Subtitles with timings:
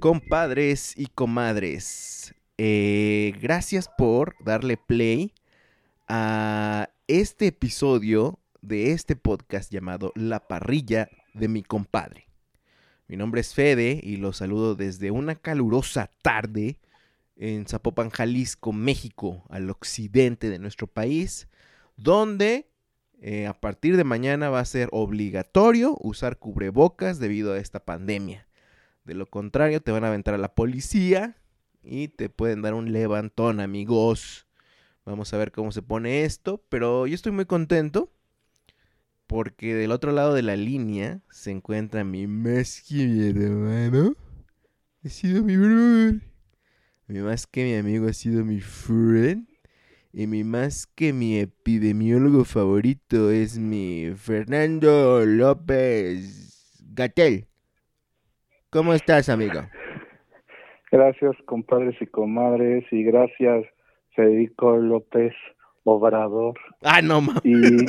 [0.00, 5.34] Compadres y comadres, eh, gracias por darle play
[6.08, 12.28] a este episodio de este podcast llamado La parrilla de mi compadre.
[13.08, 16.80] Mi nombre es Fede y los saludo desde una calurosa tarde
[17.36, 21.46] en Zapopan, Jalisco, México, al occidente de nuestro país,
[21.98, 22.70] donde
[23.20, 28.46] eh, a partir de mañana va a ser obligatorio usar cubrebocas debido a esta pandemia.
[29.04, 31.36] De lo contrario, te van a aventar a la policía
[31.82, 34.46] y te pueden dar un levantón, amigos.
[35.04, 38.12] Vamos a ver cómo se pone esto, pero yo estoy muy contento
[39.26, 44.16] porque del otro lado de la línea se encuentra mi más que mi hermano.
[45.04, 46.20] Ha sido mi brother.
[47.06, 49.48] Mi más que mi amigo ha sido mi friend.
[50.12, 57.49] Y mi más que mi epidemiólogo favorito es mi Fernando López Gatel.
[58.70, 59.60] ¿Cómo estás, amigo?
[60.92, 63.64] Gracias, compadres y comadres, y gracias,
[64.14, 65.32] Federico López
[65.84, 66.54] Obrador.
[66.82, 67.42] Ah, no, mames.
[67.44, 67.86] Y...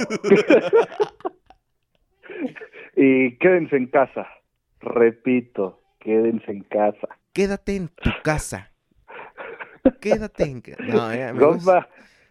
[2.96, 4.28] y quédense en casa.
[4.80, 7.08] Repito, quédense en casa.
[7.34, 8.72] Quédate en tu casa.
[10.00, 10.84] Quédate en casa.
[10.84, 11.32] No, eh.
[11.38, 11.88] Compa,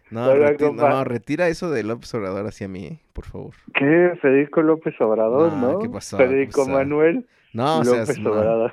[0.09, 3.53] No, reti- no, retira eso de López Obrador hacia mí, por favor.
[3.73, 4.13] ¿qué?
[4.21, 5.79] Federico López Obrador, No, ¿no?
[5.79, 6.17] ¿qué pasó?
[6.17, 6.77] Federico ¿Qué pasó?
[6.77, 8.71] Manuel No, o López sea, no,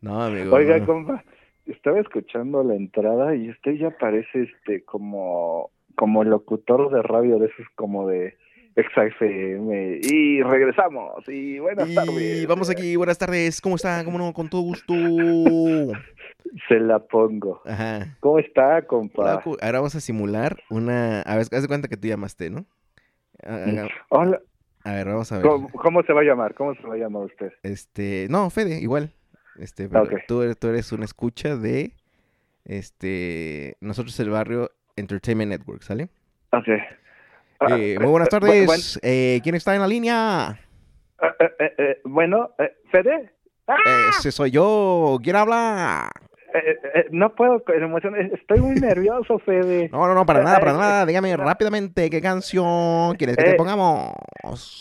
[0.00, 0.54] no, amigo.
[0.54, 0.86] Oiga, no.
[0.86, 1.24] compa,
[1.66, 7.46] estaba escuchando la entrada y usted ya parece este como como locutor de radio de
[7.46, 8.36] esos como de
[8.76, 12.46] XFM y regresamos y buenas Y tardes.
[12.48, 14.04] vamos aquí, buenas tardes, ¿cómo está?
[14.04, 14.32] ¿Cómo no?
[14.32, 14.92] Con todo gusto.
[16.68, 17.60] Se la pongo.
[17.64, 18.16] Ajá.
[18.20, 19.42] ¿Cómo está, compa?
[19.60, 21.22] Ahora vamos a simular una...
[21.22, 22.64] A ver, haz de cuenta que tú llamaste, ¿no?
[23.42, 24.40] Haga- Hola,
[24.84, 25.46] A ver, vamos a ver.
[25.46, 26.54] ¿cómo, cómo se va a llamar?
[26.54, 27.52] ¿Cómo se va a llamar usted?
[27.62, 29.10] Este, no, Fede, igual.
[29.56, 30.12] Este, pero Ok.
[30.28, 31.92] tú, eres, tú eres una escucha de,
[32.64, 36.08] este, nosotros el barrio Entertainment Network, ¿sale?
[36.52, 36.68] Ok.
[37.60, 39.00] Ah, Eh, muy buenas eh, tardes.
[39.02, 40.60] Eh, ¿Quién está en la línea?
[41.22, 43.32] eh, eh, eh, eh, bueno, eh, Fede.
[43.66, 43.76] ¡Ah!
[44.18, 45.18] Ese soy yo.
[45.22, 46.10] ¿Quién habla?
[46.54, 47.74] Eh, eh, eh, no puedo con
[48.32, 49.88] Estoy muy nervioso, Fede.
[49.92, 51.04] No, no, no, para nada, para nada.
[51.06, 54.12] Dígame rápidamente qué canción quieres que te Eh, pongamos.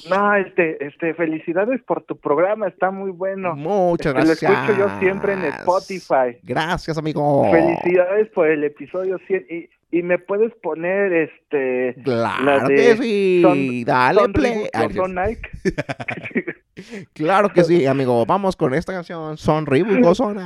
[0.09, 3.55] No, este, este, felicidades por tu programa, está muy bueno.
[3.55, 4.51] Muchas Este, gracias.
[4.51, 6.37] Lo escucho yo siempre en Spotify.
[6.43, 7.49] Gracias, amigo.
[7.51, 12.97] Felicidades por el episodio 100 y, y me puedes poner este Claro la de que
[12.97, 13.39] sí.
[13.41, 14.69] Son- Dale Son play.
[15.15, 15.49] Nike.
[17.13, 18.25] Claro que sí, amigo.
[18.25, 19.37] Vamos con esta canción.
[19.37, 20.37] Son Reebok o son...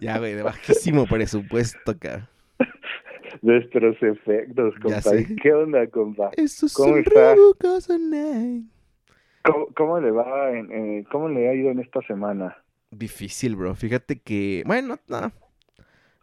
[0.00, 2.28] Ya, güey, de bajísimo presupuesto, cara.
[3.42, 5.00] Nuestros efectos, Ya compa.
[5.02, 5.36] sé.
[5.42, 6.30] ¿Qué onda, compa?
[6.36, 7.34] Esos ¿Cómo está?
[9.44, 10.50] ¿Cómo, cómo le va?
[10.50, 12.56] En, ¿Cómo le ha ido en esta semana?
[12.90, 13.74] Difícil, bro.
[13.74, 15.32] Fíjate que, bueno, no.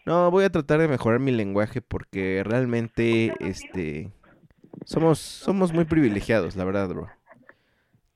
[0.05, 4.09] No, voy a tratar de mejorar mi lenguaje porque realmente, este,
[4.85, 7.07] somos, somos muy privilegiados, la verdad, bro.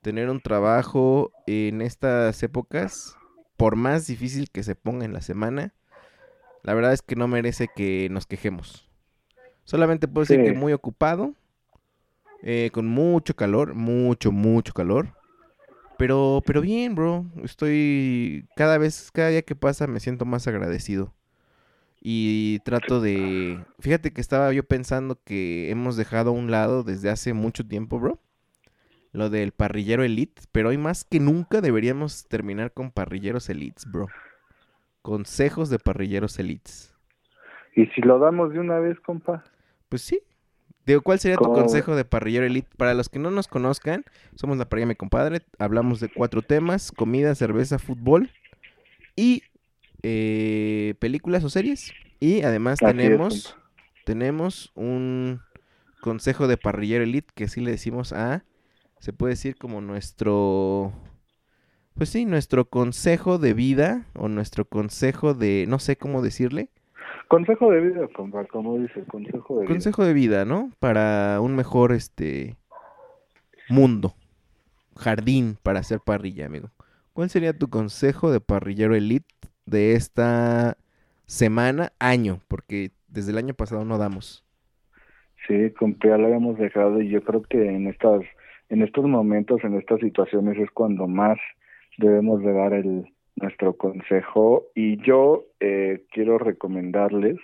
[0.01, 3.17] Tener un trabajo en estas épocas,
[3.61, 5.71] por más difícil que se ponga en la semana,
[6.63, 8.89] la verdad es que no merece que nos quejemos.
[9.65, 11.35] Solamente puedo decir que muy ocupado,
[12.41, 15.15] eh, con mucho calor, mucho, mucho calor.
[15.99, 17.27] Pero, pero bien, bro.
[17.43, 21.13] Estoy cada vez, cada día que pasa me siento más agradecido.
[22.01, 23.63] Y trato de...
[23.77, 27.99] Fíjate que estaba yo pensando que hemos dejado a un lado desde hace mucho tiempo,
[27.99, 28.19] bro.
[29.11, 30.41] Lo del parrillero elite.
[30.51, 34.07] Pero hoy más que nunca deberíamos terminar con parrilleros elites, bro.
[35.01, 36.93] Consejos de parrilleros elites.
[37.75, 39.43] Y si lo damos de una vez, compa.
[39.89, 40.21] Pues sí.
[40.85, 42.69] Digo, ¿cuál sería tu consejo de parrillero elite?
[42.75, 44.03] Para los que no nos conozcan,
[44.35, 45.41] somos la parrilla mi compadre.
[45.59, 48.31] Hablamos de cuatro temas: comida, cerveza, fútbol
[49.15, 49.43] y
[50.01, 51.93] eh, películas o series.
[52.19, 53.57] Y además Así tenemos,
[54.05, 55.41] tenemos un
[56.01, 58.43] consejo de parrillero elite que sí le decimos a,
[59.01, 60.93] se puede decir como nuestro,
[61.95, 66.69] pues sí, nuestro consejo de vida o nuestro consejo de, no sé cómo decirle.
[67.27, 69.73] Consejo de vida, compa, como dice, consejo de vida.
[69.73, 70.69] Consejo de vida, ¿no?
[70.79, 72.57] Para un mejor, este,
[73.69, 74.13] mundo.
[74.95, 76.69] Jardín para hacer parrilla, amigo.
[77.13, 79.33] ¿Cuál sería tu consejo de parrillero elite
[79.65, 80.77] de esta
[81.25, 82.39] semana, año?
[82.47, 84.45] Porque desde el año pasado no damos.
[85.47, 88.21] Sí, compa, ya lo habíamos dejado y yo creo que en estas,
[88.71, 91.37] en estos momentos, en estas situaciones es cuando más
[91.97, 97.37] debemos de dar el, nuestro consejo y yo eh, quiero recomendarles,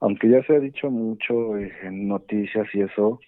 [0.00, 3.20] aunque ya se ha dicho mucho en noticias y eso,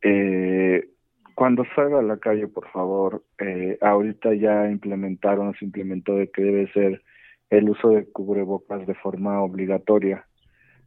[0.00, 0.88] eh,
[1.34, 6.42] cuando salga a la calle, por favor, eh, ahorita ya implementaron, se implementó de que
[6.42, 7.02] debe ser
[7.50, 10.24] el uso de cubrebocas de forma obligatoria.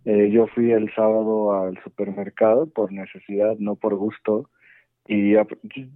[0.06, 4.50] Eh, yo fui el sábado al supermercado por necesidad, no por gusto,
[5.08, 5.36] y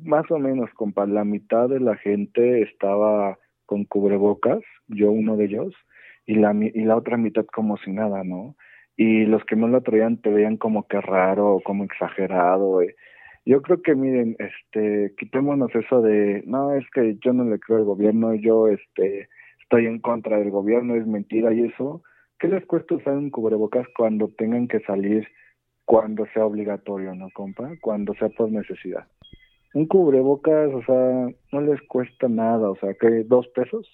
[0.04, 5.46] más o menos, compa, la mitad de la gente estaba con cubrebocas, yo uno de
[5.46, 5.74] ellos,
[6.26, 8.56] y la, y la otra mitad como si nada, ¿no?
[8.98, 12.82] Y los que no lo traían te veían como que raro, como exagerado.
[13.46, 17.78] Yo creo que miren, este, quitémonos eso de, no, es que yo no le creo
[17.78, 19.30] al gobierno, yo este,
[19.62, 22.04] estoy en contra del gobierno, es mentira y eso.
[22.40, 25.28] ¿Qué les cuesta usar un cubrebocas cuando tengan que salir,
[25.86, 27.72] cuando sea obligatorio, no, compa?
[27.82, 29.08] Cuando sea por necesidad
[29.74, 33.88] un cubrebocas, o sea, no les cuesta nada, o sea, que dos pesos,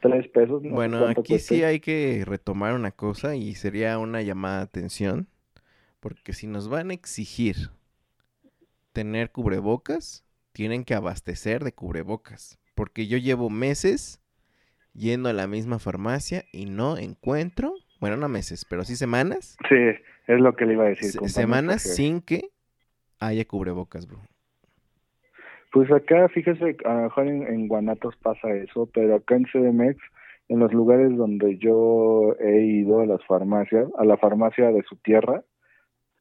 [0.00, 0.62] tres pesos.
[0.62, 5.28] bueno, aquí sí hay que retomar una cosa y sería una llamada de atención,
[6.00, 7.70] porque si nos van a exigir
[8.92, 14.20] tener cubrebocas, tienen que abastecer de cubrebocas, porque yo llevo meses
[14.92, 19.56] yendo a la misma farmacia y no encuentro, bueno, no meses, pero sí semanas.
[19.68, 19.74] Sí,
[20.26, 21.10] es lo que le iba a decir.
[21.28, 22.48] semanas sin que
[23.20, 24.18] haya cubrebocas, bro.
[25.72, 29.96] Pues acá, fíjese, a lo mejor en, Guanatos pasa eso, pero acá en CDMX,
[30.48, 34.94] en los lugares donde yo he ido a las farmacias, a la farmacia de su
[34.96, 35.42] tierra,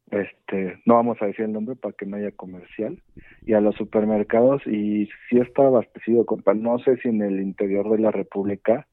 [0.10, 3.00] este, no vamos a decir el nombre para que no haya comercial,
[3.46, 7.92] y a los supermercados, y sí está abastecido, compa, no sé si en el interior
[7.92, 8.88] de la República,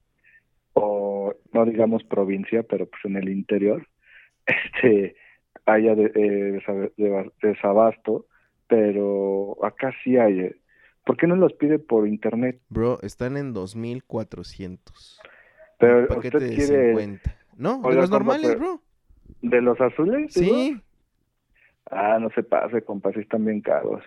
[0.73, 3.87] o no digamos provincia, pero pues en el interior,
[4.65, 5.15] este,
[5.65, 8.25] haya de, eh, desabasto,
[8.67, 10.39] pero acá sí hay.
[10.39, 10.55] Eh.
[11.05, 12.59] ¿Por qué no los pide por internet?
[12.69, 15.19] Bro, están en 2400.
[15.79, 17.19] Pero usted quiere...
[17.57, 18.81] No, de los normales, bro.
[19.41, 20.33] ¿De los azules?
[20.33, 20.79] Sí.
[21.89, 24.03] Ah, no se pase, compa, si están bien caros.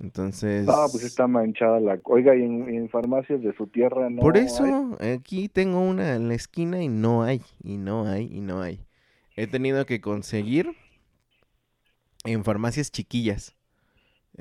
[0.00, 0.66] Entonces.
[0.68, 1.98] Ah, pues está manchada la.
[2.04, 4.22] Oiga, y en, farmacias de su tierra no.
[4.22, 8.40] Por eso, aquí tengo una en la esquina y no hay, y no hay, y
[8.40, 8.80] no hay.
[9.36, 10.74] He tenido que conseguir
[12.24, 13.56] en farmacias chiquillas.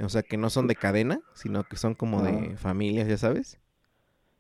[0.02, 3.60] O sea, que no son de cadena, sino que son como de familias, ya sabes.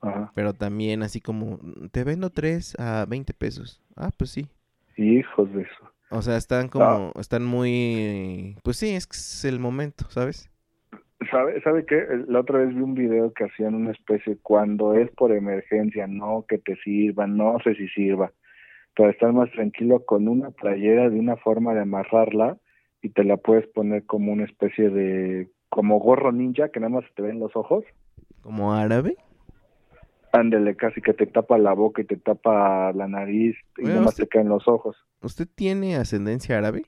[0.01, 0.31] Ajá.
[0.35, 1.59] Pero también así como,
[1.91, 3.81] te vendo tres a 20 pesos.
[3.95, 4.47] Ah, pues sí.
[4.97, 5.93] Hijos de eso.
[6.09, 10.51] O sea, están como, están muy, pues sí, es, es el momento, ¿sabes?
[11.31, 12.05] ¿Sabe, ¿Sabe qué?
[12.27, 16.45] La otra vez vi un video que hacían una especie, cuando es por emergencia, no
[16.47, 18.31] que te sirva, no sé si sirva,
[18.95, 22.57] para estar más tranquilo con una playera de una forma de amarrarla
[23.01, 27.05] y te la puedes poner como una especie de como gorro ninja que nada más
[27.15, 27.83] te ven los ojos.
[28.41, 29.17] ¿Como árabe?
[30.31, 34.15] Ándele, casi que te tapa la boca y te tapa la nariz y nada más
[34.15, 34.95] te caen los ojos.
[35.21, 36.85] ¿Usted tiene ascendencia árabe?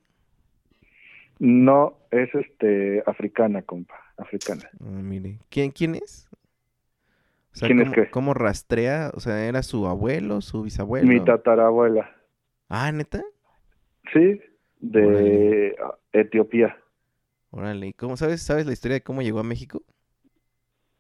[1.40, 4.64] No, es este africana, compa, africana.
[4.80, 6.25] Ah, mire, ¿quién quién es?
[7.60, 8.12] ¿Quién ¿cómo, es qué?
[8.12, 9.12] ¿Cómo rastrea?
[9.14, 11.08] O sea, ¿era su abuelo, su bisabuelo?
[11.08, 12.10] Mi tatarabuela.
[12.70, 13.24] Ah, ¿neta?
[14.14, 14.42] Sí,
[14.80, 15.76] de
[16.12, 16.78] Etiopía.
[17.52, 19.82] Órale, ¿cómo sabes, sabes la historia de cómo llegó a México?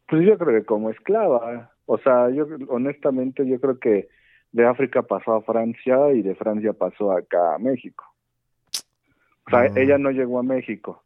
[0.07, 1.71] Pues yo creo que como esclava.
[1.85, 4.07] O sea, yo honestamente yo creo que
[4.51, 8.05] de África pasó a Francia y de Francia pasó acá a México.
[9.47, 11.03] O sea, ella no llegó a México,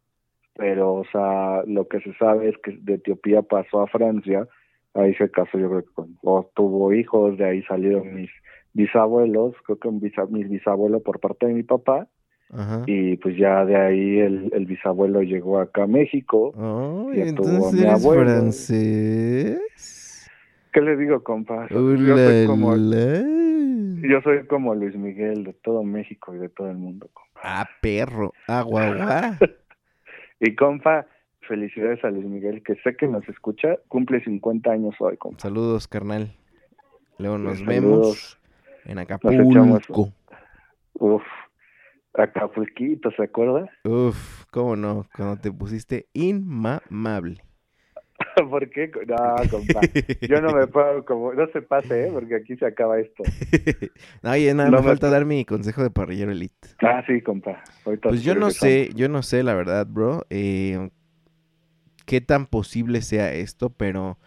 [0.54, 4.48] pero o sea, lo que se sabe es que de Etiopía pasó a Francia,
[4.94, 8.30] ahí se casó yo creo que con, o tuvo hijos, de ahí salieron mis
[8.72, 12.08] bisabuelos, creo que un mis bisabuelos por parte de mi papá,
[12.86, 16.52] y pues ya de ahí el, el bisabuelo llegó acá a México.
[17.14, 19.60] y entonces eres francés.
[20.72, 21.66] ¿Qué le digo, compa?
[21.68, 26.76] Yo soy, como, yo soy como Luis Miguel de todo México y de todo el
[26.76, 27.40] mundo, compa.
[27.42, 28.32] Ah, perro.
[28.46, 29.36] Ah,
[30.40, 31.06] y compa,
[31.50, 33.76] felicidades a Luis Miguel, que sé que nos escucha.
[33.88, 35.40] Cumple 50 años hoy, compa.
[35.40, 36.32] Saludos, carnal.
[37.18, 38.38] Luego nos vemos
[38.84, 40.12] en Acapulco.
[40.94, 41.22] Uf.
[42.14, 43.68] Acapulquito, ¿se acuerda?
[43.84, 47.42] Uf, cómo no, cuando te pusiste inmamable.
[48.50, 48.90] ¿Por qué?
[49.06, 49.16] No,
[49.50, 49.80] compa.
[50.28, 52.10] Yo no me puedo, como, no se pase, ¿eh?
[52.12, 53.24] Porque aquí se acaba esto.
[54.22, 56.68] no, oye, nada, No me falta dar mi consejo de parrillero elite.
[56.80, 57.62] Ah, sí, compa.
[57.84, 60.90] Ahorita Pues yo no sé, yo no sé la verdad, bro, eh,
[62.10, 64.18] qué tan posible sea esto, pero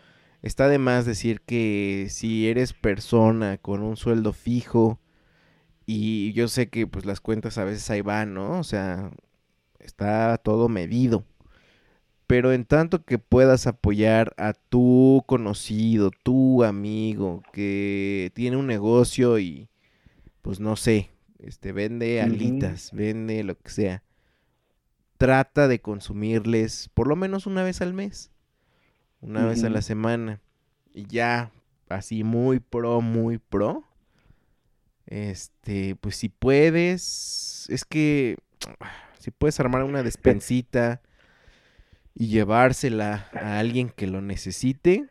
[0.41, 5.01] está de más decir que si eres persona con un sueldo fijo
[5.85, 8.57] y yo sé que pues las cuentas a veces ahí van, ¿no?
[8.57, 9.11] O sea,
[9.79, 11.25] está todo medido.
[12.25, 19.39] Pero en tanto que puedas apoyar a tu conocido, tu amigo que tiene un negocio
[19.39, 19.67] y
[20.41, 24.03] pues no sé, este vende alitas, vende lo que sea.
[25.23, 28.29] Trata de consumirles por lo menos una vez al mes,
[29.21, 30.41] una vez a la semana
[30.93, 31.49] y ya
[31.87, 33.85] así muy pro, muy pro.
[35.05, 38.35] Este, pues si puedes, es que
[39.17, 41.01] si puedes armar una despensita
[42.13, 45.05] y llevársela a alguien que lo necesite,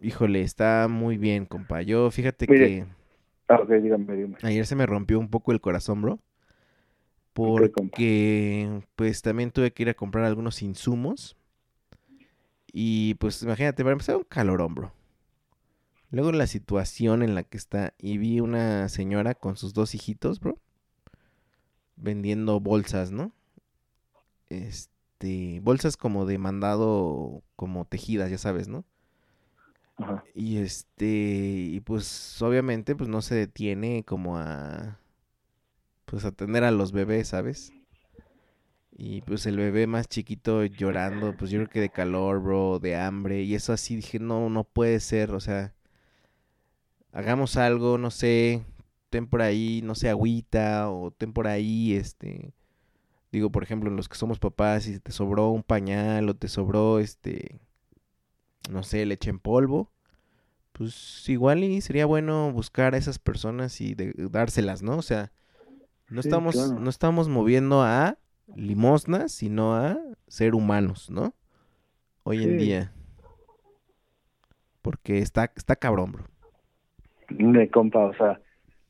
[0.00, 1.82] híjole, está muy bien, compa.
[1.82, 2.66] Yo fíjate Mire.
[2.68, 2.86] que
[3.48, 4.36] Ah, ok, dígame, dígame.
[4.42, 6.20] ayer se me rompió un poco el corazón, bro.
[7.40, 11.36] Porque pues también tuve que ir a comprar algunos insumos.
[12.72, 14.92] Y pues imagínate, para empezar un calorón, bro.
[16.10, 17.94] Luego la situación en la que está.
[17.98, 20.58] Y vi una señora con sus dos hijitos, bro.
[21.96, 23.32] Vendiendo bolsas, ¿no?
[24.48, 25.60] Este.
[25.62, 27.42] Bolsas como de mandado.
[27.56, 28.84] Como tejidas, ya sabes, ¿no?
[29.96, 30.24] Ajá.
[30.34, 34.99] Y este, y pues obviamente pues no se detiene como a
[36.10, 37.72] pues atender a los bebés, ¿sabes?
[38.92, 42.96] Y pues el bebé más chiquito llorando, pues yo creo que de calor, bro, de
[42.96, 45.72] hambre, y eso así dije, no, no puede ser, o sea,
[47.12, 48.64] hagamos algo, no sé,
[49.10, 52.52] ten por ahí, no sé, agüita, o ten por ahí, este,
[53.32, 56.98] digo, por ejemplo, los que somos papás, si te sobró un pañal, o te sobró,
[57.00, 57.60] este,
[58.70, 59.90] no sé, leche en polvo,
[60.72, 64.96] pues igual y sería bueno buscar a esas personas y de- dárselas, ¿no?
[64.98, 65.32] O sea,
[66.10, 66.80] no Sí, estamos, claro.
[66.80, 68.18] no estamos moviendo a
[68.54, 69.98] limosnas, sino a
[70.28, 71.34] ser humanos, ¿no?
[72.24, 72.92] Hoy en día.
[74.82, 76.24] Porque está, está cabrón, bro.
[77.28, 78.40] De compa, o sea,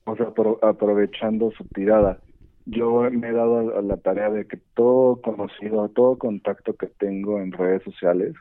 [0.05, 2.21] o sea, apro- aprovechando su tirada,
[2.65, 6.87] yo me he dado a, a la tarea de que todo conocido, todo contacto que
[6.87, 8.35] tengo en redes sociales,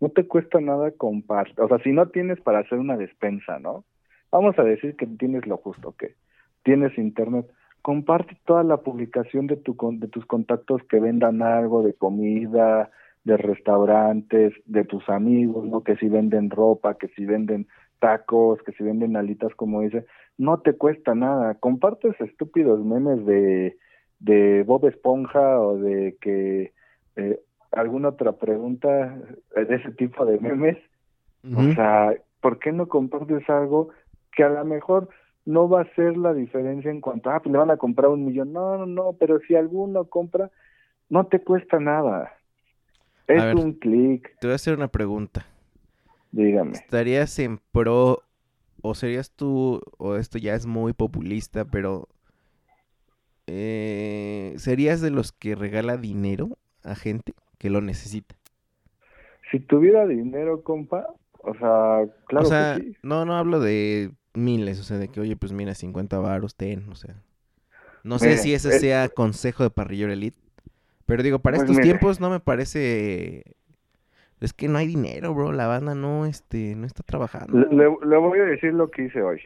[0.00, 3.84] no te cuesta nada compartir, o sea, si no tienes para hacer una despensa, ¿no?
[4.30, 6.16] Vamos a decir que tienes lo justo, que
[6.64, 7.46] tienes internet,
[7.82, 12.90] comparte toda la publicación de tu con- de tus contactos que vendan algo de comida,
[13.24, 15.82] de restaurantes, de tus amigos, ¿no?
[15.82, 17.66] Que si venden ropa, que si venden
[17.98, 20.06] tacos, que si venden alitas, como dice,
[20.38, 21.54] no te cuesta nada.
[21.54, 23.76] Compartes estúpidos memes de,
[24.18, 26.72] de Bob Esponja o de que
[27.16, 29.18] eh, alguna otra pregunta
[29.54, 30.78] de ese tipo de memes.
[31.44, 33.90] O sea, ¿por qué no compartes algo
[34.32, 35.08] que a lo mejor
[35.44, 38.24] no va a ser la diferencia en cuanto, ah, pues le van a comprar un
[38.24, 38.52] millón?
[38.52, 40.50] No, no, no, pero si alguno compra,
[41.08, 42.32] no te cuesta nada.
[43.26, 43.56] Es ver.
[43.56, 45.46] un clic, Te voy a hacer una pregunta.
[46.30, 46.72] dígame.
[46.72, 48.22] ¿Estarías en pro
[48.82, 52.08] o serías tú, o esto ya es muy populista, pero
[53.46, 58.34] eh, serías de los que regala dinero a gente que lo necesita?
[59.50, 61.06] Si tuviera dinero, compa,
[61.40, 62.96] o sea, claro o sea, que sí.
[63.02, 66.88] no, no hablo de miles, o sea, de que, oye, pues mira, 50 varos, ten,
[66.90, 67.14] o sea.
[68.04, 70.36] No sé si ese es- sea consejo de parrillero elite,
[71.06, 73.44] pero digo, para Pues estos tiempos no me parece...
[74.40, 77.58] Es que no hay dinero, bro, la banda no, este, no está trabajando.
[77.58, 79.40] Le, le- le voy a decir lo que hice hoy.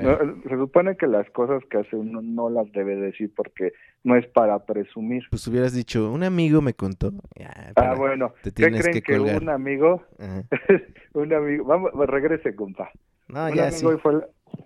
[0.00, 0.16] No,
[0.48, 3.72] se supone que las cosas que hace uno no las debe decir porque
[4.04, 5.24] no es para presumir.
[5.28, 7.12] pues hubieras dicho, un amigo me contó.
[7.36, 10.02] Ya, Ah, bueno, te ¿qué tienes creen que que, un amigo,
[11.14, 12.90] un amigo, vamos, regrese, compa.
[13.28, 13.86] No, ya amigo sí.
[13.86, 14.14] hoy fue,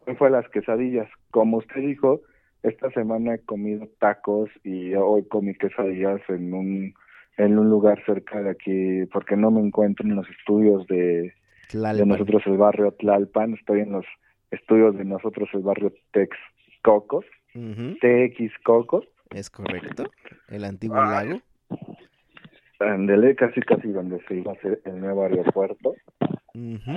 [0.07, 1.09] hoy fue las quesadillas.
[1.31, 2.21] Como usted dijo,
[2.63, 6.95] esta semana he comido tacos y hoy comí quesadillas en un
[7.39, 11.35] en un lugar cerca de aquí porque no me encuentro en los estudios de,
[11.71, 14.07] de nosotros el barrio Tlalpan, estoy en los
[14.51, 16.37] estudios de nosotros el barrio Tex
[16.83, 20.05] Cocos, Ujú, TX Cocos, Es correcto.
[20.49, 21.41] El antiguo lago.
[22.81, 25.95] Ándele, casi casi donde se iba a hacer el nuevo aeropuerto.
[26.55, 26.93] Ujú.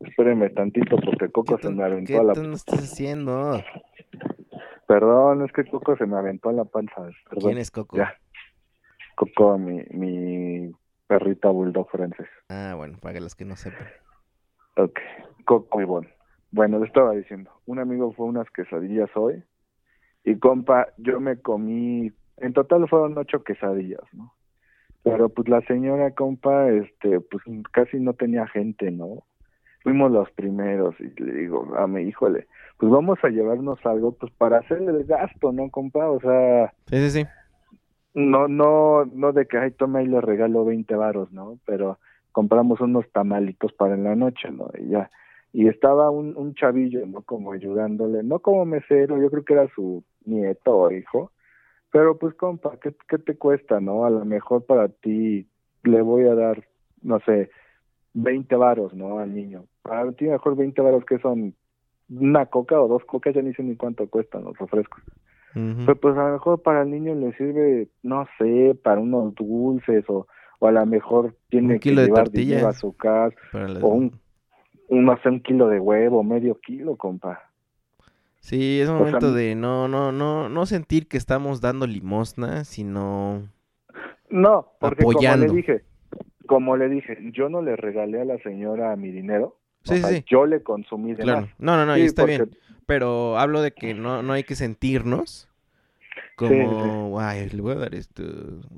[0.00, 2.32] Espérenme tantito porque Coco ¿Qué se me ¿Qué aventó a la...
[2.32, 3.62] tan estás haciendo?
[4.86, 7.02] Perdón, es que Coco se me aventó a la panza.
[7.28, 7.50] Perdón.
[7.50, 7.96] ¿Quién es Coco?
[7.96, 8.14] Ya.
[9.14, 10.72] Coco, mi, mi
[11.06, 12.28] perrita bulldog francés.
[12.48, 13.86] Ah, bueno, para los que no sepan.
[14.76, 14.98] Ok,
[15.44, 16.08] Coco y Bon.
[16.52, 19.44] Bueno, le estaba diciendo, un amigo fue unas quesadillas hoy
[20.24, 24.32] y compa, yo me comí, en total fueron ocho quesadillas, ¿no?
[25.02, 27.42] Pero pues la señora, compa, este, pues
[27.72, 29.24] casi no tenía gente, ¿no?
[29.82, 34.30] Fuimos los primeros y le digo a mi híjole, pues vamos a llevarnos algo, pues
[34.34, 36.10] para hacerle el gasto, ¿no, compa?
[36.10, 37.26] O sea, Sí, sí, sí.
[38.14, 41.58] no, no, no de que, ay, toma y le regalo 20 varos, ¿no?
[41.66, 41.98] Pero
[42.32, 44.68] compramos unos tamalitos para en la noche, ¿no?
[44.78, 45.10] Y ya.
[45.52, 47.22] Y estaba un, un chavillo, ¿no?
[47.22, 51.32] Como ayudándole, no como mesero, yo creo que era su nieto o hijo.
[51.92, 54.04] Pero pues, compa, ¿qué, qué te cuesta, no?
[54.04, 55.48] A lo mejor para ti
[55.82, 56.64] le voy a dar,
[57.02, 57.50] no sé,
[58.14, 59.18] 20 varos, ¿no?
[59.18, 59.64] Al niño.
[59.82, 61.54] Para ti mejor 20 varos que son
[62.08, 65.02] una coca o dos cocas, ya ni sé ni cuánto cuestan los refrescos.
[65.52, 70.04] Pero pues a lo mejor para el niño le sirve, no sé, para unos dulces
[70.08, 70.28] o,
[70.60, 73.36] o a lo mejor tiene que llevar dinero a su casa,
[73.82, 74.20] o un,
[74.88, 77.49] un, no sé, un kilo de huevo, medio kilo, compa.
[78.40, 83.48] Sí, es sea, momento de no, no, no, no sentir que estamos dando limosna, sino
[84.30, 85.46] No, porque Apoyando.
[85.46, 85.84] como le dije,
[86.46, 90.08] como le dije, yo no le regalé a la señora mi dinero, Sí, o sea,
[90.08, 90.24] sí.
[90.28, 91.42] yo le consumí de claro.
[91.42, 91.50] más.
[91.58, 92.58] No, no, no, Sí, está porque- bien.
[92.86, 95.48] Pero hablo de que no, no hay que sentirnos
[96.36, 98.22] como, ay, le voy a dar esto.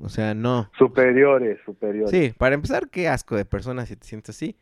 [0.01, 0.69] O sea, no.
[0.77, 2.11] Superiores, superiores.
[2.11, 4.55] Sí, para empezar, qué asco de persona si te sientes así.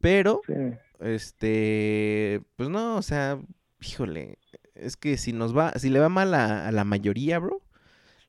[0.00, 0.52] Pero, Sí.
[1.00, 3.38] este, pues no, o sea,
[3.82, 4.38] híjole,
[4.74, 7.60] es que si nos va, si le va mal a, a la mayoría, bro,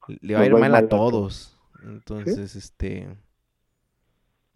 [0.07, 1.57] le va a Nos ir va a ir mal mal a todos.
[1.83, 3.15] Entonces, este,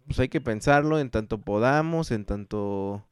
[0.06, 3.04] pues hay que pensarlo en tanto podamos, en tanto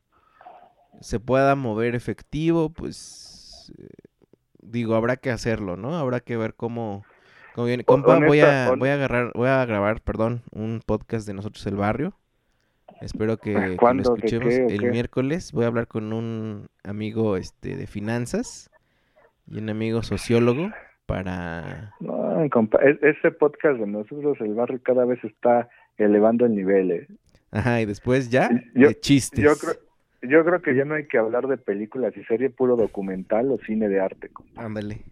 [1.00, 3.88] se pueda mover efectivo, pues eh,
[4.60, 5.96] digo, habrá que hacerlo, ¿no?
[5.96, 7.04] Habrá que ver cómo,
[7.54, 7.84] cómo viene.
[7.84, 11.76] Compa, voy a, voy a agarrar, voy a grabar, perdón, un podcast de nosotros el
[11.76, 12.18] barrio.
[13.00, 14.14] Espero que, que lo ¿Cuándo?
[14.14, 14.90] ¿De escuchemos qué el qué?
[14.90, 15.52] miércoles.
[15.52, 18.70] Voy a hablar con un amigo este de finanzas
[19.46, 20.70] y un amigo sociólogo
[21.06, 26.54] para No, compa, e- ese podcast de nosotros, el barrio, cada vez está elevando el
[26.56, 27.06] nivel, ¿eh?
[27.52, 29.38] Ajá, y después ya Yo- de chistes.
[29.44, 29.74] Yo creo,
[30.22, 33.58] yo creo que ya no hay que hablar de películas y serie puro documental o
[33.58, 34.28] cine de arte.
[34.30, 34.64] compa.
[34.64, 35.02] Ándale.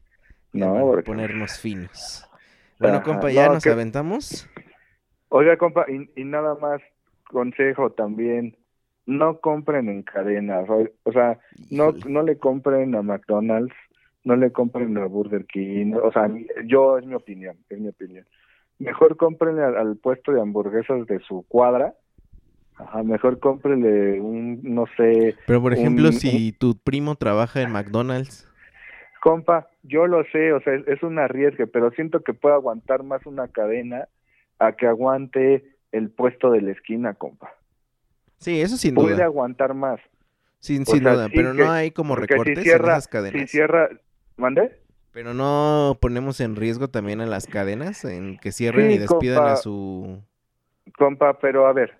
[0.52, 2.28] Ya No, porque- ponernos finos.
[2.80, 4.48] Bueno, Ajá, compa, ya no, nos que- aventamos.
[5.28, 6.80] Oiga, compa, y, y nada más
[7.24, 8.56] consejo también,
[9.06, 11.38] no compren en cadenas, o, sea,
[11.70, 13.74] no, no le compren a McDonald's,
[14.24, 16.30] no le compren a Burger King, o sea,
[16.64, 18.24] yo es mi opinión, es mi opinión.
[18.78, 21.94] Mejor cómprenle al, al puesto de hamburguesas de su cuadra,
[22.76, 27.70] Ajá, mejor cómprenle un, no sé, Pero por ejemplo, un- si tu primo trabaja en
[27.70, 28.48] McDonald's,
[29.20, 33.04] Compa, yo lo sé, o sea, es, es un arriesgue, pero siento que puede aguantar
[33.04, 34.06] más una cadena
[34.58, 35.64] a que aguante
[35.96, 37.52] el puesto de la esquina, compa.
[38.38, 40.00] sí, eso sin Puede duda, aguantar más.
[40.58, 42.62] sin, o sin sea, duda, sí pero que- no hay como porque si recortes en
[42.64, 43.40] cierra- esas cadenas.
[43.40, 43.88] Si cierra,
[44.36, 44.80] ¿mande?
[45.12, 49.46] Pero no ponemos en riesgo también a las cadenas en que cierren Sí, y despidan
[49.46, 50.20] a su...
[50.98, 51.96] Compa, pero a ver,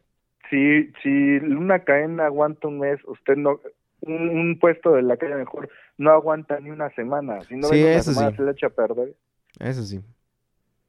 [0.51, 3.61] si, si una cadena aguanta un mes, usted no,
[4.01, 7.41] un, un puesto de la calle mejor no aguanta ni una semana.
[7.43, 8.37] Si no Sí, una eso semana sí.
[8.37, 9.15] se le echa a perder.
[9.61, 10.01] Eso sí.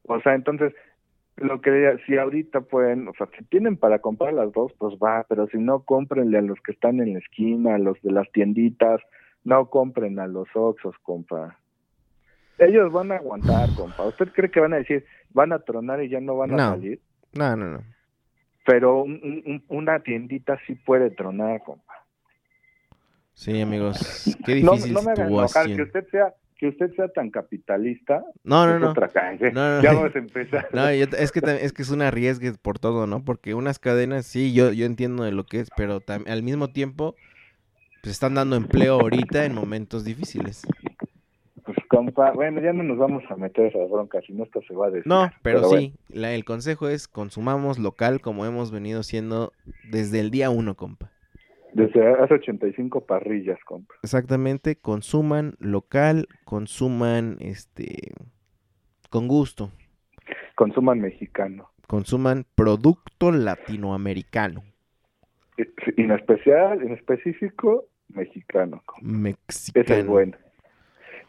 [0.07, 0.73] O sea, entonces,
[1.37, 4.95] lo que diría, si ahorita pueden, o sea, si tienen para comprar las dos, pues
[4.95, 8.11] va, pero si no, cómprenle a los que están en la esquina, a los de
[8.11, 9.01] las tienditas,
[9.43, 11.59] no compren a los Oxos, compa.
[12.57, 14.05] Ellos van a aguantar, compa.
[14.07, 16.69] ¿Usted cree que van a decir, van a tronar y ya no van a No.
[16.71, 17.01] salir?
[17.33, 17.83] No, no, no.
[18.65, 21.93] Pero un- un- un- una tiendita sí puede tronar, compa.
[23.33, 27.07] Sí, amigos, qué No, difícil no me hagan enojar, que usted sea que usted sea
[27.09, 28.23] tan capitalista.
[28.43, 28.91] No, no, es no.
[28.91, 29.51] otra calle.
[29.51, 30.67] No, no, Ya vamos a empezar.
[30.73, 33.23] No, yo- es que es que es un arriesgue por todo, ¿no?
[33.25, 37.15] Porque unas cadenas, sí, yo, yo entiendo de lo que es, pero al mismo tiempo,
[38.01, 40.61] pues están dando empleo ahorita en momentos difíciles.
[41.63, 44.75] Pues compa, bueno, ya no nos vamos a meter esas broncas, si no esto se
[44.75, 45.07] va a decir.
[45.07, 49.51] No, pero, sí, la- el consejo es consumamos local como hemos venido siendo
[49.89, 51.09] desde el día uno, compa.
[51.75, 53.93] Desde hace 85 parrillas, compa.
[54.01, 58.13] Exactamente, consuman local, consuman este
[59.09, 59.71] con gusto,
[60.55, 61.69] Consuman mexicano.
[61.87, 64.63] consuman producto latinoamericano,
[65.57, 68.81] y En especial, en específico, mexicano.
[69.01, 69.83] mexicano.
[69.83, 70.37] Ese es bueno.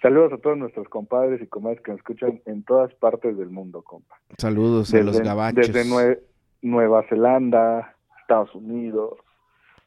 [0.02, 3.82] Saludos a todos nuestros compadres y comadres que nos escuchan en todas partes del mundo,
[3.82, 4.14] compa.
[4.38, 5.72] Saludos a los Desde, gabachos.
[5.72, 6.20] desde Nue-
[6.62, 9.18] Nueva Zelanda, Estados Unidos,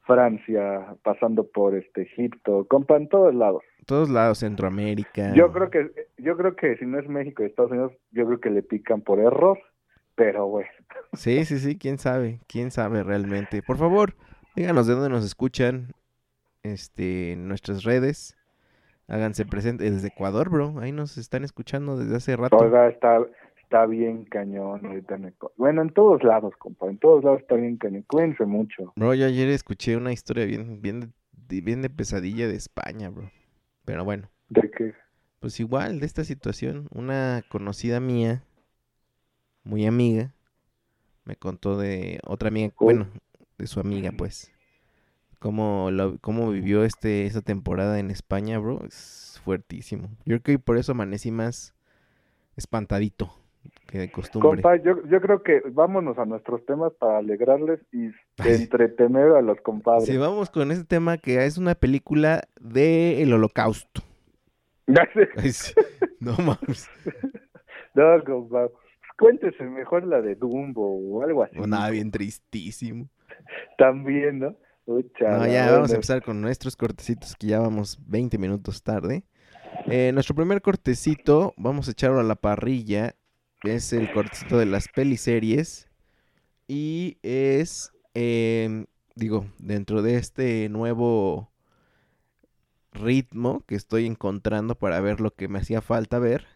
[0.10, 3.62] Francia, pasando por este Egipto, compa, en todos lados.
[3.86, 5.36] Todos lados, Centroamérica.
[5.36, 8.40] Yo creo que yo creo que si no es México y Estados Unidos, yo creo
[8.40, 9.60] que le pican por error,
[10.16, 10.68] pero bueno.
[11.14, 13.62] Sí, sí, sí, quién sabe, quién sabe realmente.
[13.62, 14.16] Por favor,
[14.56, 15.90] díganos de dónde nos escuchan,
[16.64, 18.36] este, en nuestras redes.
[19.08, 20.80] Háganse presentes desde Ecuador, bro.
[20.80, 22.58] Ahí nos están escuchando desde hace rato.
[22.58, 23.20] Oiga, está
[23.70, 24.84] está bien cañón.
[24.84, 25.20] Ahorita.
[25.56, 28.04] Bueno, en todos lados, compa, en todos lados está bien cañón.
[28.08, 28.92] Cuídense mucho.
[28.96, 33.30] Bro, yo ayer escuché una historia bien, bien, de, bien de pesadilla de España, bro.
[33.86, 34.28] Pero bueno.
[34.50, 34.96] ¿De qué?
[35.40, 38.44] Pues igual, de esta situación, una conocida mía,
[39.64, 40.34] muy amiga,
[41.24, 43.08] me contó de otra amiga, bueno,
[43.60, 44.52] de su amiga, pues.
[45.38, 48.84] Cómo, lo, cómo vivió este, esta temporada en España, bro.
[48.86, 50.10] Es fuertísimo.
[50.26, 51.76] Yo creo que por eso amanecí más
[52.58, 53.39] espantadito
[53.88, 54.62] que de costumbre.
[54.62, 58.10] Compa, yo, yo creo que vámonos a nuestros temas para alegrarles y
[58.46, 60.06] entretener a los compadres.
[60.06, 64.02] Sí, vamos con este tema que es una película de el holocausto.
[65.44, 65.74] Sí.
[66.20, 66.90] No mames.
[67.96, 68.70] No, compa.
[69.18, 71.58] Cuéntese mejor la de Dumbo o algo así.
[71.60, 73.10] Nada, bien tristísimo.
[73.78, 74.56] También, ¿no?
[74.86, 79.24] Ucha, No, ya vamos a empezar con nuestros cortecitos que ya vamos 20 minutos tarde.
[79.88, 83.16] Eh, nuestro primer cortecito, vamos a echarlo a la parrilla.
[83.64, 85.90] Es el cortecito de las peliseries.
[86.68, 91.52] Y es, eh, digo, dentro de este nuevo
[92.94, 96.48] ritmo que estoy encontrando para ver lo que me hacía falta ver.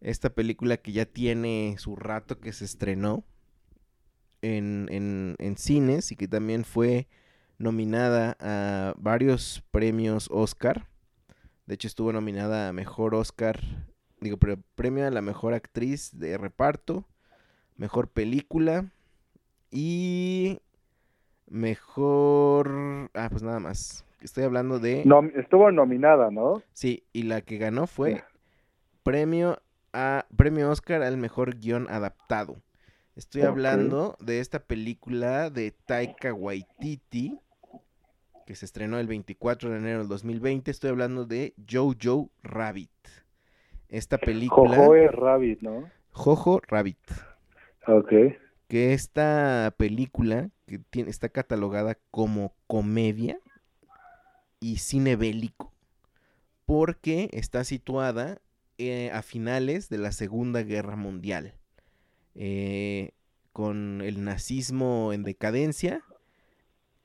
[0.00, 3.24] Esta película que ya tiene su rato que se estrenó
[4.42, 7.08] en, en, en cines y que también fue
[7.58, 10.88] nominada a varios premios Oscar.
[11.66, 13.60] De hecho, estuvo nominada a Mejor Oscar,
[14.24, 17.04] digo, pero premio a la Mejor Actriz de Reparto,
[17.76, 18.90] Mejor Película
[19.70, 20.58] y
[21.46, 23.10] Mejor...
[23.14, 24.04] Ah, pues nada más.
[24.20, 25.02] Estoy hablando de...
[25.04, 26.62] No, estuvo nominada, ¿no?
[26.72, 28.24] Sí, y la que ganó fue
[29.02, 29.60] premio
[29.92, 32.56] a premio Oscar al mejor guion adaptado.
[33.14, 37.38] Estoy hablando de esta película de Taika Waititi
[38.44, 40.70] que se estrenó el 24 de enero del 2020.
[40.70, 42.90] Estoy hablando de Jojo Rabbit.
[43.94, 45.88] Esta película Jojo es Rabbit, ¿no?
[46.10, 46.98] Jojo Rabbit,
[47.86, 48.12] Ok.
[48.66, 53.38] que esta película que tiene, está catalogada como comedia
[54.58, 55.72] y cine bélico
[56.66, 58.40] porque está situada
[58.78, 61.54] eh, a finales de la Segunda Guerra Mundial,
[62.34, 63.12] eh,
[63.52, 66.02] con el nazismo en decadencia.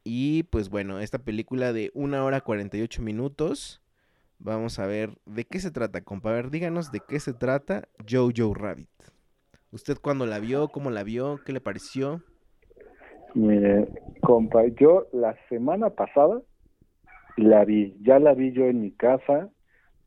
[0.03, 3.81] Y pues bueno, esta película de 1 hora 48 minutos,
[4.39, 6.31] vamos a ver de qué se trata, compa.
[6.31, 8.89] A ver, díganos de qué se trata Jojo Rabbit.
[9.71, 10.69] ¿Usted cuándo la vio?
[10.69, 11.39] ¿Cómo la vio?
[11.45, 12.23] ¿Qué le pareció?
[13.35, 13.87] Mire,
[14.21, 16.41] compa, yo la semana pasada
[17.37, 19.49] la vi, ya la vi yo en mi casa,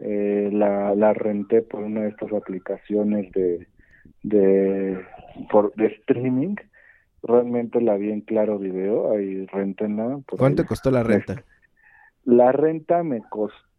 [0.01, 3.69] eh, la, la renté por una de estas aplicaciones de,
[4.25, 5.01] de,
[5.51, 6.57] por, de streaming,
[7.23, 10.21] realmente la vi en Claro Video, ahí rentenla.
[10.37, 10.67] ¿Cuánto ahí.
[10.67, 11.45] costó la renta?
[12.25, 13.72] La renta me costó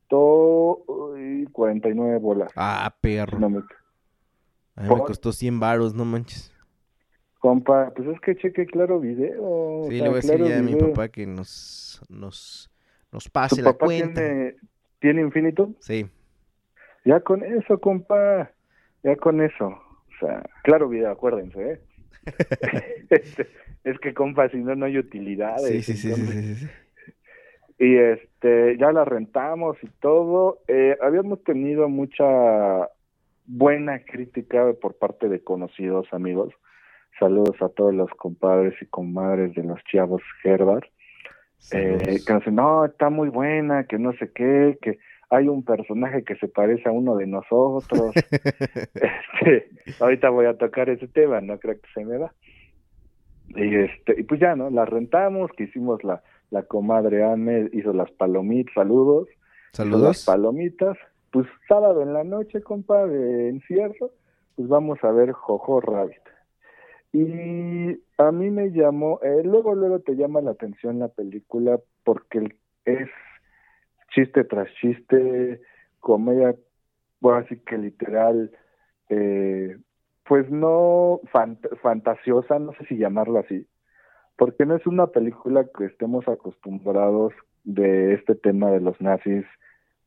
[1.52, 2.52] 49 bolas.
[2.56, 3.40] Ah, perro.
[3.40, 3.64] No me-
[4.76, 6.52] A mí me costó 100 varos, no manches.
[7.40, 9.42] Compa, pues es que cheque Claro Video.
[9.44, 12.72] o Sí, sea, le voy a decir Claro ya a mi papá que nos, nos,
[13.12, 14.22] nos ¿Tu pase la papá cuenta.
[14.22, 14.56] tiene,
[15.00, 15.74] tiene infinito?
[15.80, 16.08] Sí,
[17.06, 18.50] Ya con eso, compa,
[19.04, 19.68] ya con eso.
[19.68, 21.82] O sea, claro video, acuérdense, ¿eh?
[23.10, 23.48] Este,
[23.84, 25.68] es que, compa, si no, no hay utilidades.
[25.68, 26.72] sí, sí, sí, sí, entonces- sí, sí, sí.
[27.84, 30.60] Y este, ya la rentamos y todo.
[30.70, 32.88] Eh, habíamos tenido mucha
[33.46, 36.54] buena crítica por parte de conocidos amigos.
[37.20, 40.86] Saludos a todos los compadres y comadres de los chavos Herbert.
[41.74, 45.66] Eh, que nos dicen, no, está muy buena, que no sé qué, que hay un
[45.66, 48.14] personaje que se parece a uno de nosotros.
[48.32, 49.70] este,
[50.00, 52.34] ahorita voy a tocar ese tema, no creo que se me va.
[53.50, 54.70] Y este, y pues ya, ¿no?
[54.70, 59.28] La rentamos, que hicimos la, la comadre Anne, hizo las palomitas, saludos.
[59.28, 59.38] hizo
[59.84, 60.26] Las Saludos.
[60.26, 60.98] palomitas.
[61.32, 64.12] Pues sábado en la noche, compa, de encierro,
[64.56, 66.22] pues vamos a ver Jojo Rabbit.
[67.12, 72.56] Y a mí me llamó, eh, luego, luego te llama la atención la película porque
[72.86, 73.10] es
[74.14, 75.62] chiste tras chiste,
[76.00, 76.56] comedia,
[77.20, 78.52] bueno, así que literal,
[79.10, 79.78] eh,
[80.28, 83.66] pues no fant- fantasiosa, no sé si llamarlo así,
[84.38, 89.46] porque no es una película que estemos acostumbrados de este tema de los nazis,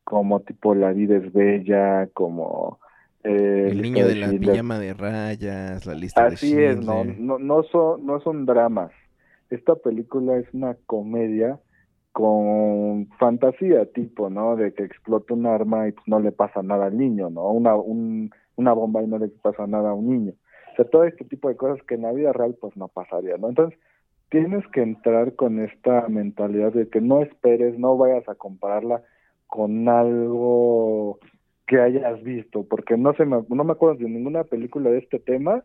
[0.04, 2.78] como tipo La vida es bella, como...
[3.24, 4.52] eh, El niño de la Schindler.
[4.52, 8.92] pijama de rayas, la lista Así de es, no, no, no son, no son dramas.
[9.50, 11.58] Esta película es una comedia
[12.12, 14.56] con fantasía tipo, ¿no?
[14.56, 17.50] De que explota un arma y pues no le pasa nada al niño, ¿no?
[17.50, 20.32] Una, un, una bomba y no le pasa nada a un niño.
[20.72, 23.36] O sea, todo este tipo de cosas que en la vida real pues no pasaría,
[23.38, 23.48] ¿no?
[23.50, 23.78] Entonces,
[24.28, 29.02] tienes que entrar con esta mentalidad de que no esperes, no vayas a compararla
[29.46, 31.18] con algo
[31.66, 35.18] que hayas visto, porque no se me, no me acuerdo de ninguna película de este
[35.18, 35.64] tema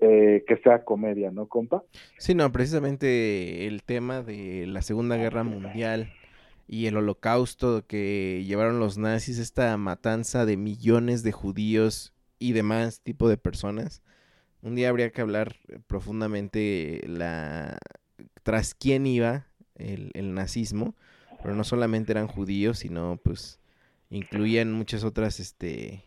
[0.00, 1.82] eh, que sea comedia, ¿no, compa?
[2.18, 6.12] Sí, no, precisamente el tema de la Segunda Guerra Mundial
[6.66, 13.00] y el holocausto que llevaron los nazis, esta matanza de millones de judíos y demás
[13.02, 14.02] tipo de personas.
[14.64, 17.78] Un día habría que hablar profundamente la
[18.42, 19.46] tras quién iba
[19.76, 20.94] el, el nazismo,
[21.42, 23.60] pero no solamente eran judíos, sino pues
[24.10, 26.04] incluían muchas otras este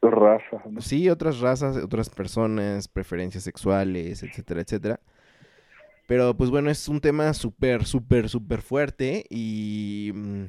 [0.00, 0.64] Razas.
[0.70, 0.80] ¿no?
[0.80, 5.00] Sí, otras razas, otras personas, preferencias sexuales, etcétera, etcétera.
[6.06, 10.44] Pero pues bueno, es un tema súper, súper, súper fuerte y mm,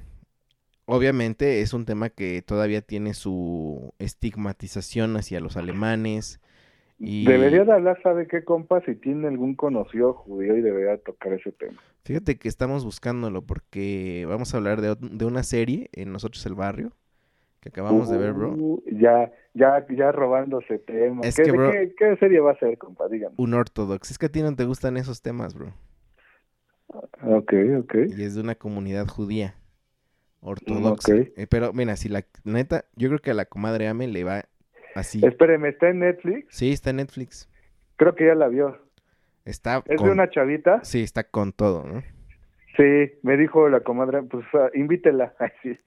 [0.85, 6.39] obviamente es un tema que todavía tiene su estigmatización hacia los alemanes.
[6.99, 8.81] Y Debería de hablar, ¿sabe qué, compa?
[8.81, 11.79] Si tiene algún conocido judío y debería tocar ese tema.
[12.03, 16.55] fíjate que estamos buscándolo porque vamos a hablar de, de una serie en Nosotros el
[16.55, 16.91] Barrio
[17.61, 18.51] que acabamos de ver, bro.
[18.51, 21.27] Uh, ya, ya, ya robándose temas.
[21.27, 23.07] Es ¿Qué, que, de bro- qué, qué serie va a ser, compa?
[23.09, 23.35] Dígame.
[23.37, 24.11] Un ortodox.
[24.11, 25.73] Es que a ti no te gustan esos temas, bro.
[27.23, 27.95] Ok, ok.
[28.17, 29.55] Y es de una comunidad judía
[30.41, 31.13] ortodoxa.
[31.13, 31.19] ok.
[31.35, 34.45] Eh, pero mira, si la neta, yo creo que a la comadre Ame le va
[34.95, 35.25] así.
[35.25, 36.47] Espéreme, ¿está en Netflix?
[36.49, 37.49] Sí, está en Netflix.
[37.95, 38.77] Creo que ya la vio.
[39.45, 40.07] Está ¿Es con...
[40.07, 40.83] de una chavita?
[40.83, 42.03] Sí, está con todo, ¿no?
[42.77, 45.33] Sí, me dijo la comadre, pues ah, invítela.
[45.39, 45.77] Ay, sí.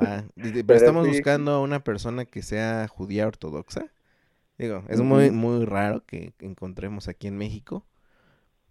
[0.00, 0.24] Va.
[0.34, 1.12] Pero Pero estamos sí.
[1.12, 3.86] buscando a una persona que sea judía ortodoxa.
[4.58, 7.86] Digo, es muy, muy raro que encontremos aquí en México.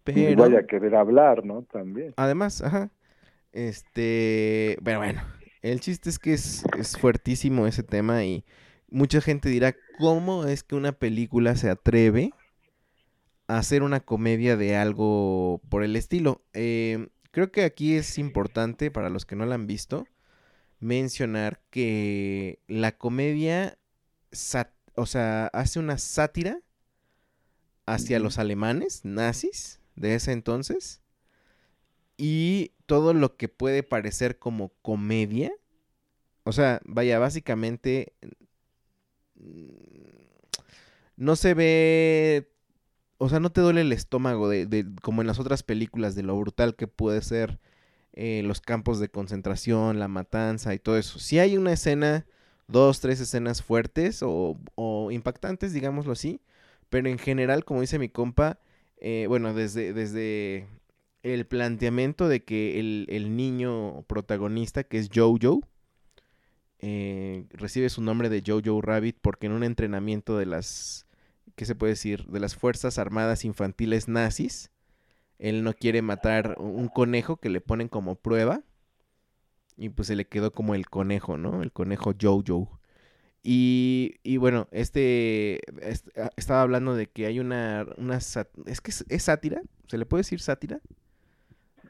[0.05, 1.63] Y Pero vaya a querer hablar, ¿no?
[1.63, 2.13] También.
[2.15, 2.89] Además, ajá.
[3.51, 5.21] Este, pero bueno,
[5.61, 8.45] el chiste es que es, es fuertísimo ese tema y
[8.91, 12.31] mucha gente dirá, ¿cómo es que una película se atreve
[13.47, 16.43] a hacer una comedia de algo por el estilo?
[16.53, 20.07] Eh, creo que aquí es importante, para los que no la han visto,
[20.79, 23.77] mencionar que la comedia,
[24.95, 26.61] o sea, hace una sátira
[27.85, 31.01] hacia los alemanes nazis de ese entonces
[32.17, 35.51] y todo lo que puede parecer como comedia.
[36.43, 38.13] O sea, vaya, básicamente
[41.17, 42.49] no se ve,
[43.17, 46.23] o sea, no te duele el estómago de, de- como en las otras películas de
[46.23, 47.59] lo brutal que puede ser
[48.13, 51.19] eh, los campos de concentración, la matanza y todo eso.
[51.19, 52.25] Si hay una escena,
[52.67, 56.41] dos, tres escenas fuertes o, o impactantes, digámoslo así,
[56.89, 58.59] pero en general, como dice mi compa,
[59.01, 60.67] eh, bueno, desde, desde
[61.23, 65.61] el planteamiento de que el, el niño protagonista, que es Jojo,
[66.79, 71.05] eh, recibe su nombre de Jojo Rabbit porque en un entrenamiento de las,
[71.55, 72.25] ¿qué se puede decir?
[72.27, 74.71] De las Fuerzas Armadas Infantiles nazis,
[75.39, 78.63] él no quiere matar un conejo que le ponen como prueba
[79.77, 81.61] y pues se le quedó como el conejo, ¿no?
[81.63, 82.79] El conejo Jojo.
[83.43, 88.81] Y, y bueno, este, est- ah, estaba hablando de que hay una, una sat- es
[88.81, 90.81] que es, es sátira, se le puede decir sátira,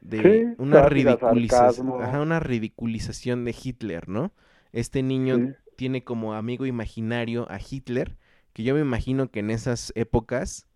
[0.01, 4.33] de Sí, una ridiculización, ajá, una ridiculización de Hitler, ¿no?
[4.71, 5.53] Este niño Sí.
[5.75, 8.17] tiene como amigo imaginario a Hitler,
[8.53, 10.67] que yo me imagino que en esas épocas,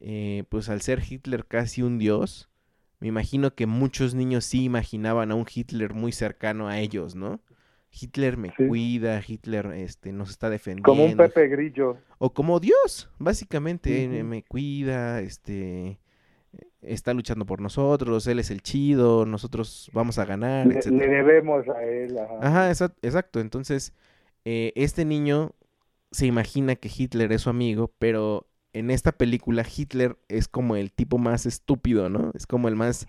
[0.00, 2.50] eh, pues al ser Hitler casi un dios,
[3.00, 7.40] me imagino que muchos niños sí imaginaban a un Hitler muy cercano a ellos, ¿no?
[7.90, 8.66] Hitler me Sí.
[8.68, 10.90] cuida, Hitler este, nos está defendiendo.
[10.90, 11.98] Como un Pepe Grillo.
[12.18, 15.98] O como Dios, básicamente, me cuida, este,
[16.86, 21.68] está luchando por nosotros, él es el chido, nosotros vamos a ganar, Le, le debemos
[21.68, 22.16] a él.
[22.18, 22.70] Ajá.
[22.70, 22.70] Ajá,
[23.02, 23.40] exacto.
[23.40, 23.92] Entonces,
[24.44, 25.52] eh, este niño
[26.10, 30.92] se imagina que Hitler es su amigo, pero en esta película Hitler es como el
[30.92, 32.30] tipo más estúpido, ¿no?
[32.34, 33.06] Es como el más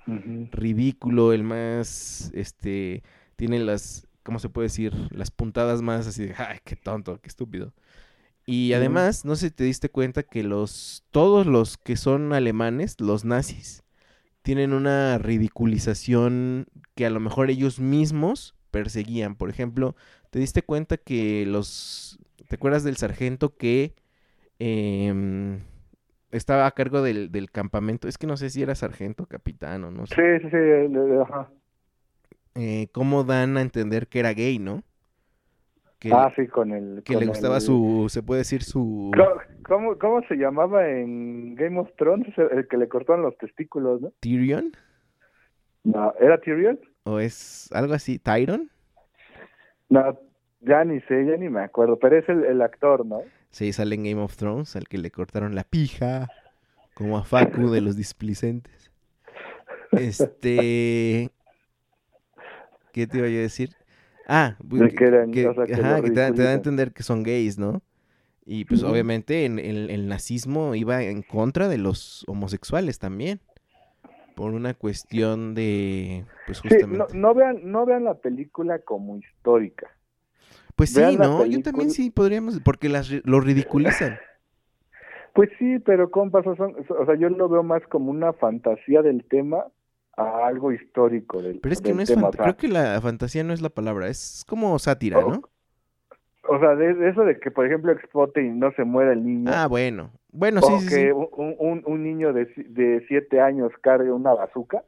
[0.52, 3.04] ridículo, el más, este,
[3.36, 4.94] tiene las, ¿cómo se puede decir?
[5.12, 7.74] Las puntadas más así de, ay, qué tonto, qué estúpido.
[8.50, 12.96] Y además, no sé si te diste cuenta que los, todos los que son alemanes,
[13.02, 13.84] los nazis,
[14.42, 19.36] tienen una ridiculización que a lo mejor ellos mismos perseguían.
[19.36, 19.98] Por ejemplo,
[20.30, 22.20] ¿te diste cuenta que los...
[22.48, 23.96] ¿Te acuerdas del sargento que
[24.60, 25.60] em,
[26.32, 28.08] estaba a cargo del, del campamento?
[28.08, 30.16] Es que no sé si era sargento, capitán o no sé.
[30.16, 30.98] Sí, sí, sí.
[31.22, 31.52] ajá.
[32.56, 34.84] Eh, ¿Cómo dan a entender que era gay, no?
[36.00, 37.02] Que, Ah, sí, con el.
[37.04, 38.06] que con le gustaba el- su...
[38.10, 39.12] Se puede decir su...
[39.64, 42.28] ¿Cómo, cómo, se llamaba en Game of Thrones?
[42.38, 44.12] El, el que le cortaron los testículos, ¿no?
[44.20, 44.72] Tyrion.
[45.84, 46.80] No, ¿era Tyrion?
[47.04, 48.20] ¿O es algo así?
[48.20, 48.70] ¿Tyron?
[49.90, 50.20] No,
[50.62, 53.22] ya ni sé, ya ni me acuerdo, pero es el, el actor, ¿no?
[53.50, 56.28] Sí, sale en Game of Thrones, al que le cortaron la pija,
[56.94, 58.92] como a Facu de los displicentes.
[59.94, 61.32] Este...
[62.92, 63.70] ¿Qué te iba yo a decir?
[64.28, 66.54] Ah, De que eran- que, o sea, que ajá, que te, da- te da a
[66.54, 67.82] entender que son gays, ¿no?
[68.46, 73.40] Y pues obviamente en, el- el nazismo iba en contra de los homosexuales también.
[74.36, 77.14] Por una cuestión de, pues Sí, justamente.
[77.14, 79.88] no, no vean, no vean la película como histórica.
[80.76, 81.46] pues sí, vean ¿no?
[81.46, 84.18] Yo también sí podríamos, porque las, lo ridiculizan.
[85.34, 86.56] Pues sí, pero compas, o
[87.06, 89.66] sea, yo lo veo más como una fantasía del tema
[90.18, 92.24] a algo histórico del, Pero es que no es, tema.
[92.24, 95.42] fant- o sea, creo que la fantasía no es la palabra, es como sátira, ¿no?
[96.50, 99.24] O sea, de, de eso de que, por ejemplo, explote y no se muera el
[99.24, 99.52] niño.
[99.54, 100.12] Ah, bueno.
[100.32, 101.12] Bueno, o sí, sí, que sí.
[101.12, 104.84] Un, un, un niño de, de siete años cargue una bazuca.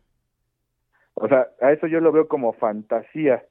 [1.15, 3.43] O sea, a eso yo lo veo como fantasía.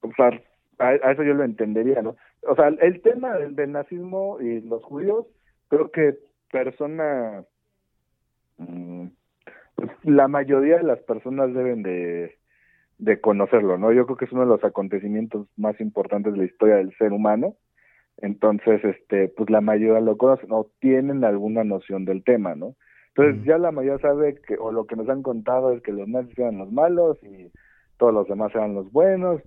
[0.00, 0.30] O sea,
[0.78, 2.16] a, a eso yo lo entendería, ¿no?
[2.48, 5.26] O sea, el tema del, del nazismo y los judíos,
[5.68, 6.18] creo que
[6.50, 7.44] persona,
[8.58, 9.06] mm,
[9.74, 12.36] pues, la mayoría de las personas deben de,
[12.98, 13.92] de conocerlo, ¿no?
[13.92, 17.12] Yo creo que es uno de los acontecimientos más importantes de la historia del ser
[17.12, 17.56] humano.
[18.18, 22.76] Entonces, este, pues la mayoría lo conocen o tienen alguna noción del tema, ¿no?
[23.08, 23.44] Entonces Mm.
[23.44, 26.38] ya la mayoría sabe que, o lo que nos han contado es que los nazis
[26.38, 27.50] eran los malos y
[27.98, 29.40] todos los demás eran los buenos.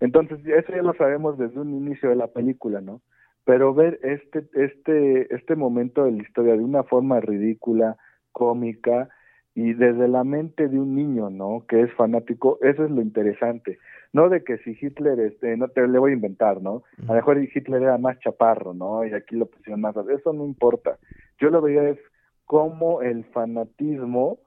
[0.00, 3.00] Entonces, eso ya lo sabemos desde un inicio de la película, ¿no?
[3.44, 7.96] Pero ver este, este, este momento de la historia de una forma ridícula,
[8.32, 9.08] cómica,
[9.54, 11.64] y desde la mente de un niño, ¿no?
[11.68, 13.78] Que es fanático, eso es lo interesante.
[14.12, 16.82] No de que si Hitler, este, no te le voy a inventar, ¿no?
[17.04, 19.06] A lo mejor Hitler era más chaparro, ¿no?
[19.06, 20.98] Y aquí lo pusieron más, eso no importa.
[21.38, 21.98] Yo lo veía es
[22.46, 24.38] cómo el fanatismo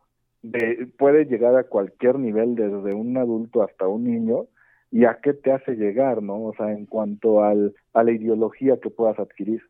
[0.42, 4.48] de, puede llegar a cualquier nivel, desde un adulto hasta un niño,
[4.92, 6.44] y a qué te hace llegar, ¿no?
[6.44, 9.62] O sea, en cuanto al, a la ideología que puedas adquirir.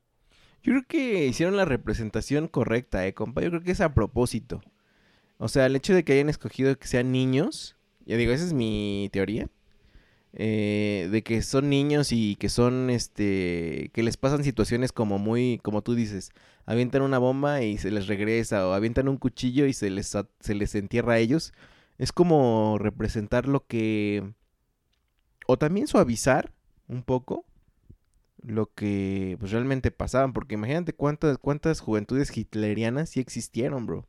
[0.63, 3.41] Yo creo que hicieron la representación correcta, eh, compa.
[3.41, 4.62] Yo creo que es a propósito.
[5.38, 8.54] O sea, el hecho de que hayan escogido que sean niños, ya digo, esa es
[8.54, 9.50] mi teoría.
[10.34, 15.60] eh, de que son niños y que son, este, que les pasan situaciones como muy,
[15.63, 16.32] como tú dices,
[16.65, 20.56] avientan una bomba y se les regresa, o avientan un cuchillo y se les, se
[20.56, 21.54] les entierra a ellos.
[21.97, 24.23] Es como representar lo que,
[25.47, 26.54] o también suavizar
[26.88, 27.45] un poco
[28.41, 34.08] lo que pues realmente pasaban, porque imagínate cuántas cuántas juventudes hitlerianas sí existieron, bro.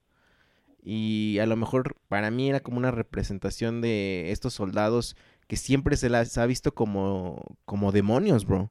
[0.82, 5.96] Y a lo mejor para mí era como una representación de estos soldados que siempre
[5.96, 8.70] se las ha visto como como demonios, bro.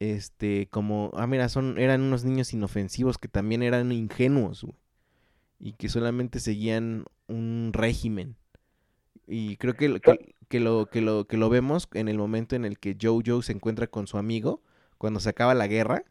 [0.00, 4.66] Este, como ah mira, son eran unos niños inofensivos que también eran ingenuos,
[5.58, 8.36] y que solamente seguían un régimen.
[9.26, 10.00] Y creo que,
[10.48, 13.52] que lo, que, lo, que lo vemos en el momento en el que Jojo se
[13.52, 14.62] encuentra con su amigo,
[14.98, 16.04] cuando se acaba la guerra,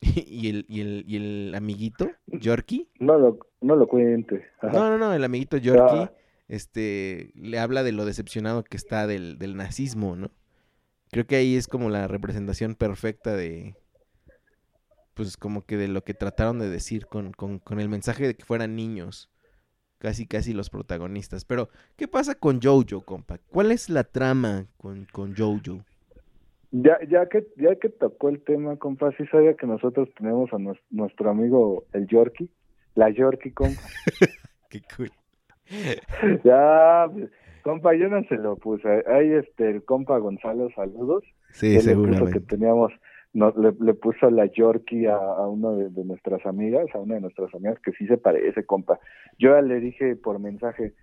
[0.00, 4.44] y el, y el, y el amiguito, Yorkie, No lo, no lo cuente.
[4.60, 4.72] Ajá.
[4.72, 6.12] no, no, no, el amiguito Yorkie, Ah.
[6.48, 10.30] este, le habla de lo decepcionado que está del, del nazismo, ¿no?
[11.10, 13.74] Creo que ahí es como la representación perfecta de,
[15.14, 18.34] pues como que de lo que trataron de decir con, con, con el mensaje de
[18.36, 19.30] que fueran niños.
[19.98, 21.46] Casi, casi los protagonistas.
[21.46, 23.38] Pero, ¿qué pasa con Jojo, compa?
[23.38, 25.82] ¿Cuál es la trama con, con Jojo?
[26.72, 30.56] Ya, ya que ya que tocó el tema, compa, sí sabía que nosotros tenemos a
[30.56, 32.50] nues- nuestro amigo el Yorkie,
[32.94, 33.82] la Yorkie, compa.
[34.70, 35.10] Qué cool.
[36.44, 37.30] ya, pues,
[37.62, 38.88] compa, yo no se lo puse.
[39.06, 41.24] Ahí este, el compa Gonzalo, saludos.
[41.52, 42.40] Sí, Él le puso que seguramente.
[42.56, 42.92] teníamos,
[43.32, 47.14] no, le, le puso la Yorkie a, a una de, de nuestras amigas, a una
[47.14, 48.98] de nuestras amigas, que sí se parece, compa.
[49.38, 50.94] Yo ya le dije por mensaje,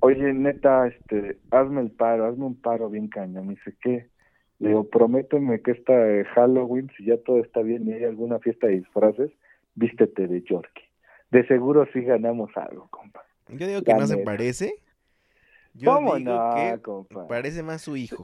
[0.00, 3.46] oye, neta, este, hazme el paro, hazme un paro bien cañón.
[3.46, 4.08] Me dice, ¿qué?
[4.60, 8.38] Le digo, prométeme que esta eh, Halloween, si ya todo está bien y hay alguna
[8.38, 9.30] fiesta de disfraces,
[9.74, 10.84] vístete de Yorkie.
[11.30, 13.24] De seguro sí ganamos algo, compa.
[13.48, 14.74] Yo digo que no se parece.
[15.74, 17.26] Yo ¿Cómo digo no, que compa?
[17.26, 18.22] parece más su hijo.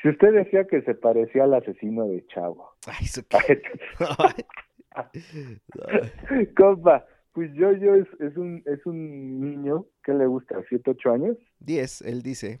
[0.00, 2.70] Si usted decía que se parecía al asesino de Chavo.
[2.86, 3.62] Ay, eso qué-.
[6.56, 11.10] Compa, pues yo, yo es, es un es un niño que le gusta, siete, ocho
[11.12, 11.36] años.
[11.60, 12.60] Diez, él dice.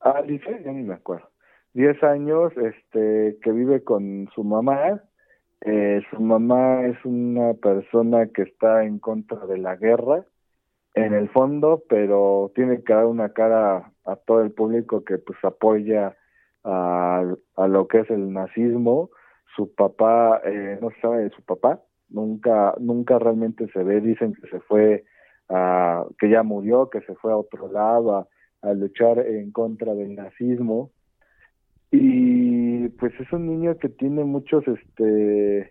[0.00, 1.28] Ah, dice, ya ni me acuerdo.
[1.76, 5.02] Diez años, este, que vive con su mamá.
[5.60, 10.24] Eh, su mamá es una persona que está en contra de la guerra,
[10.94, 15.38] en el fondo, pero tiene que dar una cara a todo el público que pues
[15.44, 16.16] apoya
[16.64, 19.10] a, a lo que es el nazismo.
[19.54, 24.32] Su papá, eh, no se sabe de su papá, nunca, nunca realmente se ve, dicen
[24.32, 25.04] que se fue
[25.50, 28.28] a, que ya murió, que se fue a otro lado
[28.62, 30.90] a luchar en contra del nazismo.
[31.98, 35.70] Y pues es un niño que tiene muchos, este,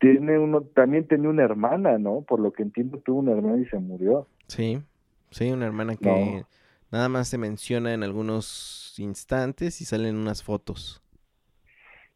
[0.00, 2.22] tiene uno, también tenía una hermana, ¿no?
[2.22, 4.26] Por lo que entiendo tuvo una hermana y se murió.
[4.46, 4.82] Sí,
[5.30, 6.46] sí, una hermana que No.
[6.90, 11.02] Nada más se menciona en algunos instantes y salen unas fotos.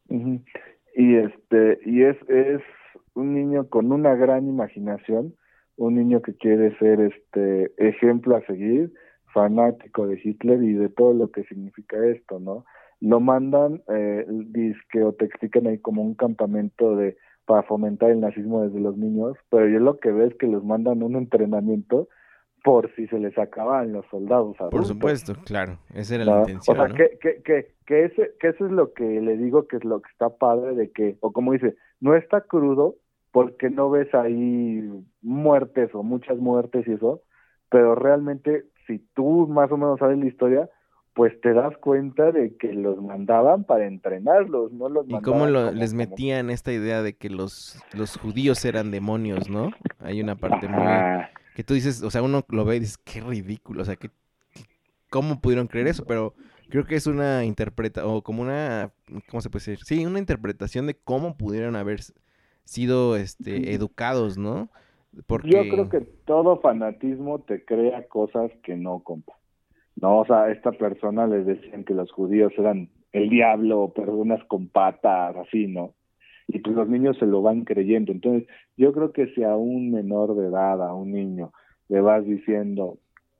[0.09, 2.63] Y este, y es, es
[3.13, 5.35] un niño con una gran imaginación,
[5.77, 8.95] un niño que quiere ser este ejemplo a seguir,
[9.33, 12.65] fanático de Hitler y de todo lo que significa esto, ¿no?
[13.01, 14.27] Lo mandan, eh,
[14.91, 18.97] que o te explican ahí como un campamento de para fomentar el nazismo desde los
[18.97, 22.09] niños, pero yo lo que veo es que los mandan un entrenamiento
[22.63, 24.79] por si se les acaban los soldados adultos.
[24.79, 26.81] Por supuesto, claro, esa era la intención.
[26.81, 29.77] O sea, que, que, que, que, ese, que eso es lo que le digo que
[29.77, 32.97] es lo que está padre de que, o como dice, no está crudo
[33.33, 34.89] porque no ves ahí
[35.23, 37.23] muertes o muchas muertes y eso,
[37.71, 40.71] pero realmente si tú más o menos sabes la historia,
[41.15, 45.93] pues te das cuenta de que los mandaban para entrenarlos, no los Y cómo les
[45.93, 49.71] metían esta idea de que los, los judíos eran demonios, ¿no?
[49.99, 50.87] Hay una parte muy...
[51.55, 54.11] que tú dices, o sea, uno lo ve y dices, qué ridículo, o sea, que,
[55.11, 56.07] ¿cómo pudieron creer eso?
[56.07, 56.35] Pero
[56.71, 58.93] creo que es una interpreta, o como una,
[59.29, 59.85] ¿cómo se puede decir?
[59.85, 62.01] Sí, una interpretación de cómo pudieron haber
[62.65, 64.71] sido este, educados, ¿no?
[65.27, 65.51] Porque...
[65.51, 69.35] Yo creo que todo fanatismo te crea cosas que no, compa.
[69.97, 74.43] No, o sea, a esta persona les decían que los judíos eran el diablo, personas
[74.45, 75.95] con patas, así, ¿no?
[76.49, 78.11] Y pues los niños se lo van creyendo.
[78.11, 81.53] Entonces, yo creo que si a un menor de edad, a un niño,
[81.89, 82.99] le vas diciendo,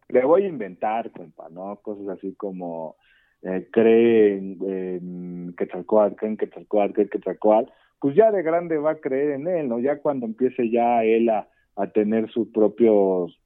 [0.09, 1.77] le voy a inventar, compa, ¿no?
[1.77, 2.97] Cosas así como,
[3.43, 8.77] eh, cree en, en Quetzalcoatl, cree en Quetzalcoatl, cree en Quetzalcoatl, pues ya de grande
[8.79, 9.79] va a creer en él, ¿no?
[9.79, 13.39] Ya cuando empiece ya él a, a tener sus propios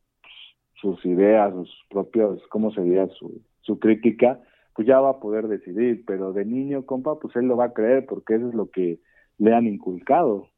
[0.80, 3.08] sus ideas, sus propios, ¿cómo se diría?
[3.18, 4.40] Su, su crítica,
[4.74, 7.72] pues ya va a poder decidir, pero de niño, compa, pues él lo va a
[7.72, 9.00] creer porque eso es lo que
[9.38, 10.48] le han inculcado.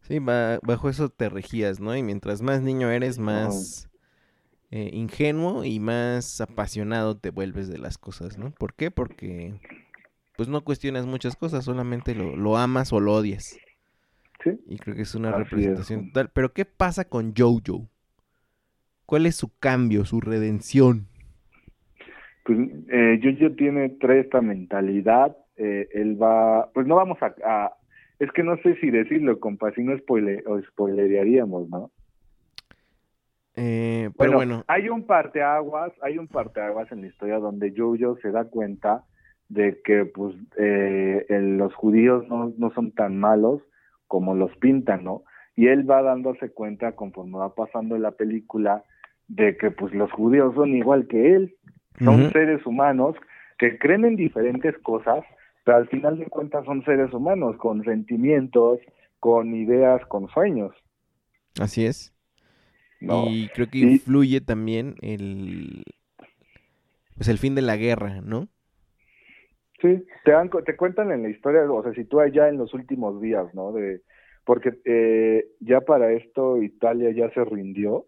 [0.00, 1.94] Sí, bajo eso te regías, ¿no?
[1.96, 3.90] Y mientras más niño eres, más
[4.70, 8.52] eh, ingenuo y más apasionado te vuelves de las cosas, ¿no?
[8.52, 8.90] ¿Por qué?
[8.90, 9.54] Porque
[10.36, 13.58] pues no cuestionas muchas cosas, solamente lo, lo amas o lo odias.
[14.42, 14.50] Sí.
[14.66, 16.30] Y creo que es una representación total.
[16.32, 17.88] Pero ¿qué pasa con Jojo?
[19.06, 21.06] ¿Cuál es su cambio, su redención?
[22.44, 22.58] Pues
[22.88, 25.36] eh, Jojo tiene trae esta mentalidad.
[25.56, 27.72] Eh, él va, pues no vamos a,
[28.18, 31.90] es que no sé si decirlo, compa, si no spoiler, o spoilerearíamos, ¿no?
[33.56, 38.30] Eh, pero bueno, hay un parteaguas, hay un parteaguas en la historia donde Jojo se
[38.30, 39.04] da cuenta
[39.48, 43.62] de que pues eh, los judíos no, no son tan malos
[44.08, 45.22] como los pintan, ¿no?
[45.54, 48.84] Y él va dándose cuenta conforme va pasando la película
[49.28, 51.54] de que pues los judíos son igual que él,
[52.02, 53.16] son seres humanos
[53.58, 55.24] que creen en diferentes cosas,
[55.64, 58.78] pero al final de cuentas son seres humanos con sentimientos,
[59.20, 60.72] con ideas, con sueños.
[61.60, 62.14] Así es.
[63.00, 65.84] Y creo que influye también el
[67.16, 68.48] pues el fin de la guerra, ¿no?
[69.80, 73.20] Sí, te, dan, te cuentan en la historia, o sea, sitúa ya en los últimos
[73.20, 73.72] días, ¿no?
[73.72, 74.02] De,
[74.44, 78.06] porque eh, ya para esto Italia ya se rindió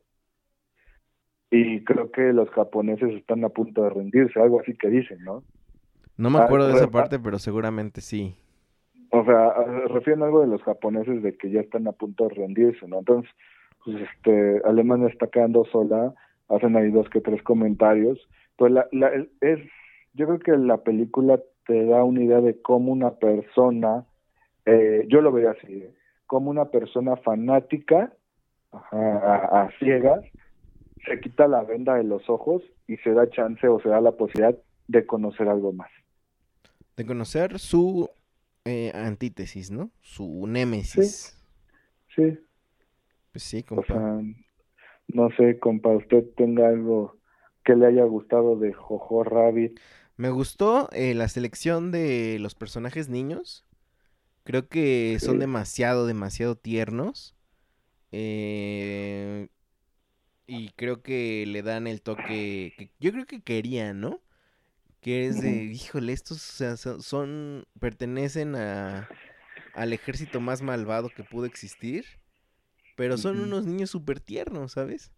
[1.50, 5.42] y creo que los japoneses están a punto de rendirse, algo así que dicen, ¿no?
[6.16, 8.34] No me ah, acuerdo de esa parte, pero seguramente sí.
[9.10, 9.52] O sea,
[9.88, 13.00] refieren algo de los japoneses de que ya están a punto de rendirse, ¿no?
[13.00, 13.30] Entonces,
[13.84, 16.14] pues este, Alemania está quedando sola,
[16.48, 18.18] hacen ahí dos que tres comentarios,
[18.56, 19.10] pues la, la,
[19.40, 19.60] es,
[20.14, 24.06] yo creo que la película te da una idea de cómo una persona,
[24.64, 25.94] eh, yo lo veo así, ¿eh?
[26.26, 28.12] como una persona fanática,
[28.72, 30.24] a, a ciegas,
[31.04, 34.12] se quita la venda de los ojos y se da chance o se da la
[34.12, 34.56] posibilidad
[34.88, 35.90] de conocer algo más.
[36.96, 38.08] De conocer su
[38.64, 39.90] eh, antítesis, ¿no?
[40.00, 41.36] Su némesis.
[42.14, 42.38] Sí.
[43.32, 44.20] Pues sí, compa.
[45.08, 47.16] no sé, compa, usted tenga algo
[47.64, 49.78] que le haya gustado de Jojo Rabbit.
[50.20, 53.64] Me gustó eh, la selección de los personajes niños.
[54.44, 57.34] Creo que son demasiado, demasiado tiernos.
[58.12, 59.48] Eh,
[60.46, 64.20] y creo que le dan el toque que yo creo que querían, ¿no?
[65.00, 66.42] Que es de, híjole, estos
[66.98, 69.08] son, pertenecen a,
[69.72, 72.04] al ejército más malvado que pudo existir,
[72.94, 75.12] pero son unos niños súper tiernos, ¿sabes?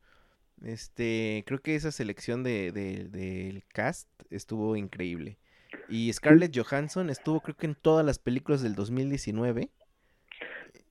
[0.64, 5.38] Este, creo que esa selección de, del cast estuvo increíble.
[5.88, 9.68] Y Scarlett Johansson estuvo creo que en todas las películas del 2019.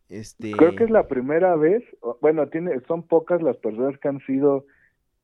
[0.09, 0.51] Este...
[0.51, 1.83] Creo que es la primera vez,
[2.19, 4.65] bueno, tiene, son pocas las personas que han sido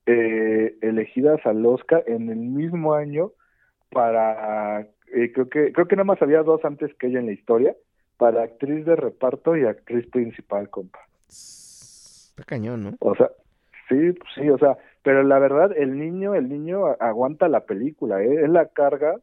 [0.05, 3.31] eh, elegidas al Oscar en el mismo año
[3.89, 7.33] para, eh, creo que creo que nada más había dos antes que ella en la
[7.33, 7.75] historia,
[8.17, 10.99] para actriz de reparto y actriz principal, compa.
[11.27, 12.95] Está cañón, ¿no?
[12.99, 13.29] O sea,
[13.89, 18.21] Sí, pues sí, o sea, pero la verdad, el niño, el niño aguanta la película,
[18.21, 18.43] ¿eh?
[18.43, 19.15] Él la carga,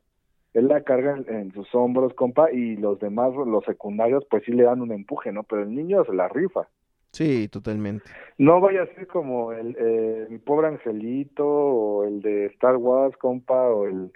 [0.55, 4.53] él la carga en, en, sus hombros, compa, y los demás, los secundarios, pues sí
[4.53, 5.43] le dan un empuje, ¿no?
[5.43, 6.69] Pero el niño se la rifa.
[7.15, 8.05] Sí, totalmente.
[8.39, 13.17] No vaya a ser como el eh, mi pobre angelito o el de Star Wars,
[13.19, 14.11] compa, o el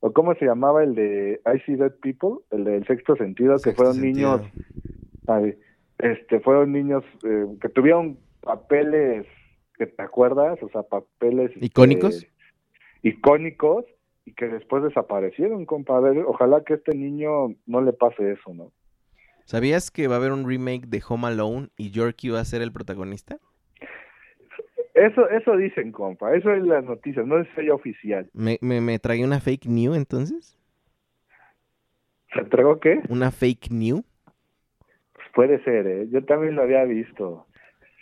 [0.00, 3.72] o cómo se llamaba el de I See Dead People, el del sexto sentido, que
[3.72, 4.38] fueron sentido.
[4.38, 4.52] niños,
[5.26, 5.58] ay,
[5.98, 9.26] este, fueron niños eh, que tuvieron papeles
[9.78, 12.26] que te acuerdas, o sea, papeles este, ¿Icónicos?
[13.02, 13.84] icónicos
[14.24, 15.96] y que después desaparecieron, compa.
[15.96, 18.72] A ver, ojalá que a este niño no le pase eso, ¿no?
[19.44, 22.60] ¿Sabías que va a haber un remake de Home Alone y Yorkie va a ser
[22.60, 23.38] el protagonista?
[24.94, 26.34] Eso, eso dicen, compa.
[26.34, 28.28] Eso es las noticias, no es sello oficial.
[28.34, 30.58] ¿Me, me, me tragué una fake news entonces?
[32.34, 33.00] ¿Se entregó qué?
[33.08, 34.02] ¿Una fake news?
[35.14, 36.08] Pues puede ser, ¿eh?
[36.10, 37.46] Yo también lo había visto.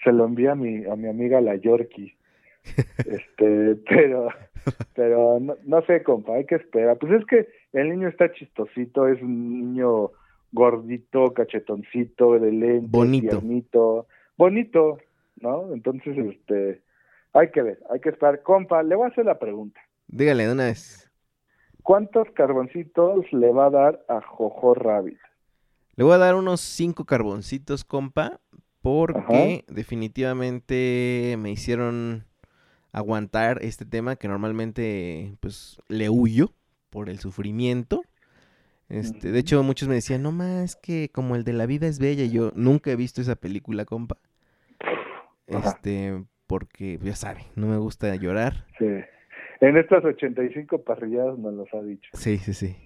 [0.06, 2.16] Se lo envía a mi, a mi amiga la Yorkie.
[2.98, 4.28] este, pero,
[4.94, 6.96] pero no, no sé, compa, hay que esperar.
[6.98, 10.12] Pues es que el niño está chistosito, es un niño
[10.52, 13.40] gordito, cachetoncito, de lente, Bonito.
[13.40, 14.98] tiernito, bonito,
[15.40, 15.74] ¿no?
[15.74, 16.82] Entonces, este,
[17.32, 18.44] hay que ver, hay que esperar.
[18.44, 19.80] Compa, le voy a hacer la pregunta.
[20.06, 21.10] Dígale de una vez.
[21.82, 25.18] ¿Cuántos carboncitos le va a dar a Jojo Rabbit?
[25.96, 28.38] Le voy a dar unos cinco carboncitos, compa,
[28.86, 32.22] porque definitivamente me hicieron
[32.92, 36.52] aguantar este tema que normalmente pues le huyo
[36.88, 38.02] por el sufrimiento.
[38.88, 41.98] Este, de hecho, muchos me decían, no más que como el de la vida es
[41.98, 44.18] bella, y yo nunca he visto esa película, compa.
[45.52, 45.70] Ajá.
[45.70, 48.66] Este, porque ya sabe, no me gusta llorar.
[48.78, 48.86] Sí.
[49.60, 52.08] En estas 85 parrilladas nos los ha dicho.
[52.12, 52.76] Sí, sí, sí.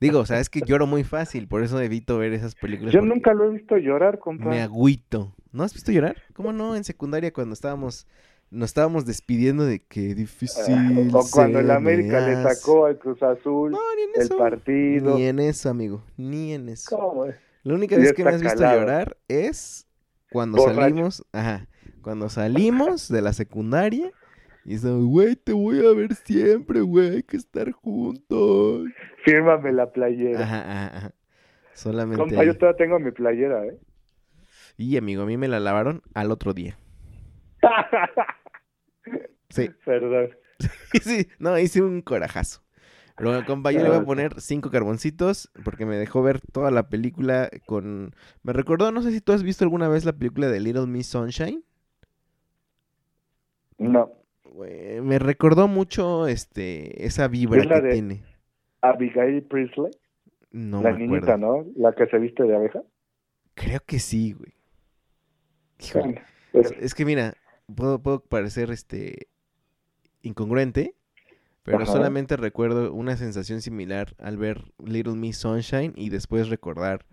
[0.00, 2.92] Digo, o sea, es que lloro muy fácil, por eso evito ver esas películas.
[2.94, 4.46] Yo nunca lo he visto llorar, compa.
[4.46, 5.34] Me agüito.
[5.52, 6.16] ¿No has visto llorar?
[6.34, 6.76] ¿Cómo no?
[6.76, 8.06] En secundaria cuando estábamos,
[8.50, 11.10] nos estábamos despidiendo de que difícil.
[11.12, 14.38] o cuando el América le sacó al Cruz Azul No, ni en el eso.
[14.38, 15.16] partido.
[15.16, 16.04] Ni en eso, amigo.
[16.16, 16.96] Ni en eso.
[16.96, 17.36] ¿Cómo es?
[17.64, 18.80] La única vez que me has visto calado.
[18.80, 19.86] llorar es
[20.30, 20.80] cuando Borracho.
[20.80, 21.66] salimos, ajá,
[22.02, 24.12] cuando salimos de la secundaria
[24.64, 28.86] y estamos, güey, te voy a ver siempre, güey, hay que estar juntos.
[29.30, 30.42] Fírmame la playera.
[30.42, 31.14] Ajá, ajá, ajá.
[31.74, 33.78] Solamente Compa, yo todavía tengo mi playera, ¿eh?
[34.76, 36.78] Y amigo, a mí me la lavaron al otro día.
[39.50, 39.70] Sí.
[39.86, 40.30] Perdón.
[41.02, 42.62] sí, no, hice un corajazo.
[43.16, 46.70] Pero compa, yo le voy a Ah, poner cinco carboncitos porque me dejó ver toda
[46.70, 48.14] la película con...
[48.42, 51.06] Me recordó, no sé si tú has visto alguna vez la película de Little Miss
[51.08, 51.64] Sunshine.
[53.78, 54.12] No.
[55.02, 58.22] Me recordó mucho este esa vibra Es que de- tiene.
[58.82, 59.90] Abigail Priestley,
[60.52, 61.64] No la me niñita, acuerdo.
[61.64, 61.66] ¿no?
[61.76, 62.82] La que se viste de abeja.
[63.54, 64.52] Creo que sí, güey.
[65.80, 66.22] Híjole.
[66.52, 67.34] Pues, Es que mira,
[67.74, 69.28] puedo, puedo parecer este
[70.22, 70.94] incongruente,
[71.62, 71.86] pero Ajá.
[71.86, 77.04] solamente recuerdo una sensación similar al ver Little Miss Sunshine y después recordar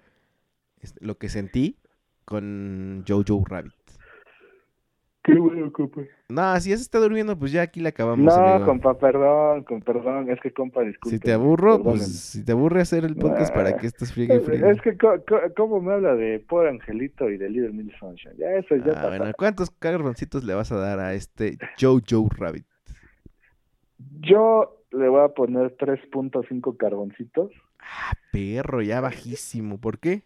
[0.82, 1.78] este, lo que sentí
[2.26, 3.74] con Jojo Rabbit.
[5.26, 6.01] Qué bueno, compa.
[6.30, 8.26] No, si ya se está durmiendo, pues ya aquí la acabamos.
[8.26, 8.65] No, amigo.
[8.65, 11.17] compa, perdón, con perdón, es que compa, disculpe.
[11.17, 14.39] Si te aburro, pues si te aburre hacer el podcast, ¿para que estás friegue y
[14.39, 14.69] friegue?
[14.71, 18.36] Es que, co- co- ¿cómo me habla de Pobre Angelito y de Little Miss Sunshine?
[18.38, 22.65] Ya, eso ya Ah, bueno, ¿cuántos carboncitos le vas a dar a este Jojo Rabbit?
[24.21, 27.51] Yo le voy a poner 3.5 carboncitos.
[27.80, 29.80] Ah, perro, ya bajísimo.
[29.80, 30.23] ¿Por qué?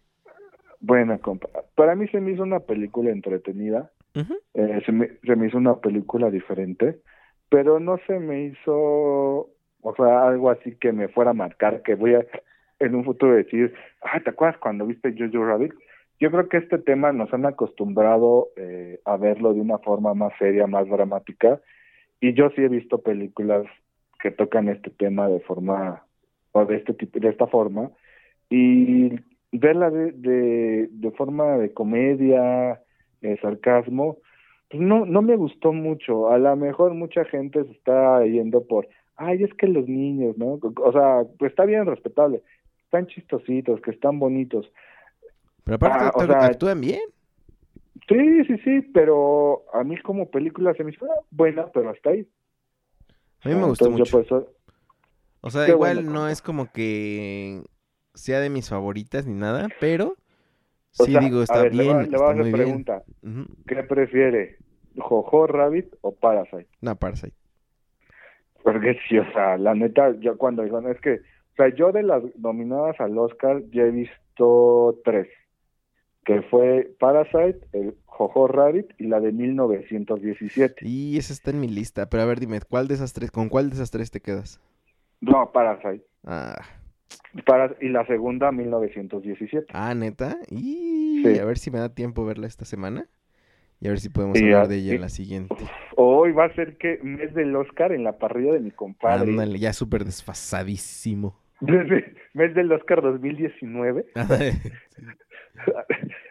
[0.82, 5.58] Bueno, compa, para mí se me hizo una película entretenida, Eh, se, me, se hizo
[5.58, 7.00] una película diferente,
[7.50, 9.50] pero no se me hizo,
[9.82, 12.26] o sea, algo así que me fuera a marcar, que voy a
[12.80, 15.74] en un futuro decir, ah, ¿te acuerdas cuando viste Jojo Rabbit?
[16.20, 20.34] Yo creo que este tema nos han acostumbrado eh, a verlo de una forma más
[20.40, 21.62] seria, más dramática,
[22.22, 23.66] y yo sí he visto películas
[24.22, 26.04] que tocan este tema de forma,
[26.52, 27.92] o de este tipo, de esta forma,
[28.50, 29.16] y
[29.52, 32.82] verla de, de forma de comedia,
[33.22, 34.18] eh, sarcasmo,
[34.70, 36.30] pues no, no me gustó mucho.
[36.30, 40.60] A lo mejor mucha gente se está yendo por, ay, es que los niños, ¿no?
[40.84, 42.42] O sea, pues está bien respetable,
[42.84, 44.72] están chistositos, que están bonitos.
[45.64, 47.02] Pero aparte Ah, o sea, actúan bien.
[48.08, 52.28] Sí, sí, sí, pero a mí como película se me hizo buena, pero hasta ahí.
[53.44, 54.42] A mí me gustó entonces mucho.
[54.42, 54.54] yo
[55.42, 57.62] O sea, igual bueno, no es como que
[58.14, 60.16] sea de mis favoritas ni nada, pero
[60.98, 63.04] o sí sea, digo, a está ver, le bien, a- le voy a hacer pregunta,
[63.24, 63.46] Ujú.
[63.68, 64.58] ¿qué prefiere?
[64.98, 66.68] ¿Jojo Rabbit o Parasite?
[66.82, 67.34] No, Parasite.
[68.64, 71.92] Porque sí, o sea, la neta, yo cuando digo, no, es que, o sea, yo
[71.92, 75.28] de las nominadas al Oscar ya he visto tres,
[76.26, 80.86] que fue Parasite, el Jojo Rabbit y la de 1917.
[80.86, 83.48] Y esa está en mi lista, pero a ver, dime, ¿cuál de esas tres, con
[83.50, 84.60] cuál de esas tres te quedas?
[85.22, 86.06] No, Parasite.
[86.26, 86.60] Ah,
[87.46, 89.68] Para, y la segunda, 1917.
[89.74, 90.38] ah neta.
[90.50, 91.40] Y Sí.
[91.40, 93.08] a ver si me da tiempo verla esta semana.
[93.82, 95.56] Y a ver si podemos Y hablar a- de ella y- en la siguiente.
[95.96, 99.30] Hoy va a ser que mes del Oscar en la parrilla de mi compadre.
[99.32, 101.40] Ándale, ya súper desfasadísimo.
[101.62, 104.06] Desde mes del Oscar 2019.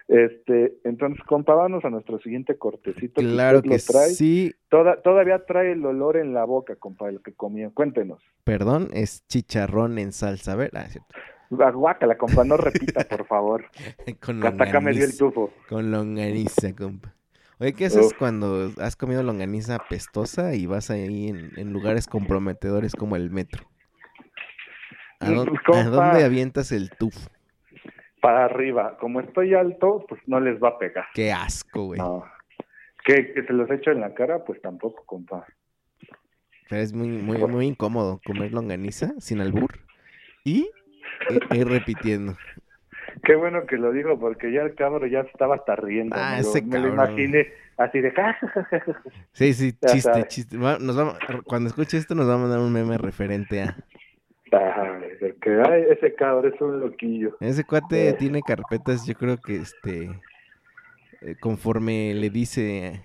[0.09, 3.21] Este, entonces, compa, vámonos a nuestro siguiente cortecito.
[3.21, 4.09] claro que lo trae.
[4.09, 4.55] sí.
[4.71, 7.73] Toda- todavía trae el olor en la boca, compa, lo que comió.
[7.75, 8.23] Cuéntenos.
[8.45, 10.53] Perdón, es chicharrón en salsa.
[10.53, 10.89] A ver, ah.
[11.51, 13.65] Guácala, compa, no repita, por favor.
[14.25, 15.19] Con Que acá me dio el longaniza.
[15.19, 15.53] tufo.
[15.69, 17.15] Con longaniza, compa.
[17.61, 18.13] Oye, ¿qué haces Uf.
[18.19, 23.65] cuando has comido longaniza pestosa y vas ahí en, en lugares comprometedores como el metro?
[25.21, 25.27] ¿A,
[25.67, 27.29] Pues, a dónde avientas el tufo?
[28.21, 28.97] Para arriba.
[28.99, 31.07] Como estoy alto, pues no les va a pegar.
[31.15, 31.99] Qué asco, güey.
[32.01, 32.25] No.
[33.05, 35.47] Que, que se los echo en la cara, pues tampoco, compa.
[36.69, 39.79] Pero es muy, muy, muy incómodo comer longaniza sin albur
[40.45, 40.69] y
[41.31, 42.37] ir, ir repitiendo.
[43.23, 46.15] Qué bueno que lo dijo, porque ya el cabrón ya estaba hasta riendo.
[46.19, 47.11] Ah, ese Me lo cabrón.
[47.13, 47.49] imaginé
[47.79, 48.13] así de...
[49.33, 50.59] Sí, sí, chiste, chiste.
[50.59, 53.77] Nos va- cuando escuche esto nos va a mandar un meme referente a...
[54.51, 57.37] Que ay, ese cabrón es un loquillo.
[57.41, 58.13] Ese cuate Eh.
[58.15, 60.11] tiene carpetas, yo creo que este...
[61.21, 63.03] eh, conforme le dice...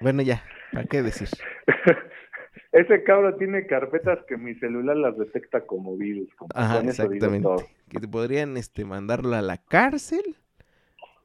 [0.00, 0.42] Bueno, ya,
[0.72, 1.28] ¿para qué decir?
[2.72, 6.28] ese cabrón tiene carpetas que mi celular las detecta como virus.
[6.54, 7.48] Ajá, exactamente.
[7.88, 10.36] Que te podrían este, mandarlo a la cárcel,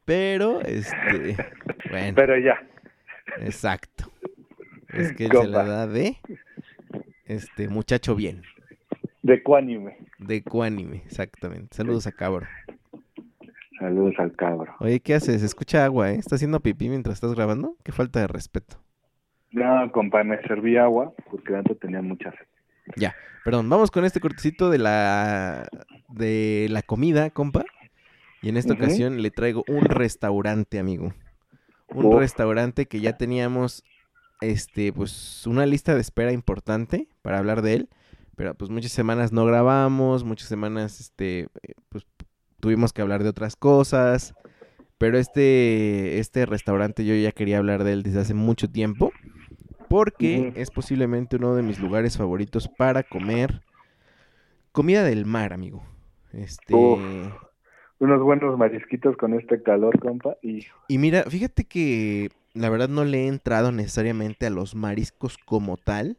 [0.05, 1.35] pero este...
[1.89, 2.57] Bueno, Pero ya,
[3.39, 4.05] exacto.
[4.93, 6.15] Es que él se la da de...
[7.25, 8.43] Este, muchacho bien.
[9.24, 9.97] De cuánime.
[10.19, 11.76] De cuánime, exactamente.
[11.76, 12.47] Saludos a cabro.
[13.80, 14.76] Saludos al cabro.
[14.80, 15.41] Oye, ¿qué haces?
[15.41, 16.15] Escucha agua, ¿eh?
[16.15, 17.76] ¿Estás haciendo pipí mientras estás grabando?
[17.84, 18.78] Qué falta de respeto.
[19.51, 22.45] No, compa, me serví agua porque antes tenía mucha sed.
[22.95, 25.67] Ya, perdón, vamos con este cortecito de la
[26.09, 27.65] de la comida, compa.
[28.41, 31.13] Y en esta ocasión le traigo un restaurante, amigo.
[31.89, 33.84] Un restaurante que ya teníamos
[34.41, 37.89] este pues una lista de espera importante para hablar de él,
[38.41, 42.07] pero pues muchas semanas no grabamos, muchas semanas este eh, pues
[42.59, 44.33] tuvimos que hablar de otras cosas.
[44.97, 49.11] Pero este este restaurante yo ya quería hablar de él desde hace mucho tiempo
[49.89, 53.61] porque es posiblemente uno de mis lugares favoritos para comer
[54.71, 55.83] comida del mar, amigo.
[56.33, 56.99] Este, Uf.
[57.99, 60.35] Unos buenos marisquitos con este calor, compa.
[60.41, 65.37] Y y mira, fíjate que la verdad no le he entrado necesariamente a los mariscos
[65.37, 66.17] como tal,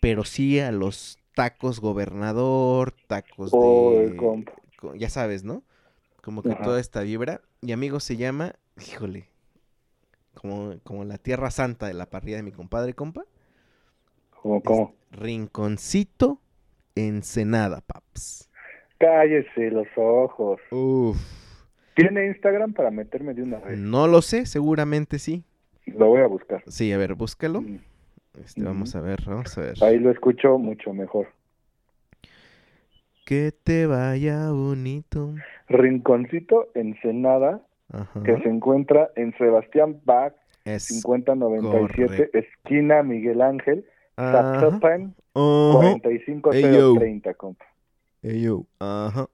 [0.00, 5.62] pero sí a los tacos gobernador, tacos oh, de ya sabes, ¿no?
[6.22, 6.64] Como que Ajá.
[6.64, 7.42] toda esta vibra.
[7.60, 9.28] Y amigo se llama, híjole,
[10.34, 13.24] como, como la tierra santa de la parrilla de mi compadre, compa.
[14.30, 14.94] ¿Cómo, cómo?
[15.10, 16.40] Rinconcito
[16.94, 18.50] Ensenada, paps.
[18.98, 20.58] Cállese los ojos.
[20.70, 21.18] Uf.
[21.94, 23.78] ¿Tiene Instagram para meterme de una vez?
[23.78, 25.44] No lo sé, seguramente sí.
[25.84, 26.62] Lo voy a buscar.
[26.66, 27.60] Sí, a ver, búscalo.
[27.60, 27.80] Mm,
[28.44, 29.76] Este, vamos a ver, vamos a ver.
[29.82, 31.28] Ahí lo escucho mucho mejor.
[33.26, 35.34] Que te vaya bonito.
[35.68, 37.60] Rinconcito Ensenada,
[37.92, 38.20] Ajá.
[38.24, 40.34] que se encuentra en Sebastián Bach,
[40.64, 42.38] Es 5097, correcto.
[42.38, 43.84] esquina Miguel Ángel.
[44.30, 45.72] Zapopan, Ajá.
[45.72, 47.66] 45030, compa.
[48.22, 48.66] Ey, yo.
[48.78, 49.28] Ajá.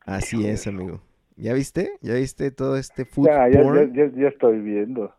[0.00, 1.02] Así es, amigo.
[1.36, 1.92] ¿Ya viste?
[2.00, 5.12] ¿Ya viste todo este food Ya, ya, ya, ya, ya estoy viendo.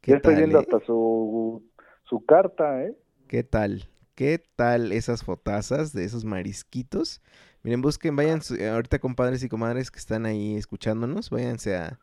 [0.00, 0.60] ¿Qué Ya estoy tal, viendo eh?
[0.60, 1.62] hasta su,
[2.10, 2.98] su carta, ¿eh?
[3.28, 3.88] ¿Qué tal?
[4.16, 7.22] ¿Qué tal esas fotazas de esos marisquitos?
[7.62, 8.40] Miren, busquen, vayan
[8.72, 12.00] ahorita compadres y comadres que están ahí escuchándonos, váyanse a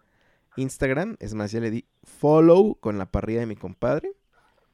[0.56, 4.14] Instagram, es más, ya le di follow con la parrilla de mi compadre,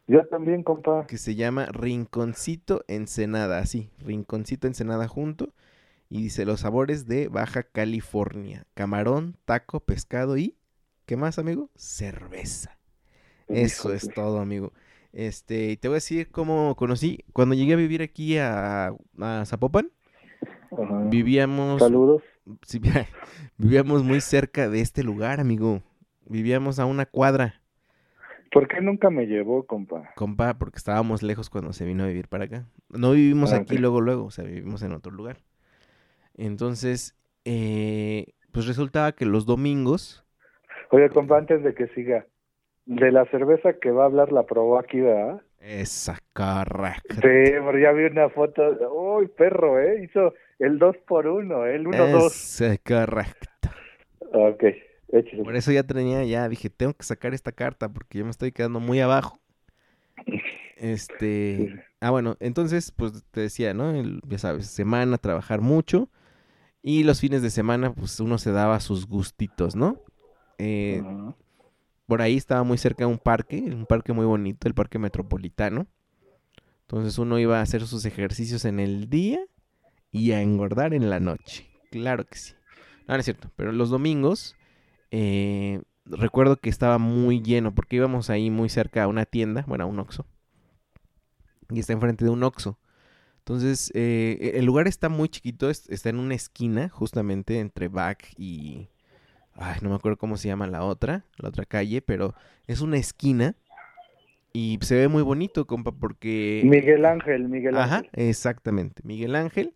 [0.07, 1.07] Yo también, compa.
[1.07, 5.53] que se llama Rinconcito Ensenada, así, Rinconcito Ensenada junto,
[6.09, 10.55] y dice los sabores de Baja California, camarón, taco, pescado y,
[11.07, 11.71] ¿qué más, amigo?
[11.75, 12.77] Cerveza.
[13.47, 14.73] Eso es todo, amigo.
[15.13, 17.25] Este, y te voy a decir cómo conocí.
[17.33, 19.91] Cuando llegué a vivir aquí a, a Zapopan,
[20.71, 21.01] Ajá.
[21.01, 22.23] vivíamos, Saludos.
[22.63, 22.81] sí,
[23.57, 25.81] vivíamos muy cerca de este lugar, amigo.
[26.27, 27.61] Vivíamos a una cuadra,
[28.51, 30.09] ¿Por qué nunca me llevó, compa?
[30.15, 32.65] compa, porque estábamos lejos cuando se vino a vivir para acá.
[32.89, 35.37] No vivimos Ah, aquí luego, luego, o sea, vivimos en otro lugar.
[36.35, 40.25] Entonces, eh, pues resultaba que los domingos,
[40.91, 42.25] Oye, compa, antes de que siga,
[42.85, 45.41] de la cerveza que va a hablar la probó aquí, ¿verdad?
[45.59, 47.15] esa correcto.
[47.15, 48.61] Sí, pero ya vi una foto.
[48.93, 50.03] Uy, perro, ¿eh?
[50.03, 51.75] Hizo el 2 por 1 ¿eh?
[51.75, 52.25] el 1-2.
[52.27, 53.69] Esa correcto.
[54.33, 54.63] Ok.
[55.09, 55.43] Échale.
[55.43, 58.51] Por eso ya tenía, ya dije, tengo que sacar esta carta porque yo me estoy
[58.51, 59.39] quedando muy abajo.
[60.75, 63.91] Este, ah, bueno, entonces, pues te decía, ¿no?
[63.91, 66.09] El- ya sabes, semana, trabajar mucho.
[66.81, 70.01] Y los fines de semana, pues uno se daba sus gustitos, ¿no?
[70.57, 71.01] Eh.
[72.07, 75.87] Por ahí estaba muy cerca de un parque, un parque muy bonito, el parque metropolitano.
[76.81, 79.39] Entonces uno iba a hacer sus ejercicios en el día
[80.11, 81.67] y a engordar en la noche.
[81.91, 82.53] Claro que sí.
[83.07, 84.55] No, no es cierto, pero los domingos
[85.11, 89.85] eh, recuerdo que estaba muy lleno porque íbamos ahí muy cerca a una tienda, bueno,
[89.85, 90.25] a un Oxxo.
[91.69, 92.77] Y está enfrente de un Oxxo.
[93.39, 98.33] Entonces, eh, el lugar está muy chiquito, es- está en una esquina, justamente entre Back
[98.37, 98.89] y...
[99.55, 102.33] Ay, no me acuerdo cómo se llama la otra, la otra calle, pero
[102.67, 103.55] es una esquina
[104.51, 106.61] y se ve muy bonito, compa, porque...
[106.65, 108.09] Miguel Ángel, Miguel Ajá, Ángel.
[108.13, 109.01] exactamente.
[109.05, 109.73] Miguel Ángel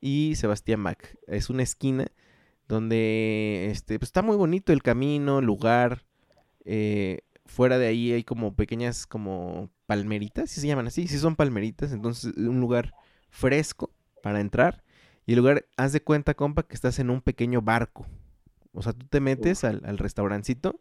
[0.00, 0.98] y Sebastián Bach.
[1.26, 2.06] Es una esquina
[2.68, 6.04] donde este, pues, está muy bonito el camino, lugar.
[6.64, 11.34] eh, fuera de ahí hay como pequeñas como palmeritas, si se llaman así, sí son
[11.34, 12.92] palmeritas, entonces un lugar
[13.30, 13.90] fresco
[14.22, 14.82] para entrar.
[15.26, 18.06] Y el lugar, haz de cuenta, compa, que estás en un pequeño barco.
[18.78, 20.80] O sea, tú te metes al, al restaurancito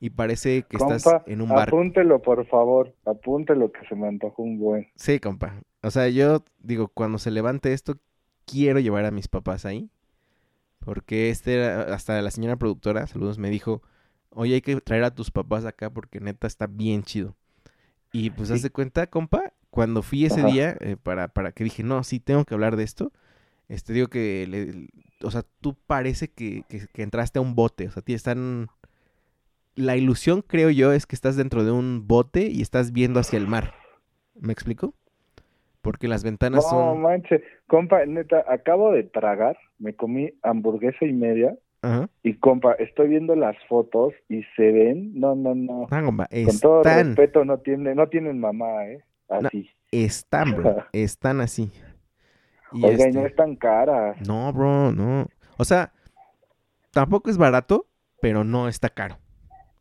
[0.00, 1.76] y parece que estás en un barco.
[1.76, 2.94] apúntelo, por favor.
[3.04, 4.88] Apúntelo que se me antojó un buen.
[4.96, 5.62] Sí, compa.
[5.82, 7.98] O sea, yo digo, cuando se levante esto,
[8.46, 9.90] quiero llevar a mis papás ahí.
[10.80, 13.82] Porque este, era- hasta la señora productora, saludos, me dijo,
[14.30, 17.36] oye, hay que traer a tus papás acá porque neta está bien chido.
[18.12, 18.64] Y pues, haz Sí.
[18.64, 20.48] de cuenta, compa, cuando fui ese Ajá.
[20.50, 23.12] día, eh, para, para que dije, no, sí, tengo que hablar de esto.
[23.72, 24.88] Este, digo que, le-
[25.26, 27.86] o sea, tú parece que, que, que entraste a un bote.
[27.88, 28.66] O sea, ti están...
[29.74, 33.38] La ilusión, creo yo, es que estás dentro de un bote y estás viendo hacia
[33.38, 33.72] el mar.
[34.38, 34.92] ¿Me explico?
[35.80, 37.00] Porque las ventanas No son...
[37.00, 42.10] manches, compa, neta, acabo de tragar, me comí hamburguesa y media Ajá.
[42.22, 46.58] y compa, estoy viendo las fotos y se ven, no, no, no, Ah, compa, con
[46.60, 49.00] todo respeto no tienen, no tienen mamá, eh,
[49.30, 49.70] así.
[49.90, 51.72] están, bro, están así.
[52.74, 54.16] Y Oiga, no este- están caras.
[54.26, 55.28] No, bro, no.
[55.58, 55.92] O sea,
[56.90, 57.86] tampoco es barato,
[58.20, 59.18] pero no está caro.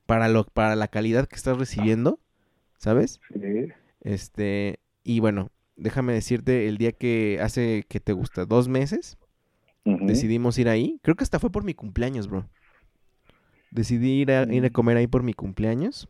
[0.06, 2.20] Para lo, para la calidad que estás recibiendo,
[2.78, 3.20] ¿sabes?
[3.34, 3.68] Sí.
[4.02, 9.18] Este, y bueno, déjame decirte, el día que hace que te gusta, dos meses,
[9.86, 11.00] decidimos ir ahí.
[11.02, 12.48] Creo que hasta fue por mi cumpleaños, bro.
[13.72, 14.72] Decidí ir a, ir a Mm.
[14.74, 16.10] comer ahí por mi cumpleaños.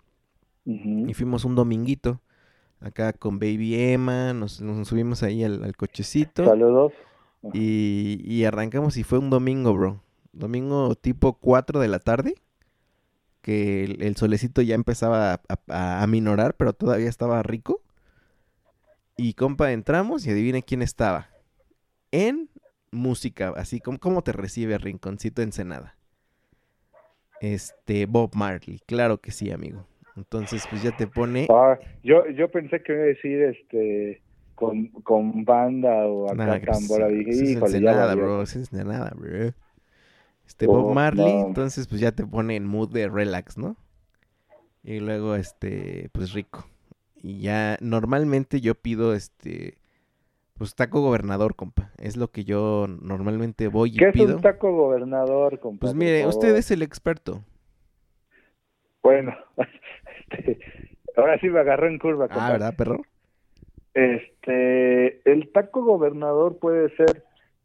[0.66, 2.22] Y fuimos un dominguito.
[2.82, 6.46] Acá con Baby Emma, nos, nos subimos ahí al, al cochecito.
[6.46, 6.94] Saludos.
[7.54, 10.02] Y, y arrancamos y fue un domingo, bro.
[10.34, 12.36] Domingo tipo 4 de la tarde.
[13.42, 17.82] Que el, el solecito ya empezaba a, a, a minorar, pero todavía estaba rico.
[19.18, 21.30] Y compa, entramos y adivine quién estaba.
[22.12, 22.50] En
[22.92, 25.96] música, así como cómo te recibe Rinconcito Ensenada.
[27.40, 29.88] Este, Bob Marley, claro que sí, amigo.
[30.18, 31.48] Entonces, pues ya te pone.
[31.50, 34.22] Ah, yo, yo pensé que iba a decir este
[34.56, 37.08] con, con banda o acá pues, tambora.
[37.08, 38.24] Dije, es híjole, Ensenada, valió".
[38.24, 38.42] bro.
[38.44, 39.54] es Ensenada, bro.
[40.46, 41.48] Este Bob Oh, Marley, no.
[41.48, 43.78] entonces pues ya te pone en mood de relax, ¿no?
[44.84, 46.66] Y luego, este, pues rico.
[47.16, 49.78] Y ya, normalmente yo pido, este,
[50.58, 51.92] pues taco gobernador, compa.
[51.98, 54.36] Es lo que yo normalmente voy y ¿Qué es pido.
[54.36, 55.82] un taco gobernador, compa?
[55.82, 57.44] Pues mire, usted es el experto.
[59.04, 59.36] Bueno,
[60.30, 60.60] este,
[61.18, 62.28] ahora sí me agarró en curva.
[62.32, 63.02] Ah, ¿verdad, perro?
[63.94, 67.24] Este, el taco gobernador puede ser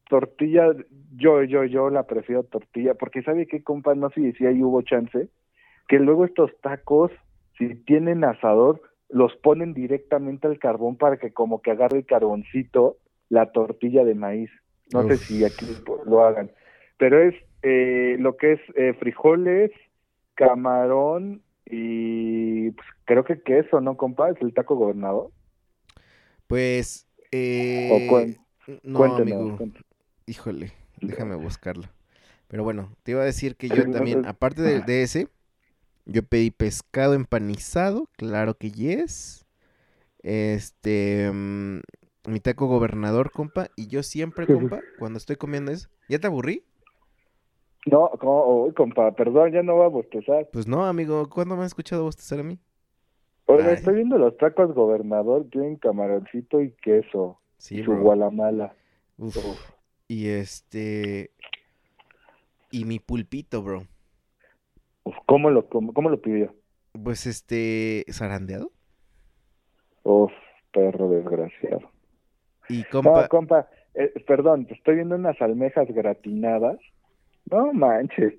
[0.08, 0.72] tortilla,
[1.16, 4.82] yo, yo, yo la prefiero tortilla, porque sabe qué, compa, no sé si ahí hubo
[4.82, 5.28] chance,
[5.88, 7.12] que luego estos tacos,
[7.58, 12.96] si tienen asador, los ponen directamente al carbón para que como que agarre el carboncito
[13.28, 14.50] la tortilla de maíz.
[14.92, 15.66] No sé si aquí
[16.06, 16.50] lo hagan,
[16.96, 19.72] pero es eh, lo que es eh, frijoles,
[20.34, 24.30] camarón y pues, creo que queso, ¿no, compa?
[24.30, 25.30] Es el taco gobernador.
[26.46, 27.88] Pues, eh...
[27.90, 28.38] O cuen-
[28.82, 29.56] no, Cuéntenos, amigo.
[29.56, 29.86] cuéntenos.
[30.26, 31.88] Híjole, déjame buscarlo.
[32.48, 34.28] Pero bueno, te iba a decir que yo también, no.
[34.28, 35.28] aparte del de ese,
[36.06, 39.46] yo pedí pescado empanizado, claro que yes.
[40.24, 41.80] Este, mm,
[42.28, 46.65] mi taco gobernador, compa, y yo siempre, compa, cuando estoy comiendo eso, ¿ya te aburrí?
[47.86, 50.48] No, como, uy, compa, perdón, ya no voy a bostezar.
[50.52, 52.58] Pues no, amigo, ¿cuándo me has escuchado bostezar a mí?
[53.46, 58.02] Estoy viendo los tacos gobernador, tienen camaroncito y queso, Sí, y su bro.
[58.02, 58.74] gualamala.
[59.18, 59.36] Uf.
[59.36, 59.70] Uf.
[60.08, 61.30] Y este,
[62.72, 63.86] y mi pulpito, bro.
[65.04, 66.54] Uf, ¿cómo lo, cómo, cómo lo pidió?
[67.04, 68.72] Pues este, zarandeado.
[70.02, 70.32] Uf,
[70.72, 71.88] perro desgraciado.
[72.68, 76.78] Y No, compa, compa, eh, perdón, te estoy viendo unas almejas gratinadas.
[77.50, 78.34] No manches.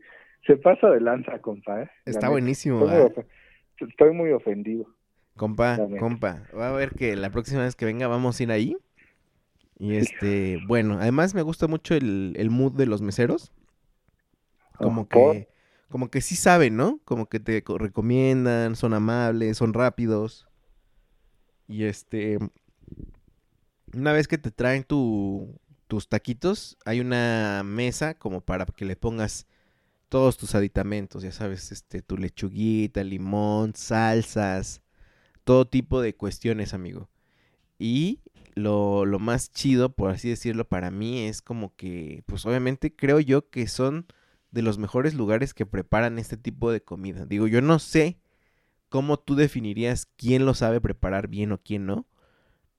[0.46, 1.90] se pasa de lanza, compa, ¿eh?
[2.06, 3.12] Está buenísimo, Estoy muy,
[3.80, 4.88] estoy muy ofendido.
[5.42, 8.78] Compa, compa, va a ver que la próxima vez que venga vamos a ir ahí.
[9.80, 13.52] Y este, bueno, además me gusta mucho el, el mood de los meseros.
[14.80, 15.48] Como Ah, que,
[15.90, 17.00] como que sí saben, ¿no?
[17.06, 20.48] Como que te co- recomiendan, son amables, son rápidos.
[21.68, 22.38] Y este,
[23.94, 28.96] una vez que te traen tu, tus taquitos, hay una mesa como para que le
[28.96, 29.48] pongas
[30.10, 34.82] todos tus aditamentos, ya sabes, este, tu lechuguita, limón, salsas,
[35.44, 37.10] todo tipo de cuestiones, amigo.
[37.80, 38.22] Y
[38.56, 43.20] lo, lo más chido, por así decirlo, para mí es como que, pues obviamente creo
[43.20, 44.08] yo que son
[44.52, 47.26] de los mejores lugares que preparan este tipo de comida.
[47.26, 48.18] Digo, yo no sé
[48.90, 52.08] cómo tú definirías quién lo sabe preparar bien o quién no,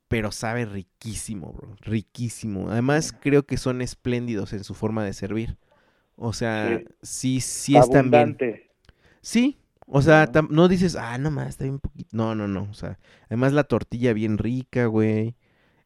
[0.09, 2.71] pero sabe riquísimo, bro, riquísimo.
[2.71, 5.57] Además, creo que son espléndidos en su forma de servir.
[6.17, 8.23] O sea, sí, sí, están bien.
[8.23, 8.71] Abundante.
[9.21, 12.09] Sí, o sea, no dices, ah, no más, está bien poquito.
[12.13, 12.69] No, no, no.
[12.71, 15.37] O sea, además la tortilla bien rica, güey.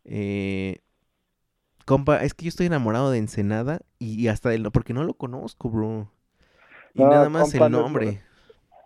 [0.05, 0.79] Eh,
[1.85, 5.15] compa, es que yo estoy enamorado de Ensenada y, y hasta del, porque no lo
[5.15, 6.11] conozco, bro.
[6.95, 8.23] Y No, nada más compa, el no, nombre.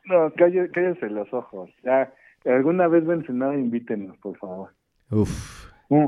[0.04, 1.70] No, cállese, cállese los ojos.
[1.82, 2.12] Ya,
[2.44, 4.74] alguna vez ven nada, invítenos, por favor.
[5.10, 5.66] Uf.
[5.88, 6.06] Mm,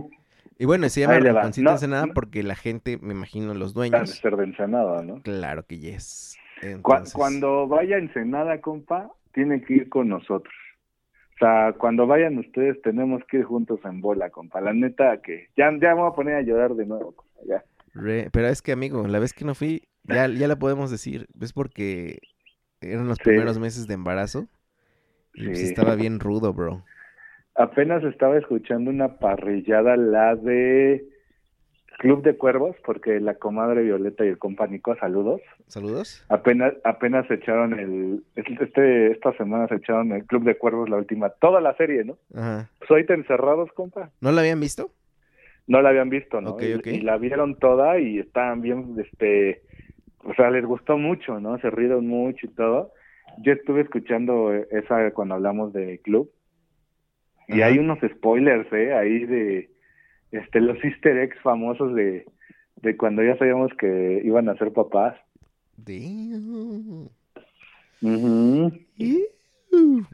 [0.59, 1.19] Y bueno, se llama.
[1.19, 2.15] Rinconcito No, Ensenada no.
[2.15, 4.11] porque la gente, me imagino, los dueños.
[4.11, 5.23] ser de Ensenada, ¿no?
[5.23, 6.37] Claro que yes.
[6.63, 10.53] Entonces, Cuando vaya a Ensenada, compa, tiene que ir con nosotros.
[11.37, 14.61] O sea, cuando vayan ustedes, tenemos que ir juntos en bola, compa.
[14.61, 17.41] La neta que ya, ya me voy a poner a llorar de nuevo, compa.
[17.47, 17.65] Ya.
[17.95, 21.29] re- pero es que, amigo, la vez que no fui, ya, ya la podemos decir.
[21.41, 22.19] Es porque
[22.81, 23.25] eran los Sí.
[23.25, 24.49] primeros meses de embarazo.
[25.35, 26.83] Y pues estaba bien rudo, bro.
[27.59, 31.05] Apenas estaba escuchando una parrillada, la de
[31.99, 35.41] Club de Cuervos, porque la comadre Violeta y el compa Nico, saludos.
[35.67, 36.25] Saludos.
[36.29, 40.99] Apenas, apenas se echaron el, este, esta semana se echaron el Club de Cuervos, la
[40.99, 42.17] última, toda la serie, ¿no?
[42.33, 42.71] Ajá.
[42.79, 44.11] Pues ahorita encerrados, compa.
[44.21, 44.93] ¿No la habían visto?
[45.67, 46.51] No la habían visto, ¿no?
[46.51, 46.87] Ok, Y- ok.
[46.87, 49.63] Y, la vieron toda y estaban bien, este,
[50.23, 51.59] o sea, les gustó mucho, ¿no?
[51.59, 52.93] Se rieron mucho y todo.
[53.39, 56.31] Yo estuve escuchando esa cuando hablamos de club
[57.49, 57.67] y Ajá.
[57.67, 58.95] hay unos spoilers, ¿eh?
[58.95, 59.71] Ahí de,
[60.31, 62.27] este, los Easter eggs famosos de,
[62.77, 65.17] de cuando ya sabíamos que iban a ser papás.
[65.77, 67.09] Damn.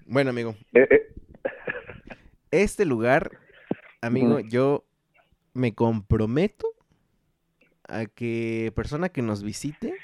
[0.07, 1.03] Bueno, amigo, Eh, eh,
[2.51, 3.31] este lugar,
[4.01, 4.85] amigo, yo
[5.53, 6.69] me comprometo
[7.89, 9.95] a que persona que nos visite,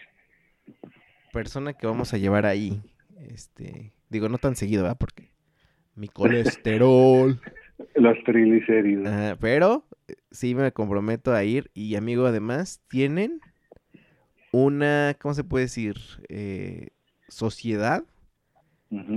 [1.32, 2.82] persona que vamos a llevar ahí,
[3.28, 4.98] este, digo, no tan seguido, ¿verdad?
[4.98, 5.29] Porque
[6.00, 7.38] mi colesterol.
[7.94, 9.06] los triglicéridos.
[9.06, 9.84] Ajá, pero
[10.30, 13.40] sí me comprometo a ir y amigo, además tienen
[14.52, 15.96] una, ¿cómo se puede decir?
[16.28, 16.88] Eh,
[17.28, 18.02] sociedad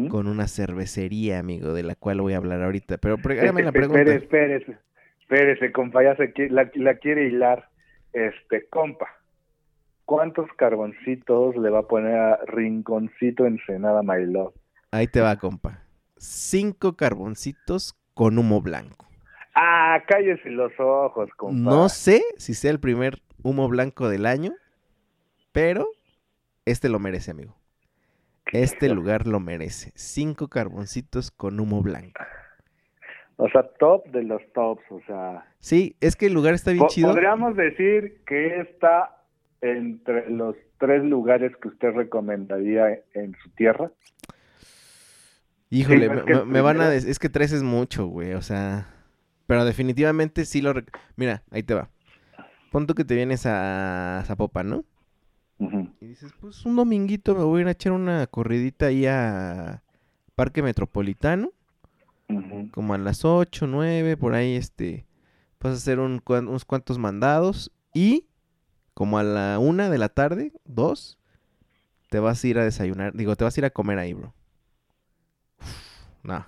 [0.10, 3.00] con una cervecería, amigo, de la cual voy a hablar ahorita.
[3.00, 4.02] Pero hágame la pregunta.
[4.02, 4.78] Espérese, espérese,
[5.22, 7.70] espérese, compa, ya se la, la quiere hilar.
[8.12, 9.08] Este, compa,
[10.06, 14.54] ¿cuántos carboncitos le va a poner a Rinconcito Ensenada My Love?
[14.92, 15.83] Ahí te va, compa.
[16.24, 19.08] Cinco carboncitos con humo blanco.
[19.56, 21.58] Ah, cállese los ojos, compa.
[21.58, 24.54] No sé si sea el primer humo blanco del año,
[25.52, 25.88] pero
[26.66, 27.56] este lo merece, amigo.
[28.54, 29.92] Este lugar lo merece.
[29.96, 32.22] Cinco carboncitos con humo blanco.
[33.38, 35.46] O sea, top de los tops, o sea.
[35.60, 37.10] Sí, es que el lugar está bien po- chido.
[37.10, 39.18] Podríamos decir que está
[39.62, 43.92] entre los tres lugares que usted recomendaría en su tierra.
[45.74, 46.90] Híjole, Sí, me, van a...
[46.90, 48.90] des- Es que tres es mucho, güey, o sea...
[49.48, 50.74] Pero definitivamente sí lo...
[50.74, 51.90] rec- Mira, ahí te va.
[52.72, 54.86] Pon tú que te vienes a Zapopan, ¿no?
[56.02, 59.84] Y dices, pues un dominguito me voy a ir a echar una corridita ahí a
[60.36, 61.52] Parque Metropolitano.
[62.72, 65.06] Como a las 8, 9, por ahí, este...
[65.60, 67.72] Vas a hacer un, unos cuantos mandados.
[67.94, 68.28] Y
[68.94, 71.18] como a la una de la tarde, dos,
[72.10, 73.14] te vas a ir a desayunar.
[73.14, 74.34] Digo, te vas a ir a comer ahí, bro.
[76.24, 76.46] No.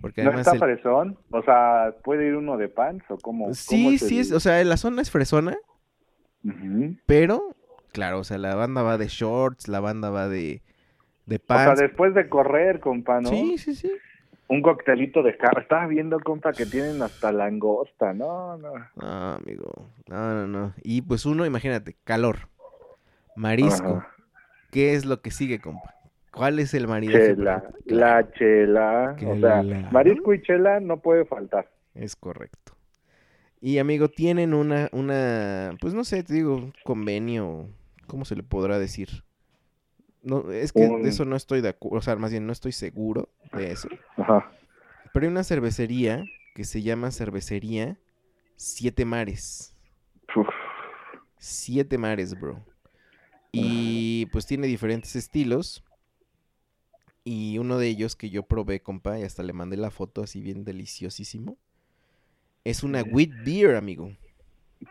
[0.00, 1.18] Porque ¿No está el- fresón?
[1.30, 3.54] O sea, ¿puede ir uno de pants o cómo?
[3.54, 5.56] Sí, cómo sí, es, o sea, la zona es fresona,
[7.06, 7.56] pero,
[7.92, 10.62] claro, o sea, la banda va de shorts, la banda va de,
[11.26, 11.80] de O sea, pants.
[11.80, 13.28] después de correr, compa, ¿no?
[13.28, 13.90] Sí, sí, sí.
[14.48, 15.62] Un coctelito de carne.
[15.62, 18.12] Estaba viendo, compa, que tienen hasta langosta.
[18.12, 18.72] No, no.
[18.94, 20.74] No, amigo, no, no, no.
[20.84, 22.48] Y pues uno, imagínate, calor,
[23.34, 24.04] marisco.
[24.70, 25.95] ¿Qué es lo que sigue, compa?
[26.36, 27.34] ¿Cuál es el maridaje?
[27.34, 27.70] Chela.
[27.86, 29.16] La chela.
[29.26, 31.70] O sea, marisco y chela no puede faltar.
[31.94, 32.74] Es correcto.
[33.60, 37.68] Y amigo, tienen una, una, pues no sé, te digo, un convenio,
[38.06, 39.08] ¿cómo se le podrá decir?
[40.22, 42.52] No, es que Un- de eso no estoy de acuerdo, o sea, más bien no
[42.52, 43.88] estoy seguro de eso.
[44.18, 44.52] Ajá.
[45.12, 46.24] Pero hay una cervecería
[46.54, 47.96] que se llama Cervecería
[48.56, 49.74] Siete Mares.
[50.34, 50.46] Uf,
[51.38, 52.60] Siete Mares, bro.
[53.52, 55.82] Y pues tiene diferentes estilos.
[57.28, 60.40] Y uno de ellos que yo probé, compa, y hasta le mandé la foto así
[60.40, 61.56] bien deliciosísimo.
[62.62, 64.12] Es una wheat beer, amigo.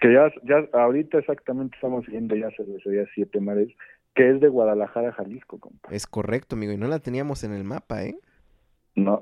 [0.01, 3.69] que ya, ya ahorita exactamente estamos viendo ya cervecería Siete Mares,
[4.13, 5.87] que es de Guadalajara, Jalisco, compa.
[5.91, 6.73] Es correcto, amigo.
[6.73, 8.17] Y no la teníamos en el mapa, ¿eh?
[8.95, 9.21] No.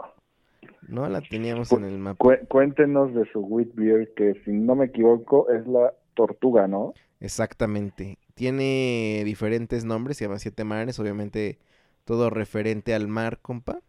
[0.88, 2.18] No la teníamos Cu- en el mapa.
[2.18, 6.96] Cué- cuéntenos de su wheat beer, que si no me equivoco es la Tortuga, ¿no?
[7.20, 8.18] Exactamente.
[8.34, 11.60] Tiene diferentes nombres, se llama Siete Mares, obviamente
[12.06, 13.82] todo referente al mar, compa.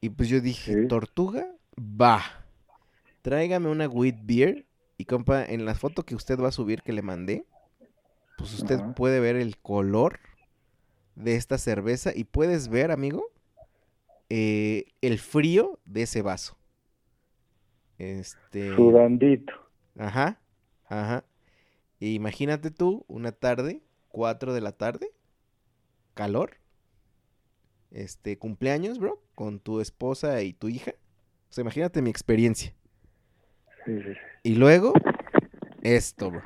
[0.00, 0.88] Y pues yo dije, Sí.
[0.88, 1.46] ¿tortuga?
[1.78, 2.22] Va.
[3.22, 4.66] Tráigame una wheat beer.
[4.96, 7.46] Y compa, en la foto que usted va a subir que le mandé,
[8.36, 10.18] pues usted puede ver el color
[11.14, 13.24] de esta cerveza y puedes ver, amigo,
[14.28, 16.58] eh, el frío de ese vaso.
[17.98, 18.74] Este...
[18.76, 19.52] Sudandito.
[19.98, 20.40] Ajá,
[20.88, 21.24] ajá.
[22.00, 25.10] E imagínate tú, una tarde, 4 de la tarde,
[26.14, 26.59] calor,
[27.90, 30.92] este, cumpleaños, bro, con tu esposa y tu hija.
[31.50, 32.74] O sea, imagínate mi experiencia.
[33.84, 34.20] Sí, sí, sí.
[34.42, 34.92] Y luego,
[35.82, 36.42] esto, bro.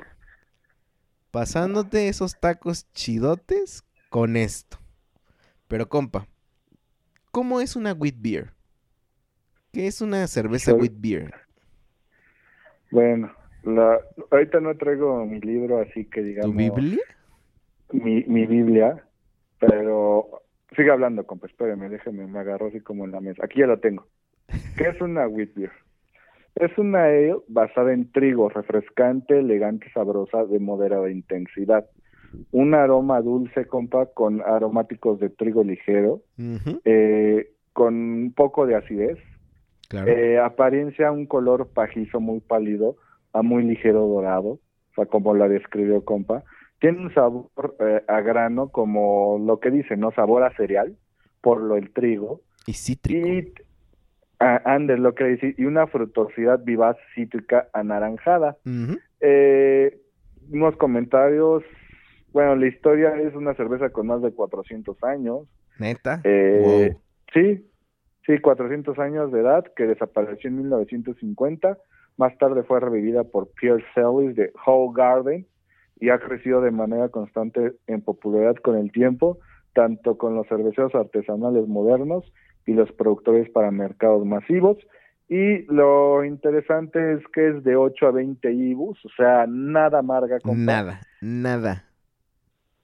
[1.31, 4.77] Pasándote esos tacos chidotes con esto.
[5.67, 6.27] Pero, compa,
[7.31, 8.53] ¿cómo es una wheat beer?
[9.71, 11.33] ¿Qué es una cerveza Soy- wheat beer?
[12.91, 13.31] Bueno,
[13.63, 13.99] la,
[14.31, 16.55] ahorita no traigo mi libro, así que ¿Tu digamos...
[16.55, 17.03] Biblia?
[17.91, 19.05] Mi, mi Biblia,
[19.59, 20.41] pero
[20.75, 23.45] sigue hablando, compa, espérame, déjeme, me agarró así como en la mesa.
[23.45, 24.05] Aquí ya lo tengo.
[24.77, 25.71] ¿Qué es una wheat beer?
[26.55, 31.85] Es una ale basada en trigo, refrescante, elegante, sabrosa, de moderada intensidad.
[32.51, 36.21] Un aroma dulce, compa, con aromáticos de trigo ligero,
[36.85, 39.17] eh, con un poco de acidez,
[39.89, 40.07] claro.
[40.07, 42.95] eh, apariencia un color pajizo muy pálido
[43.33, 46.43] a muy ligero dorado, o sea, como la describió compa.
[46.85, 50.11] Tiene un sabor eh, a grano, como lo que dice, ¿no?
[50.11, 50.95] Sabor a cereal,
[51.41, 52.41] por lo el trigo.
[52.67, 53.27] y cítrico.
[53.27, 53.53] Y,
[54.39, 58.57] ah, ande, lo que dice, y una frutosidad vivaz cítrica anaranjada.
[59.19, 59.99] Eh,
[60.51, 61.63] unos comentarios,
[62.31, 65.47] bueno, la historia es una cerveza con más de 400 años.
[65.79, 66.21] Neta.
[66.23, 67.01] Eh, Wow.
[67.33, 67.67] Sí,
[68.27, 71.79] sí, 400 años de edad, que desapareció en 1950.
[72.17, 75.47] Más tarde fue revivida por Pierre Sellis de Whole Garden
[75.99, 79.39] y ha crecido de manera constante en popularidad con el tiempo,
[79.73, 82.31] tanto con los cerveceros artesanales modernos
[82.65, 84.77] y los productores para mercados masivos.
[85.27, 90.39] Y lo interesante es que es de 8 a 20 IBUs, o sea, nada amarga.
[90.39, 90.61] compa.
[90.61, 91.85] Nada, nada.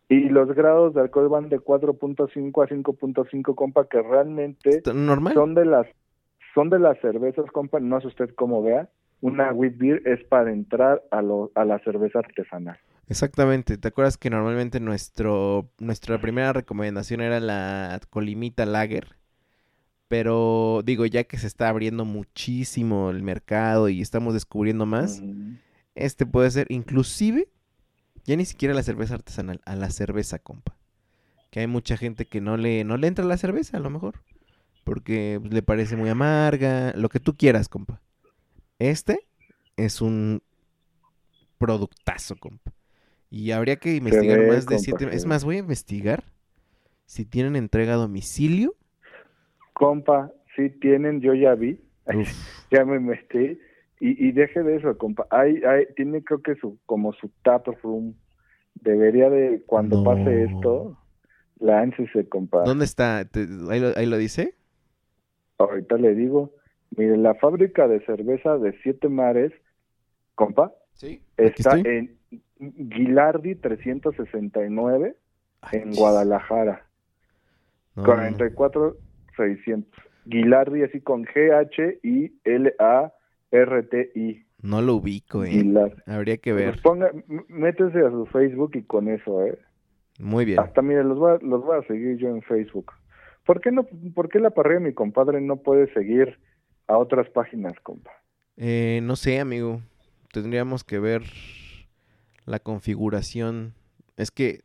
[0.10, 5.34] Y los grados de alcohol van de 4.5 a 5.5, compa, que realmente Normal.
[5.34, 5.88] son de las
[6.54, 8.90] son de las cervezas, compa, no sé usted cómo vea,
[9.22, 12.78] una wheat beer es para entrar a lo, a la cerveza artesanal.
[13.12, 13.78] Exactamente.
[13.78, 19.18] ¿Te acuerdas que normalmente nuestro nuestra primera recomendación era la Colimita Lager?
[20.08, 25.22] Pero digo, ya que se está abriendo muchísimo el mercado y estamos descubriendo más,
[25.94, 27.50] este puede ser inclusive
[28.24, 30.78] ya ni siquiera la cerveza artesanal, a la cerveza, compa.
[31.50, 34.24] Que hay mucha gente que no le no le entra la cerveza a lo mejor,
[34.86, 38.02] porque pues, le parece muy amarga, lo que tú quieras, compa.
[38.80, 39.28] Este
[39.76, 40.42] es un
[41.58, 42.72] productazo, compa.
[43.32, 45.08] Y habría que investigar ve, más de siete.
[45.12, 46.24] Es más, voy a investigar
[47.06, 48.76] si tienen entrega a domicilio.
[49.74, 52.30] Compa, sí tienen, yo ya vi, Uf,
[52.72, 53.58] ya me metí,
[54.00, 57.68] y, y deje de eso, compa, hay, hay, tiene creo que su, como su tap
[57.84, 58.14] room,
[58.76, 60.04] debería de, cuando No.
[60.04, 60.98] pase esto,
[61.60, 62.64] láncese, compa.
[62.66, 63.26] ¿Dónde está?
[63.26, 64.56] ¿Te- ahí, lo, ahí lo dice?
[65.58, 66.54] Ahorita le digo,
[66.98, 69.54] mire, la fábrica de cerveza de Siete Mares,
[70.36, 71.22] compa, Sí.
[71.38, 72.18] está en
[72.62, 75.16] Gilardi 369
[75.72, 76.86] en Guadalajara,
[77.96, 79.90] 44600.
[80.30, 83.12] Gilardi así con G H I L A
[83.50, 84.46] R T I.
[84.62, 85.50] No lo ubico, eh.
[85.50, 86.02] Gilardi.
[86.06, 86.74] Habría que ver.
[86.74, 87.12] Pues ponga,
[87.48, 89.58] métese a su Facebook y con eso, eh.
[90.20, 90.60] Muy bien.
[90.60, 92.92] Hasta mire, los voy a, los voy a seguir yo en Facebook.
[93.44, 96.38] ¿Por qué no por qué la parrilla de mi compadre no puede seguir
[96.88, 98.12] a otras páginas, compa?
[98.58, 99.82] Eh, no sé, amigo.
[100.32, 101.24] Tendríamos que ver
[102.46, 103.74] la configuración.
[104.18, 104.64] Es que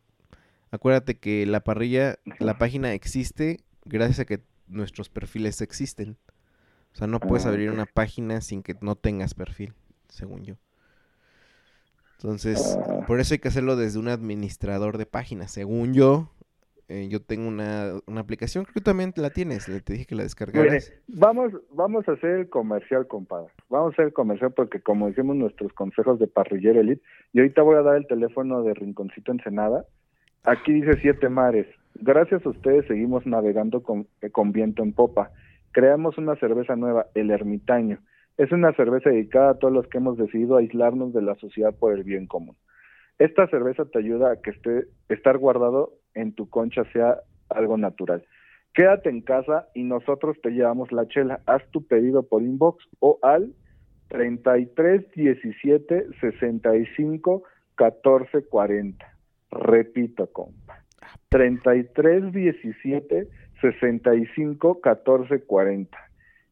[0.70, 6.16] acuérdate que la parrilla, la página existe gracias a que nuestros perfiles existen.
[6.92, 9.74] O sea, no puedes Ah, abrir una página sin que no tengas perfil,
[10.08, 10.56] según yo.
[12.18, 13.04] Entonces, Ah.
[13.06, 16.32] por eso hay que hacerlo desde un administrador de páginas, según yo.
[16.89, 20.22] Eh, yo tengo una, una aplicación, creo que también la tienes, te dije que la
[20.22, 20.93] descargaras.
[21.09, 23.51] vamos, vamos a hacer el comercial, compadre.
[23.68, 27.62] Vamos a hacer el comercial porque como hicimos nuestros consejos de parrillero elite, y ahorita
[27.62, 29.84] voy a dar el teléfono de Rinconcito Ensenada.
[30.45, 31.66] Aquí dice Siete Mares.
[31.97, 35.32] Gracias a ustedes seguimos navegando con, eh, con viento en popa.
[35.72, 37.99] Creamos una cerveza nueva, el Ermitaño.
[38.37, 41.95] Es una cerveza dedicada a todos los que hemos decidido aislarnos de la sociedad por
[41.95, 42.55] el bien común.
[43.18, 48.24] Esta cerveza te ayuda a que esté, estar guardado en tu concha sea algo natural.
[48.74, 51.40] Quédate en casa y nosotros te llevamos la chela.
[51.46, 53.54] Haz tu pedido por inbox o al
[54.08, 57.42] 33 17 65
[57.74, 59.06] 14 40.
[59.50, 60.82] Repito, compa.
[61.30, 63.28] 33 17
[63.60, 65.98] 65 14 40.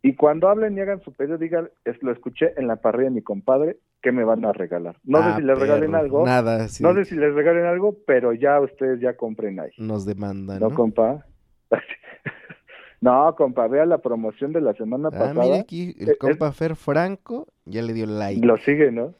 [0.02, 3.14] Y cuando hablen y hagan su pedido, digan, "Es- lo escuché en la parrilla de
[3.16, 4.96] mi compadre, ¿qué me van a regalar?
[5.02, 6.24] No Ah, sé si les regalen algo.
[6.26, 9.70] Nada, sí, No sé si les regalen algo, pero ya ustedes ya compren ahí.
[9.78, 10.74] nos demandan, ¿No, ¿no?
[10.74, 11.24] compa?
[13.00, 15.42] no, compa, vea la promoción de la semana Ah, pasada.
[15.44, 18.46] mira aquí, el Eh, es- compa Fer Franco ya le dio like.
[18.46, 19.14] Lo sigue, ¿no?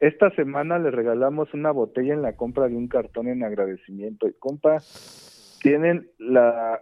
[0.00, 4.28] Esta semana le regalamos una botella en la compra de un cartón en agradecimiento.
[4.28, 4.78] Y compa,
[5.62, 6.80] tienen la,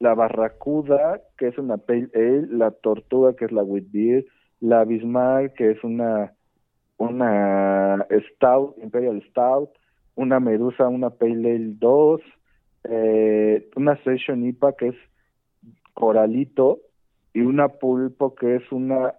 [0.00, 4.24] la barracuda, que es una pale ale, la tortuga, que es la wheat beer,
[4.60, 6.32] la Bismarck, que es una,
[6.98, 9.70] una stout, imperial stout,
[10.14, 12.20] una medusa, una pale ale 2,
[12.84, 14.96] eh, una session IPA, que es
[15.94, 16.80] coralito,
[17.34, 19.14] y una pulpo, que es una,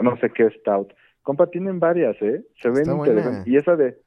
[0.00, 0.92] no sé qué stout.
[1.22, 2.44] Compa, tienen varias, ¿eh?
[2.62, 3.46] Se ven interesantes.
[3.46, 3.98] Y esa de,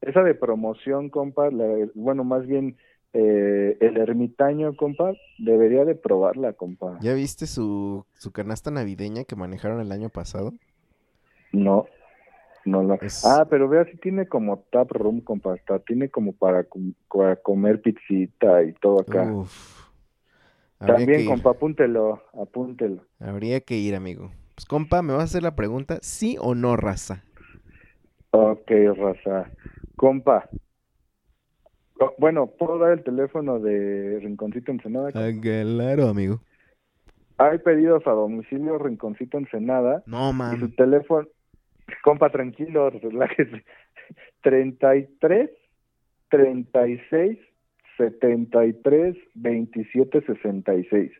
[0.00, 2.76] esa de promoción, compa, la- bueno, más bien
[3.12, 6.98] eh, el ermitaño, compa, debería de probarla, compa.
[7.00, 10.52] ¿Ya viste su, su canasta navideña que manejaron el año pasado?
[11.52, 11.86] No,
[12.68, 13.00] no la...
[13.00, 16.94] Es- Ah, pero vea, si tiene como tap room, compa, hasta tiene como para, com-
[17.12, 19.36] para comer pizzita y todo acá.
[19.40, 19.88] Uf.
[20.84, 23.02] También, compa, apúntelo, apúntelo.
[23.20, 24.32] Habría que ir, amigo.
[24.56, 25.98] Pues, compa, ¿me vas a hacer la pregunta?
[26.02, 27.22] ¿Sí o no, raza?
[28.30, 29.52] Ok, raza.
[29.96, 30.48] Compa.
[32.18, 35.10] Bueno, ¿puedo dar el teléfono de Rinconcito Ensenada?
[35.14, 36.40] Ah, claro, amigo.
[37.38, 40.74] Hay pedidos a domicilio Rinconcito Ensenada No, y su man.
[40.74, 41.26] teléfono...
[42.02, 43.64] Compa, tranquilo, relájese.
[44.42, 45.50] 33
[46.30, 47.38] 36
[47.96, 51.12] 73 27 66.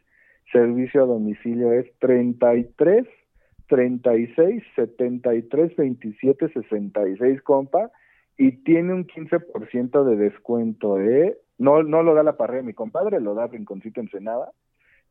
[0.53, 3.07] Servicio a domicilio es 33
[3.69, 7.91] 36 73 27 66, compa,
[8.37, 11.37] y tiene un 15% de descuento, ¿eh?
[11.59, 14.53] No, no lo da la parrilla mi compadre, lo da Rinconcito Ensenada.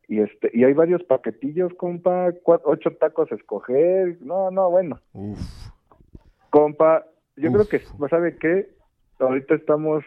[0.08, 4.18] Y este, y hay varios paquetillos, compa, ocho tacos a escoger.
[4.22, 5.00] No, no, bueno.
[5.14, 5.38] Uf.
[6.50, 7.06] Compa,
[7.36, 7.56] yo Uf.
[7.56, 8.70] creo que, ¿sabe qué?
[9.20, 10.04] Ahorita estamos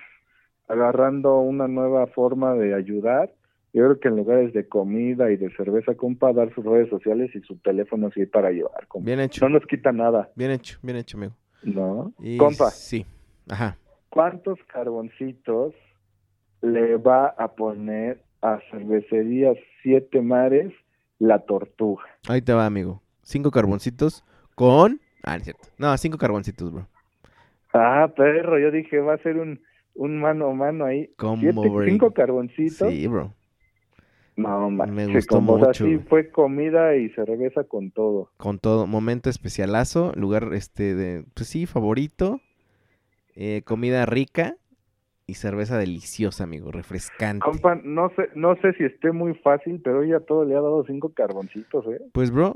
[0.69, 3.33] agarrando una nueva forma de ayudar.
[3.73, 7.31] Yo creo que en lugares de comida y de cerveza, compa, dar sus redes sociales
[7.35, 9.05] y su teléfono sí para llevar, compa.
[9.07, 9.47] Bien hecho.
[9.49, 11.35] No nos quita nada, Bien hecho, bien hecho, amigo.
[11.63, 12.13] ¿no?
[12.21, 13.05] Y Compa, Sí.
[13.49, 13.77] Ajá.
[14.09, 15.75] ¿cuántos carboncitos
[16.63, 20.73] le va a poner a cervecería Siete Mares
[21.19, 22.03] la tortuga?
[22.29, 23.03] Ahí te va, amigo.
[23.23, 24.25] Cinco carboncitos
[24.55, 25.01] con...
[25.23, 25.69] Ah, no es cierto.
[25.79, 26.87] No, cinco carboncitos, bro.
[27.73, 29.61] Ah, perro, yo dije, va a ser un,
[29.95, 31.11] un mano a mano ahí.
[31.17, 31.85] ¿Cómo, Siete, bro?
[31.85, 32.89] cinco carboncitos.
[32.91, 33.35] Sí, bro.
[34.37, 38.31] No, manches, Me gustó como, o sea, mucho, sí fue comida y cerveza con todo.
[38.39, 38.87] Con todo.
[38.87, 40.13] Momento especialazo.
[40.17, 41.25] Lugar, este, de...
[41.35, 42.41] Pues sí, favorito.
[43.37, 44.57] eh, comida rica.
[45.31, 46.73] Y cerveza deliciosa, amigo.
[46.73, 47.45] Refrescante.
[47.45, 50.85] Compa, no sé, no sé si esté muy fácil, pero ella todo le ha dado
[50.85, 52.01] cinco carboncitos, ¿eh?
[52.13, 52.53] Pues, bro,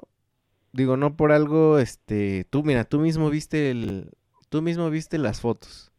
[0.72, 4.10] digo, no por algo, este, tú, mira, tú mismo viste el,
[4.48, 5.92] tú mismo viste las fotos.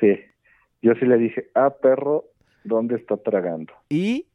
[0.00, 0.18] Sí.
[0.82, 2.26] Yo sí le dije, ah, perro,
[2.64, 3.72] ¿dónde está tragando?
[3.88, 4.26] Y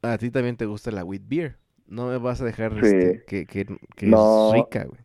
[0.00, 1.58] a ti también te gusta la wheat beer.
[1.86, 2.86] No me vas a dejar, Sí.
[2.86, 3.66] este, que, que,
[3.96, 4.48] que No.
[4.48, 5.02] es rica, güey.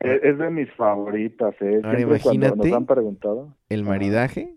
[0.00, 1.80] Es, es de mis favoritas, ¿eh?
[1.82, 2.68] Ahora Siempre cuando imagínate.
[2.68, 3.54] nos han preguntado.
[3.68, 4.54] El maridaje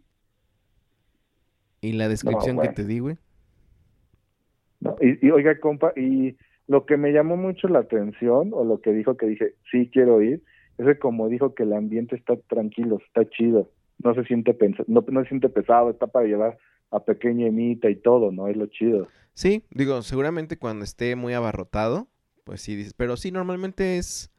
[1.82, 3.18] y la descripción que te di, güey.
[4.80, 4.96] ¿no?
[5.02, 6.38] Y, y oiga, compa, y
[6.68, 10.22] lo que me llamó mucho la atención, o lo que dijo que dije, sí quiero
[10.22, 10.44] ir,
[10.78, 13.70] es que como dijo que el ambiente está tranquilo, está chido,
[14.04, 14.56] no se siente
[14.88, 16.58] no, no se siente pesado, está para llevar
[16.92, 18.48] a pequeña emita y todo, ¿no?
[18.48, 19.08] Es lo chido.
[19.34, 22.08] Sí, digo, seguramente cuando esté muy abarrotado,
[22.44, 24.32] pues sí dices, pero sí, normalmente es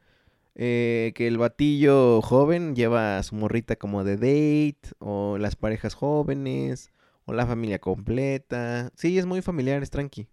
[0.55, 5.93] eh, que el batillo joven lleva a su morrita como de date, o las parejas
[5.95, 6.91] jóvenes,
[7.25, 8.91] o la familia completa.
[8.95, 10.27] Sí, es muy familiar, es tranqui.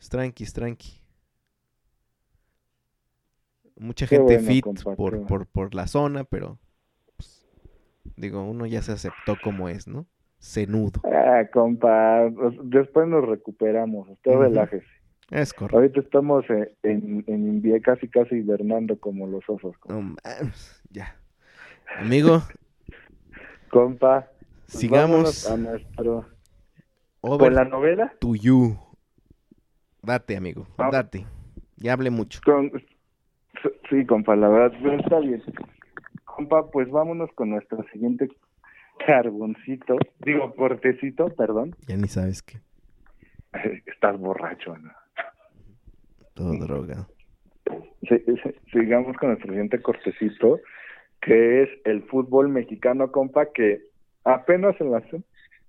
[0.00, 1.02] Es tranqui, es tranqui.
[3.76, 6.58] Mucha Qué gente bueno, fit compa, por, por, por la zona, pero
[7.16, 7.46] pues,
[8.16, 10.06] digo, uno ya se aceptó como es, ¿no?
[10.40, 11.00] cenudo.
[11.04, 14.38] Ah, compa, pues, después nos recuperamos, usted Ujú.
[14.38, 15.01] relájese.
[15.32, 15.76] Es correcto.
[15.78, 19.74] Ahorita estamos en, en, en invie- casi casi hibernando como los osos.
[20.90, 21.16] ya.
[21.98, 22.42] Amigo,
[23.70, 24.28] Compa,
[24.66, 26.26] pues sigamos a nuestro...
[27.22, 28.76] over Con la novela, to you.
[30.02, 30.90] Date, amigo, Ah.
[30.92, 31.26] date.
[31.76, 32.40] Ya hablé mucho.
[32.44, 32.70] con...
[33.88, 35.42] sí, compa, la verdad, pero está bien.
[36.24, 38.28] Compa, pues vámonos con nuestro siguiente
[39.06, 41.74] carboncito, digo, cortecito, perdón.
[41.86, 42.60] Ya ni sabes qué.
[43.86, 44.90] Estás borracho, ¿no?
[46.34, 46.52] Todo.
[48.08, 50.60] Sí, sí, sigamos con nuestro siguiente cortecito,
[51.20, 53.80] que es el fútbol mexicano, compa, que
[54.24, 55.02] apenas en la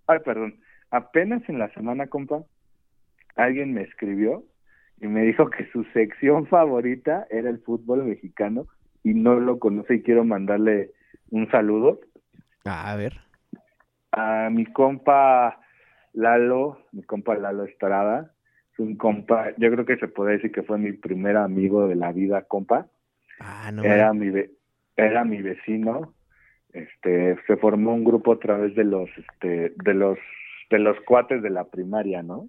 [0.07, 0.59] ay, perdón,
[0.89, 2.43] apenas en la semana, compa,
[3.35, 4.43] alguien me escribió
[4.99, 8.67] y me dijo que su sección favorita era el fútbol mexicano
[9.03, 10.91] y no lo conoce y quiero mandarle
[11.29, 11.99] un saludo
[12.65, 13.19] Ah, a ver.
[14.11, 15.59] a mi compa
[16.13, 18.32] Lalo, mi compa Lalo Estrada, es
[18.79, 22.11] un compa, yo creo que se puede decir que fue mi primer amigo de la
[22.11, 22.87] vida, compa.
[23.39, 23.83] Ah, no.
[23.83, 24.51] era mi ve-
[24.95, 26.13] era mi vecino
[26.71, 30.17] este se formó un grupo a través de los este de los
[30.69, 32.47] de los cuates de la primaria no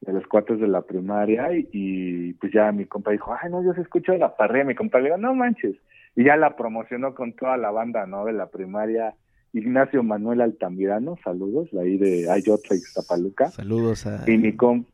[0.00, 3.62] de los cuates de la primaria y, y, pues ya mi compa dijo ay no
[3.64, 5.76] yo se escucho la parrilla mi compa le digo no manches
[6.16, 9.14] y ya la promocionó con toda la banda no de la primaria
[9.54, 14.28] Ignacio Manuel Altamirano saludos de ahí de Ayotla y Zapaluca Saludos a.
[14.30, 14.84] y mi com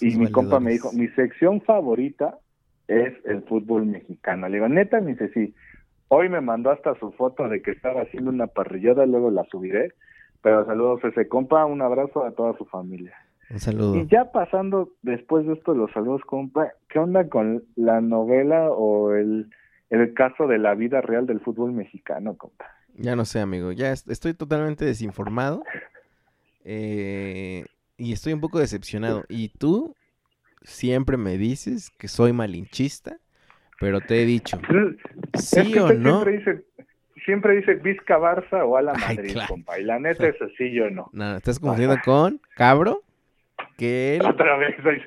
[0.00, 2.38] y esos mi compa me dijo, mi sección favorita
[2.86, 4.48] es el fútbol mexicano.
[4.48, 5.54] Le digo, neta, me dice, sí.
[6.08, 9.92] Hoy me mandó hasta su foto de que estaba haciendo una parrillada, luego la subiré.
[10.42, 13.14] Pero saludos a ese compa, un abrazo a toda su familia.
[13.50, 13.96] Un saludo.
[13.96, 19.14] Y ya pasando después de esto los saludos, compa, ¿qué onda con la novela o
[19.14, 19.50] el,
[19.90, 22.66] el caso de la vida real del fútbol mexicano, compa?
[23.02, 23.72] Ya no sé, amigo.
[23.72, 25.62] Ya est- estoy totalmente desinformado.
[26.64, 27.64] eh,
[27.96, 29.24] y estoy un poco decepcionado.
[29.28, 29.94] Y tú
[30.62, 33.16] siempre me dices que soy malinchista,
[33.78, 34.60] pero te he dicho,
[35.32, 36.22] Es sí que o no.
[36.22, 36.64] Siempre dice,
[37.24, 39.48] siempre dice Vizca Barça o a la Ay, Madrid, claro.
[39.54, 39.78] compa.
[39.78, 41.08] Y la neta es así, yo no.
[41.12, 43.02] No, estás confundiendo con Cabro,
[43.78, 45.02] que él, Otra vez, soy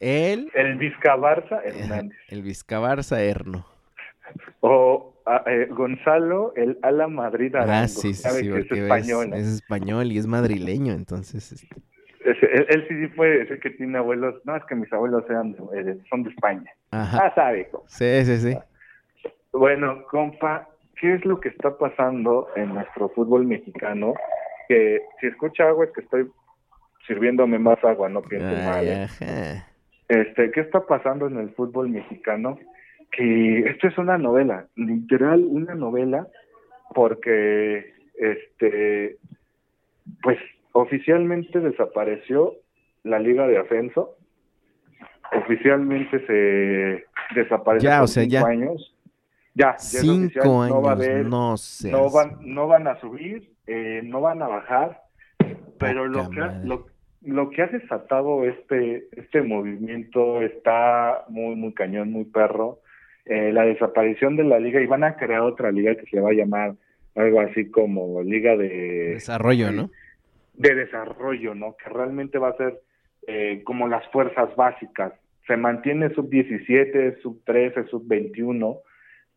[0.00, 2.18] él, el Vizca Barça Hernández.
[2.28, 3.66] el Vizcabarza Erno.
[4.60, 7.74] O a- eh, Gonzalo, el Ala Madrid Arango.
[7.74, 8.24] Ah, sí, es
[8.70, 9.34] español.
[9.34, 14.34] es español y es madrileño, entonces, este, él, él sí puede decir que tiene abuelos.
[14.44, 16.70] No, es que mis abuelos eran, eh, son de España.
[16.90, 17.68] ajá, Ah, sabe.
[17.68, 17.88] compa.
[17.88, 18.58] sí, sí, sí.
[19.52, 20.68] Bueno, compa,
[21.00, 24.14] ¿qué es lo que está pasando en nuestro fútbol mexicano?
[24.68, 26.28] Que si escucha agua es que estoy
[27.06, 28.84] sirviéndome más agua, no pienso mal.
[28.86, 29.62] ¿eh?
[30.08, 32.58] Este, ¿qué está pasando en el fútbol mexicano?
[33.10, 36.26] Que esto es una novela, literal una novela,
[36.94, 39.16] porque este,
[40.22, 40.38] pues
[40.72, 42.54] oficialmente desapareció
[43.04, 44.16] la Liga de Ascenso,
[45.32, 47.04] oficialmente se
[47.34, 48.46] desapareció Ya, por o sea, cinco ya.
[48.46, 48.92] años.
[49.54, 51.90] Ya, Cinco oficial, no va a años, haber, no sé.
[51.90, 55.00] no van, no van a subir, eh, no van a bajar,
[55.78, 56.60] pero lo que, ha,
[57.22, 62.80] lo que ha desatado este, este movimiento está muy, muy cañón, muy perro.
[63.28, 66.30] Eh, la desaparición de la liga y van a crear otra liga que se va
[66.30, 66.74] a llamar
[67.16, 69.90] algo así como Liga de, Desarrollo, ¿no?
[70.54, 71.76] de Desarrollo, ¿no?
[71.76, 72.80] Que realmente va a ser
[73.26, 75.12] eh, como las fuerzas básicas.
[75.46, 78.78] Se mantiene sub 17, sub 13, sub 21,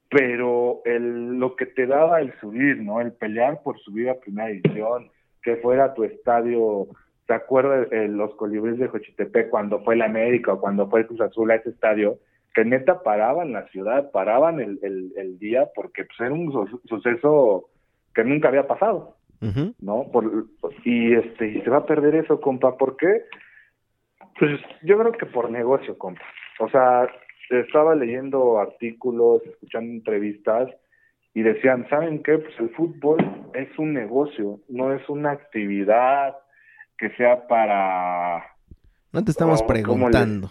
[0.07, 3.02] pero el, lo que te daba el subir, ¿no?
[3.02, 5.10] El pelear por subir a primera división,
[5.41, 6.88] que fuera tu estadio,
[7.26, 11.07] ¿te acuerdas eh, los colibríes de Jochitepec cuando fue el América o cuando fue el
[11.07, 12.20] Cruz Azul a ese estadio?
[12.60, 16.81] Que neta paraban la ciudad, paraban el, el, el día porque pues, era un su-
[16.90, 17.69] suceso
[18.14, 19.15] que nunca había pasado.
[19.80, 20.03] ¿no?
[20.11, 20.48] Por,
[20.84, 23.23] y este y se va a perder eso, compa, ¿por qué?
[24.38, 26.22] Pues yo creo que por negocio, compa.
[26.60, 27.07] O sea,
[27.49, 30.69] estaba leyendo artículos, escuchando entrevistas
[31.34, 32.40] y decían, ¿saben qué?
[32.40, 33.19] Pues el fútbol
[33.53, 36.36] es un negocio, no es una actividad
[36.98, 38.44] que sea para
[39.14, 40.49] No te estamos Oh, ¿cómo le- preguntando.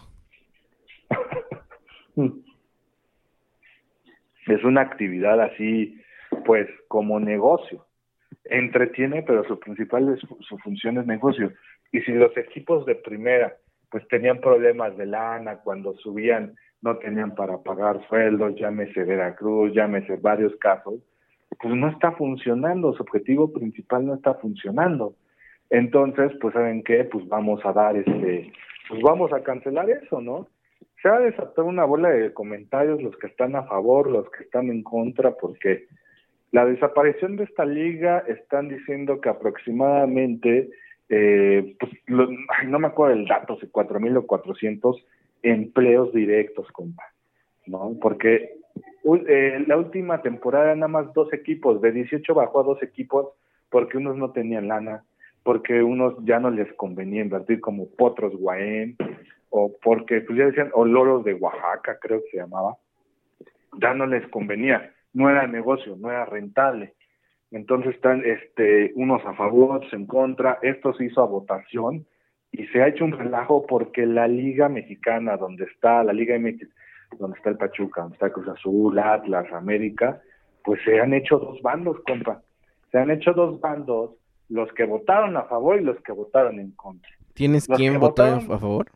[4.46, 6.00] Es una actividad así,
[6.44, 7.84] pues como negocio.
[8.44, 11.52] Entretiene, pero su principal es, su función es negocio.
[11.92, 13.56] Y si los equipos de primera
[13.90, 20.16] pues tenían problemas de lana cuando subían, no tenían para pagar sueldos, llámese Veracruz, llámese
[20.16, 21.00] varios casos,
[21.60, 25.14] pues no está funcionando, su objetivo principal no está funcionando.
[25.70, 28.52] Entonces, pues saben qué, pues vamos a dar este,
[28.88, 30.48] pues vamos a cancelar eso, ¿no?
[31.02, 34.44] Se va a desatar una bola de comentarios, los que están a favor, los que
[34.44, 35.86] están en contra, porque
[36.50, 40.70] La desaparición de esta liga están diciendo que aproximadamente,
[41.10, 45.04] eh, pues, no me acuerdo el dato, si cuatro mil o cuatrocientos
[45.42, 47.04] empleos directos, compa,
[47.66, 47.96] ¿no?
[48.00, 48.58] Porque
[49.28, 53.28] eh, la última temporada nada más dos equipos, de 18 bajó a dos equipos
[53.70, 55.04] porque unos no tenían lana,
[55.42, 58.96] porque unos ya no les convenía invertir como Potros Guaén,
[59.50, 62.76] o porque pues ya decían, o Loros de Oaxaca, creo que se llamaba,
[63.80, 66.94] ya no les convenía, no era negocio, no era rentable.
[67.50, 72.06] Entonces están este, unos a favor, otros en contra, esto se hizo a votación
[72.52, 76.68] y se ha hecho un relajo porque la Liga Mexicana, donde está la Liga MX,
[77.18, 80.20] donde está el Pachuca, donde está Cruz Azul, Atlas, América,
[80.64, 82.42] pues se han hecho dos bandos, compa.
[82.90, 84.12] Se han hecho dos bandos,
[84.48, 87.10] los que votaron a favor y los que votaron en contra.
[87.34, 88.86] ¿Tienes quién votó a favor?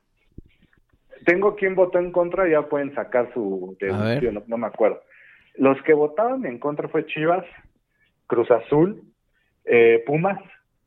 [1.24, 5.00] Tengo quien votó en contra, ya pueden sacar su deducción, no, me acuerdo.
[5.54, 7.44] Los que votaron en contra fue Chivas,
[8.26, 9.02] Cruz Azul,
[9.64, 10.38] eh, Pumas,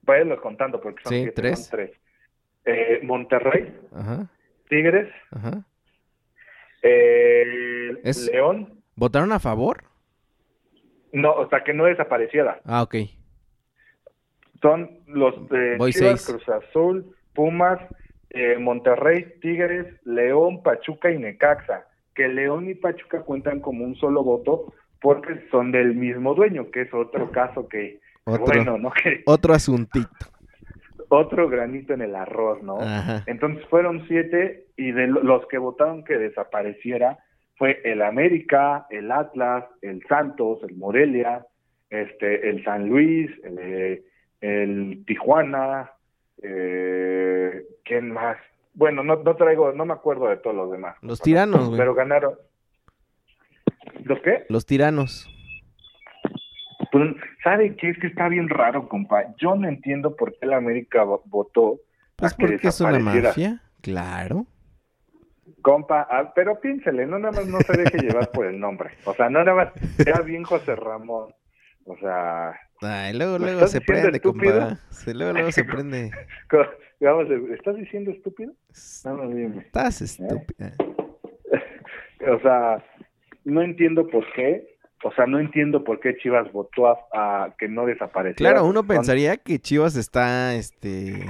[0.01, 1.71] váyanlos contando porque son, tres.
[2.65, 3.75] Eh, Monterrey,
[4.69, 5.09] Tigres,
[6.81, 7.93] eh,
[8.31, 8.81] León.
[8.95, 9.83] ¿Votaron a favor?
[11.13, 12.59] No, o sea, que no desapareciera.
[12.65, 12.95] Ah, ok.
[14.61, 17.79] Son los de Chivas, Cruz Azul, Pumas,
[18.35, 21.87] eh, Monterrey, Tigres, León, Pachuca y Necaxa.
[22.13, 26.81] Que León y Pachuca cuentan como un solo voto porque son del mismo dueño, que
[26.81, 28.91] es otro caso que, otro, bueno, ¿no?
[29.03, 30.25] Que, otro asuntito.
[31.09, 32.79] Otro granito en el arroz, ¿no?
[33.25, 37.19] Entonces fueron siete y de los que votaron que desapareciera
[37.57, 41.45] fue el América, el Atlas, el Santos, el Morelia,
[41.89, 44.03] este, el San Luis, el,
[44.41, 45.91] el Tijuana,
[46.47, 48.37] eh, ¿quién más?
[48.73, 50.97] Bueno, no, no traigo, no me acuerdo de todos los demás.
[51.01, 51.79] Los tiranos, güey.
[51.79, 52.35] Pero ganaron.
[54.03, 54.45] ¿Los qué?
[54.49, 55.29] Los tiranos.
[56.91, 57.89] Pues, ¿Sabe qué?
[57.89, 59.33] Es que está bien raro, compa.
[59.37, 61.79] Yo no entiendo por qué la América votó.
[62.15, 64.45] Pues porque es una mafia, claro.
[65.61, 68.91] Compa, ah, pero piénsele, no nada más no se deje llevar por el nombre.
[69.05, 71.33] O sea, no nada más, era bien José Ramón.
[71.85, 74.77] O sea, Ay, luego, luego se prende, compa.
[75.13, 76.11] luego, luego se prende.
[77.53, 78.53] ¿estás diciendo estúpido?
[79.05, 79.59] No, dime.
[79.59, 80.05] Estás ¿Eh?
[80.05, 80.71] estúpido.
[82.35, 82.83] o sea,
[83.43, 84.75] no entiendo por qué.
[85.03, 88.53] O sea, no entiendo por qué Chivas votó a, que no desapareciera.
[88.53, 91.23] Claro, uno pensaría que Chivas está, este,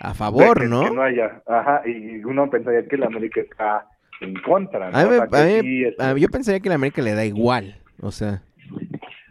[0.00, 0.84] a favor, ¿no?
[0.84, 3.86] Que no haya, ajá, y uno pensaría que la América está
[4.22, 4.90] en contra.
[4.90, 4.96] ¿no?
[4.96, 8.42] A mí, yo pensaría que la América le da igual, o sea.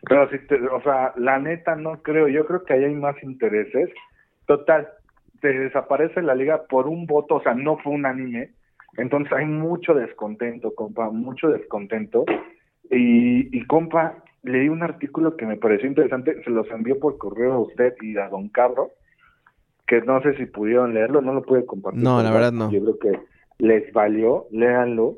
[0.08, 3.16] Pero si te, o sea, la neta no creo, yo creo que ahí hay más
[3.24, 3.90] intereses.
[4.46, 4.88] Total,
[5.42, 8.52] te desaparece la liga por un voto, o sea, no fue unánime.
[8.98, 12.26] Entonces hay mucho descontento, compa, mucho descontento.
[12.90, 17.54] Y, y compa, leí un artículo que me pareció interesante, se los envió por correo
[17.54, 18.90] a usted y a don Carlos,
[19.88, 22.04] que no sé si pudieron leerlo, no lo pude compartir.
[22.04, 22.72] No, la verdad no.
[22.72, 23.20] Yo creo que
[23.58, 25.16] les valió, léanlo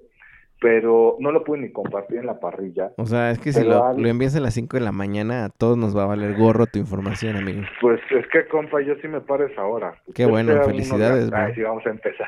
[0.60, 2.92] pero no lo pude ni compartir en la parrilla.
[2.98, 5.78] O sea, es que si lo, envías a las 5 de la mañana, a todos
[5.78, 7.62] nos va a valer gorro tu información, amigo.
[7.80, 9.96] Pues es que, compa, yo sí me pares ahora.
[10.16, 11.32] Qué bueno, felicidades.
[11.32, 12.28] Ay, sí, vamos a empezar.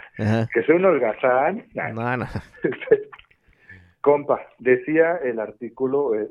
[0.54, 1.66] Que soy un holgazán.
[1.74, 2.26] No, no.
[4.02, 6.30] compa, decía el artículo, eh,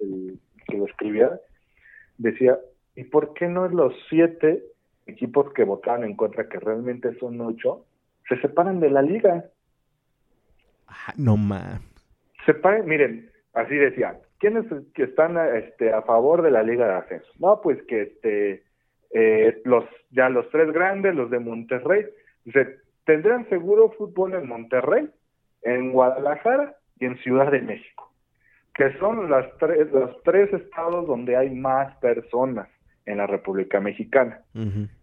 [0.00, 1.30] el, que lo escribía,
[2.18, 2.58] decía,
[2.94, 4.62] ¿y por qué no los siete
[5.06, 7.86] equipos que votaron en contra, que realmente son ocho,
[8.28, 9.46] se separan de la liga?
[10.88, 11.80] Ah, no más.
[12.84, 17.32] miren, así decía, ¿quiénes que están este, a favor de la Liga de Ascenso?
[17.38, 18.62] No, pues que este,
[19.10, 22.06] eh, los, ya los tres grandes, los de Monterrey,
[22.44, 25.08] dice, tendrán seguro fútbol en Monterrey,
[25.62, 28.12] en Guadalajara y en Ciudad de México,
[28.74, 32.68] que son las tres, los tres estados donde hay más personas
[33.06, 34.40] en la República Mexicana.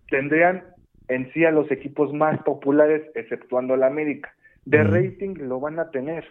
[0.10, 0.64] Tendrían
[1.08, 4.34] en sí a los equipos más populares, exceptuando la América
[4.66, 6.26] de rating lo van a tener.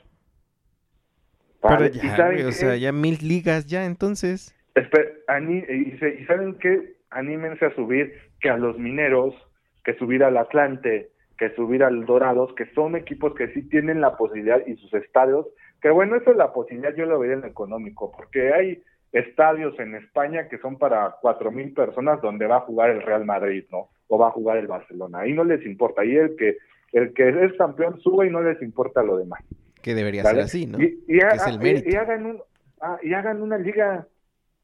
[1.63, 4.55] Pero ya, o sea, ya mil ligas ya entonces.
[4.77, 9.35] y, saben qué, anímense a subir que a los mineros,
[9.83, 14.17] que subir al Atlante, que subir al Dorados, que son equipos que sí tienen la
[14.17, 15.47] posibilidad y sus estadios,
[15.81, 18.83] que bueno, eso es la posibilidad, yo lo vería en económico, porque hay
[19.13, 23.25] estadios en España que son para cuatro mil personas donde va a jugar el Real
[23.25, 23.89] Madrid, ¿no?
[24.09, 25.21] O va a jugar el Barcelona.
[25.21, 26.03] Ahí no les importa.
[26.03, 26.59] Ahí el que
[26.95, 29.41] el que es campeón sube y no les importa lo demás.
[29.83, 30.81] Que debería ser así, ¿no?
[30.81, 32.41] Y, y, hagan
[32.81, 34.07] ah, y hagan una liga,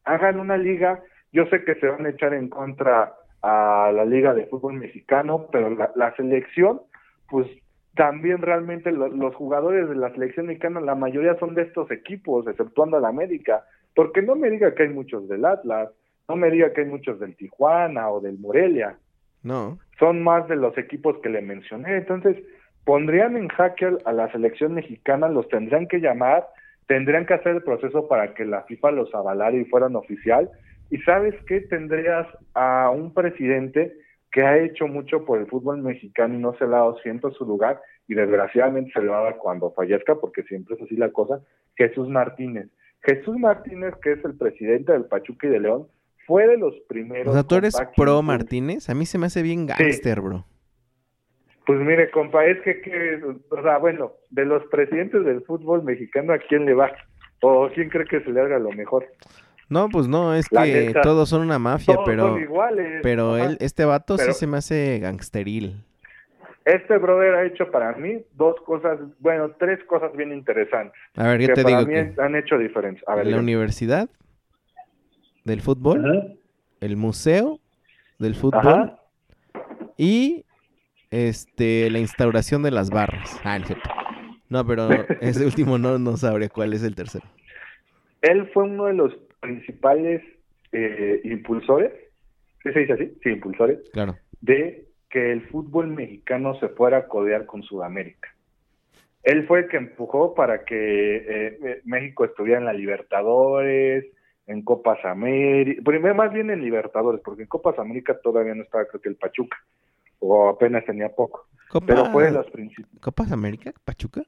[0.04, 1.02] hagan una liga.
[1.32, 5.48] Yo sé que se van a echar en contra a la liga de fútbol mexicano,
[5.50, 6.82] pero la, selección,
[7.28, 7.46] pues
[7.94, 12.96] también realmente los jugadores de la selección mexicana, la mayoría son de estos equipos, exceptuando
[12.96, 13.64] a la América.
[13.94, 15.90] porque no me diga que hay muchos del Atlas,
[16.28, 18.96] no me diga que hay muchos del Tijuana o del Morelia.
[19.42, 19.78] No.
[19.98, 21.96] Son más de los equipos que le mencioné.
[21.96, 22.36] Entonces,
[22.84, 26.46] pondrían en jaque a la selección mexicana, los tendrían que llamar,
[26.86, 30.50] tendrían que hacer el proceso para que la FIFA los avalara y fueran oficial.
[30.90, 33.94] Y sabes qué, tendrías a un presidente
[34.32, 37.30] que ha hecho mucho por el fútbol mexicano y no se le ha dado siempre
[37.32, 40.96] su lugar y desgraciadamente se le va a dar cuando fallezca porque siempre es así
[40.96, 41.40] la cosa,
[41.76, 42.68] Jesús Martínez.
[43.02, 45.86] Jesús Martínez, que es el presidente del Pachuca y de León,
[46.30, 47.26] fue de los primeros.
[47.26, 48.88] O sea, tú eres pro Martínez.
[48.88, 50.46] A mí se me hace bien gangster, bro.
[51.66, 53.20] Pues mire, compa, es que, que,
[53.50, 56.92] o sea, bueno, de los presidentes del fútbol mexicano, ¿a quién le va?
[57.42, 59.06] ¿O quién cree que se le haga lo mejor?
[59.68, 62.28] No, pues no, es que todos son una mafia, todos pero.
[62.28, 63.00] Son iguales.
[63.02, 65.82] Pero él, este vato sí se me hace gangsteril.
[66.64, 71.00] Este brother ha hecho para mí dos cosas, bueno, tres cosas bien interesantes.
[71.16, 73.02] A ver, yo que te para digo mí que han hecho diferencia.
[73.08, 73.42] A ver, la dígame.
[73.42, 74.08] universidad
[75.44, 76.26] del fútbol, Ajá.
[76.80, 77.58] el museo
[78.18, 79.00] del fútbol Ajá.
[79.96, 80.44] y
[81.10, 83.40] este la instauración de las barras.
[83.44, 83.66] Ah, no,
[84.48, 84.88] no pero
[85.20, 87.24] ese último no, no sabría cuál es el tercero.
[88.22, 90.22] Él fue uno de los principales
[90.72, 91.92] eh, impulsores,
[92.62, 93.12] ¿sí se dice así?
[93.22, 94.16] Sí, impulsores, Claro.
[94.40, 98.28] de que el fútbol mexicano se fuera a codear con Sudamérica.
[99.22, 104.04] Él fue el que empujó para que eh, eh, México estuviera en la Libertadores,
[104.50, 108.84] en Copas América, primero más bien en Libertadores, porque en Copas América todavía no estaba
[108.86, 109.56] creo que el Pachuca,
[110.18, 113.00] o apenas tenía poco, Copa, pero fue de los principales.
[113.00, 114.22] Copas América, Pachuca.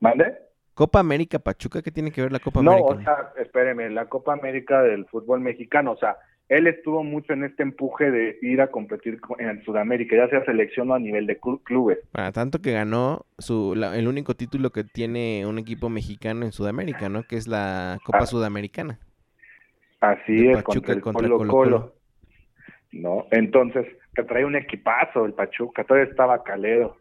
[0.00, 0.38] ¿Mande?
[0.74, 2.94] Copa América, Pachuca, ¿qué tiene que ver la Copa No, América?
[2.94, 6.16] o sea, espéreme, la Copa América del fútbol mexicano, o sea,
[6.48, 10.44] él estuvo mucho en este empuje de ir a competir co- en Sudamérica, ya sea
[10.44, 11.98] selección o a nivel de clu- clubes.
[12.12, 16.52] Para tanto que ganó su, la- el único título que tiene un equipo mexicano en
[16.52, 17.22] Sudamérica, ¿no?
[17.24, 18.26] Que es la Copa Ah.
[18.26, 18.98] Sudamericana.
[20.00, 21.94] Así es, Pachuca contra el Colo Colo.
[22.92, 23.26] ¿No?
[23.30, 26.96] Entonces, que trae un equipazo el Pachuca, todavía estaba Calero.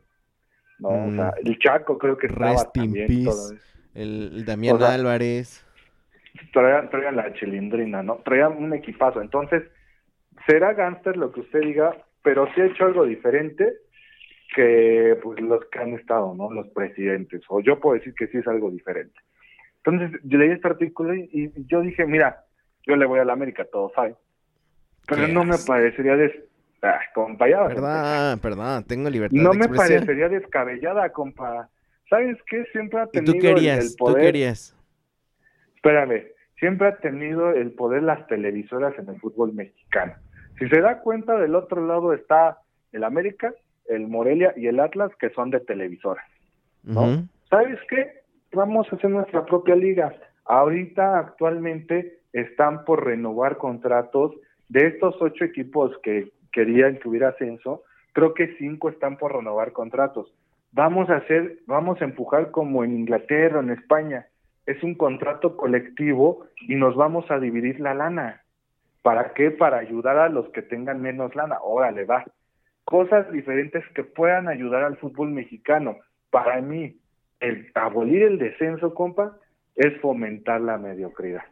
[0.79, 0.89] ¿no?
[0.89, 1.47] O sea, Mm.
[1.47, 3.07] el Chaco creo que estaba Rest in también.
[3.07, 3.55] peace.
[3.95, 5.65] El, el Damián O sea, Álvarez.
[6.53, 8.17] Traían, traían la chilindrina, ¿no?
[8.17, 9.21] Traían un equipazo.
[9.21, 9.63] Entonces,
[10.45, 13.73] será gánster lo que usted diga, pero sí ha hecho algo diferente
[14.55, 16.51] que pues los que han estado, ¿no?
[16.51, 17.41] Los presidentes.
[17.49, 19.19] O yo puedo decir que sí es algo diferente.
[19.83, 22.43] Entonces, yo leí este artículo y, y yo dije, mira,
[22.85, 24.15] yo le voy a la América, todos saben.
[25.07, 26.33] Pero no me parecería des...
[26.81, 27.67] Ah, compa, ya.
[28.41, 31.69] Perdón, tengo libertad No de me parecería descabellada, compa.
[32.09, 32.65] ¿Sabes qué?
[32.71, 33.79] Siempre ha ¿Y tenido tú el- querías?
[33.79, 34.21] el ¿Tú poder...
[34.25, 34.76] querías?
[35.87, 36.25] Espérame,
[36.59, 40.15] siempre ha tenido el poder las televisoras en el fútbol mexicano.
[40.59, 42.57] Si se da cuenta, del otro lado está
[42.91, 43.53] el América,
[43.87, 46.25] el Morelia y el Atlas, que son de televisoras.
[46.83, 47.25] ¿no?
[47.49, 48.21] ¿Sabes qué?
[48.51, 50.13] Vamos a hacer nuestra propia liga.
[50.43, 54.33] Ahorita, actualmente, están por renovar contratos.
[54.67, 59.71] De estos ocho equipos que querían que hubiera ascenso, creo que cinco están por renovar
[59.71, 60.33] contratos.
[60.73, 64.27] Vamos a hacer, vamos a empujar como en Inglaterra, en España.
[64.67, 68.43] Es un contrato colectivo y nos vamos a dividir la lana.
[69.01, 69.49] ¿Para qué?
[69.49, 71.57] Para ayudar a los que tengan menos lana.
[71.63, 72.25] Órale, va.
[72.83, 75.97] Cosas diferentes que puedan ayudar al fútbol mexicano.
[76.29, 76.97] Para mí,
[77.39, 79.37] el abolir el descenso, compa,
[79.75, 81.43] es fomentar la mediocridad.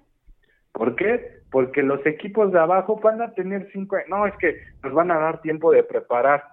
[0.71, 1.39] ¿Por qué?
[1.51, 3.95] Porque los equipos de abajo van a tener cinco...
[4.09, 6.43] No, es que nos van a dar tiempo de preparar.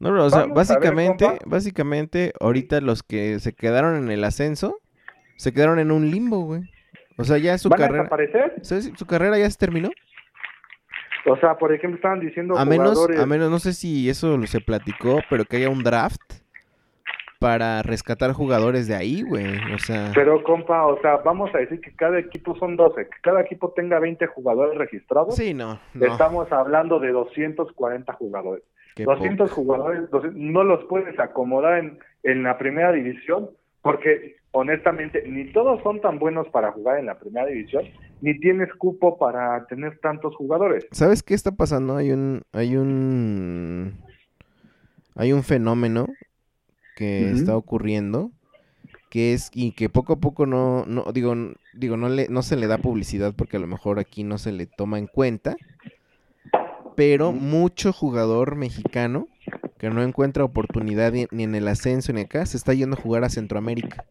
[0.00, 4.10] No, pero, o sea, Vamos a ver, básicamente, básicamente, ahorita los que se quedaron en
[4.10, 4.78] el ascenso,
[5.38, 6.62] se quedaron en un limbo, güey.
[7.16, 8.52] O sea, ya su ¿Van a carrera.
[8.62, 9.88] Su carrera ya se terminó.
[11.26, 14.60] O sea, por ejemplo, estaban diciendo A menos, a menos, no sé si eso se
[14.60, 16.20] platicó, pero que haya un draft
[17.38, 19.46] para rescatar jugadores de ahí, güey.
[19.72, 23.16] O sea, Pero, compa, o sea, vamos a decir que cada equipo son 12, que
[23.22, 25.36] cada equipo tenga 20 jugadores registrados.
[25.36, 26.06] sí, no, no.
[26.06, 28.64] Estamos hablando de 240 jugadores.
[28.96, 29.62] qué 200 poco.
[29.62, 33.50] jugadores 200 no los puedes acomodar en, en la primera división
[33.82, 37.84] porque honestamente ni todos son tan buenos para jugar en la primera división
[38.20, 40.86] ni tienes cupo para tener tantos jugadores.
[40.90, 41.96] ¿Sabes qué está pasando?
[41.96, 43.94] Hay un, hay un,
[45.14, 46.06] hay un fenómeno
[46.96, 48.32] que está ocurriendo
[49.08, 51.34] que es y que poco a poco no, no digo,
[51.74, 54.52] digo no le, no se le da publicidad porque a lo mejor aquí no se
[54.52, 55.56] le toma en cuenta,
[56.96, 59.28] pero mucho jugador mexicano
[59.78, 63.00] que no encuentra oportunidad ni, ni en el ascenso ni acá se está yendo a
[63.00, 64.04] jugar a Centroamérica.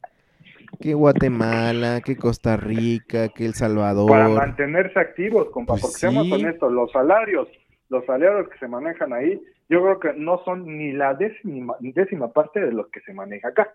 [0.80, 4.10] Que Guatemala, que Costa Rica, que El Salvador.
[4.10, 7.48] Para mantenerse activos, compa, Pues porque seamos honestos, los salarios,
[7.90, 12.32] los salarios que se manejan ahí, yo creo que no son ni la décima, décima
[12.32, 13.74] parte de los que se maneja acá,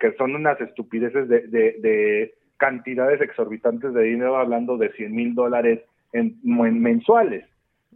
[0.00, 5.34] que son unas estupideces de, de, de, cantidades exorbitantes de dinero, hablando de 100 mil
[5.34, 5.80] dólares
[6.12, 7.44] en, en mensuales.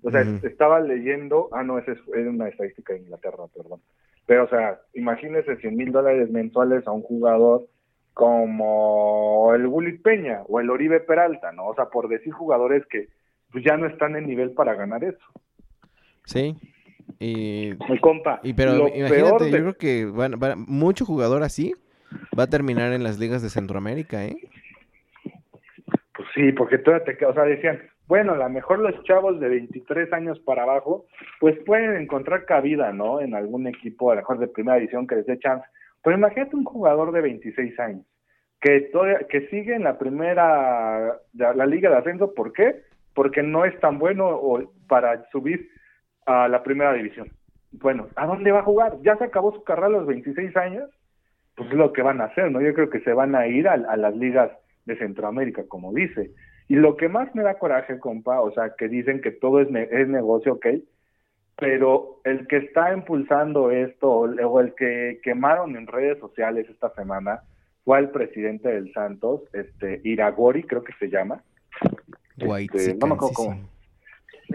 [0.04, 3.80] O sea, estaba leyendo, ah, no, esa es, es una estadística de Inglaterra, perdón.
[4.26, 7.66] Pero, o sea, imagínese 100 mil dólares mensuales a un jugador
[8.14, 11.66] como el Bully Peña o el Oribe Peralta, ¿no?
[11.68, 13.08] O sea, por decir jugadores que
[13.50, 15.24] pues ya no están en nivel para ganar eso.
[16.24, 16.56] Sí.
[17.18, 21.42] Y, Mi compa, y pero lo imagínate, peor yo creo que van- va- mucho jugador
[21.42, 21.74] así
[22.38, 24.36] va a terminar en las ligas de Centroamérica, ¿eh?
[26.14, 29.48] Pues sí, porque todavía te o sea, decían, bueno, a lo mejor los chavos de
[29.48, 31.06] 23 años para abajo,
[31.40, 33.20] pues pueden encontrar cabida, ¿no?
[33.20, 35.66] En algún equipo, a lo mejor de primera división que les dé chance.
[36.02, 38.04] Pero imagínate un jugador de 26 años
[38.60, 42.82] que todavía, que sigue en la primera, la, liga de ascenso, ¿por qué?
[43.14, 45.68] Porque no es tan bueno o- para subir
[46.26, 47.28] a la primera división.
[47.72, 48.98] Bueno, ¿a dónde va a jugar?
[49.02, 50.88] Ya se acabó su carrera a los 26 años,
[51.56, 52.60] pues es lo que van a hacer, ¿no?
[52.60, 54.50] Yo creo que se van a ir a, a las ligas
[54.84, 56.30] de Centroamérica, como dice.
[56.68, 59.70] Y lo que más me da coraje, compa, o sea, que dicen que todo es,
[59.70, 60.66] ne- es negocio, ok,
[61.56, 67.42] pero el que está impulsando esto, o el- que quemaron en redes sociales esta semana,
[67.84, 71.42] fue el presidente del Santos, este Iragori, creo que se llama.
[72.38, 73.68] Este, no me acuerdo cómo.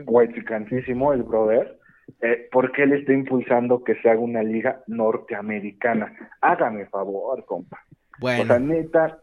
[0.05, 1.79] Whitezicanísimo, el brother,
[2.21, 6.13] eh, porque él está impulsando que se haga una liga norteamericana.
[6.41, 7.79] Hágame favor, compa.
[8.21, 9.19] O sea, Bueno, neta,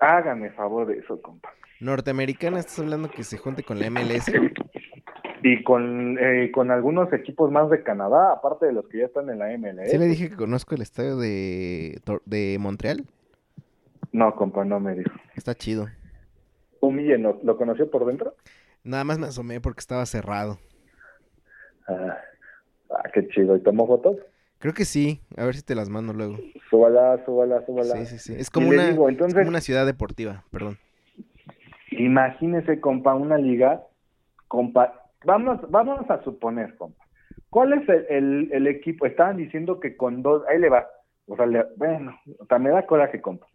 [0.00, 1.50] hágame favor de eso, compa.
[1.80, 4.26] norteamericana, estás hablando que se junte con la MLS.
[5.42, 9.30] Y con, eh, con algunos equipos más de Canadá, aparte de los que ya están
[9.30, 9.90] en la MLS.
[9.90, 13.04] Sí le dije que conozco el estadio de, de Montreal.
[14.12, 15.10] No, compa, no me dijo.
[15.36, 15.86] Está chido.
[16.80, 18.34] Humíllenos, ¿lo conoció por dentro?
[18.84, 20.58] Nada más me asomé porque estaba cerrado.
[21.86, 22.18] Ah,
[22.90, 23.56] ah, qué chido.
[23.56, 24.16] ¿Y tomó fotos?
[24.58, 25.20] Creo que sí.
[25.36, 26.36] A ver si te las mando luego.
[26.70, 27.94] Súbala, súbala, súbala.
[27.96, 28.34] Sí, sí, sí.
[28.36, 30.78] Es como, una, digo, es entonces- como una ciudad deportiva, perdón.
[31.90, 33.82] Imagínese, compa, una liga,
[34.46, 37.04] compa, vamos, vamos a suponer, compa,
[37.50, 39.06] ¿cuál es el, el, el equipo?
[39.06, 40.86] Estaban diciendo que con dos, ahí le va,
[41.26, 43.46] o sea, le- bueno, o sea, me da coraje, compa.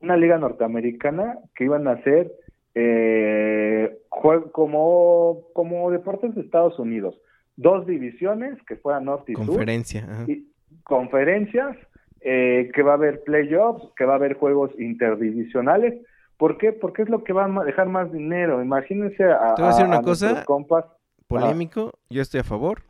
[0.00, 2.32] Una liga norteamericana que iban a hacer
[2.74, 7.18] eh, como, como deportes de Estados Unidos,
[7.56, 10.06] dos divisiones que fueran norte y Conferencia.
[10.26, 10.46] y
[10.84, 11.76] conferencias,
[12.20, 15.94] eh, que va a haber playoffs, que va a haber juegos interdivisionales.
[16.38, 16.72] ¿Por qué?
[16.72, 18.62] Porque es lo que va a dejar más dinero.
[18.62, 20.84] Imagínense a, Te voy a decir a- una a cosa, nuestros compas.
[21.40, 22.82] Polémico, yo estoy a favor.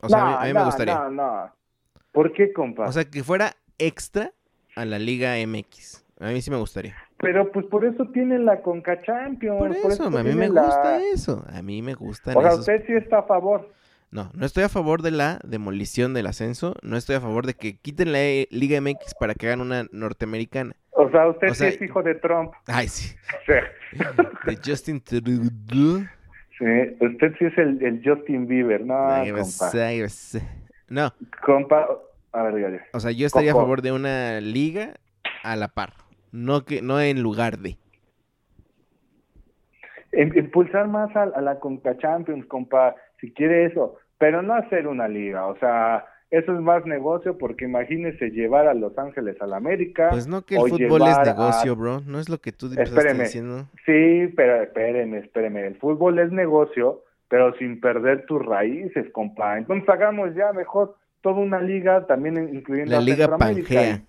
[0.00, 0.94] O sea, a mí- No, a mí, no, me gustaría.
[0.94, 1.52] No, no.
[2.12, 2.86] ¿Por qué, compa?
[2.86, 4.32] O sea, que fuera extra
[4.76, 6.04] a la Liga MX.
[6.20, 6.96] A mí sí me gustaría.
[7.18, 9.58] Pero pues por eso tienen la Conca Champions.
[9.58, 11.44] Por eso, a mí me la- gusta eso.
[11.52, 12.60] A mí me gustan O sea, esos.
[12.60, 13.72] usted sí está a favor.
[14.10, 16.74] No, no estoy a favor de la demolición del ascenso.
[16.82, 19.86] No estoy a favor de que quiten la eh, Liga MX para que hagan una
[19.92, 20.74] norteamericana.
[20.90, 22.52] O sea, usted O sea, sí es hijo de Trump.
[22.66, 23.14] Ay, sí.
[23.46, 23.52] Sí.
[24.46, 26.04] De Justin Trudeau.
[26.60, 26.66] Sí,
[27.04, 28.84] usted sí es el, el Justin Bieber.
[28.84, 29.40] No, Ay, compa.
[29.40, 30.38] vas, ay, vas.
[30.88, 31.12] No,
[31.44, 31.88] Compa,
[32.32, 32.80] a ver, dígale.
[32.92, 34.94] o sea, yo estaría a favor de una liga
[35.42, 35.94] a la par.
[36.32, 37.76] No que no en lugar de.
[40.12, 44.86] Im- Impulsar más a, a la Conca Champions, compa, si quiere eso, pero no hacer
[44.86, 49.46] una liga, o sea, eso es más negocio porque imagínese llevar a Los Ángeles a
[49.46, 50.08] la América.
[50.10, 52.00] Pues no que el fútbol es a- negocio, bro.
[52.06, 53.24] No es lo que tú Espéreme.
[53.24, 53.66] diciendo.
[53.84, 59.58] Sí, pero espéreme, espéreme, el fútbol es negocio, pero sin perder tus raíces, compa.
[59.58, 63.36] Entonces hagamos ya mejor toda una liga, también incluyendo La a Liga.
[63.36, 64.00] Pangea.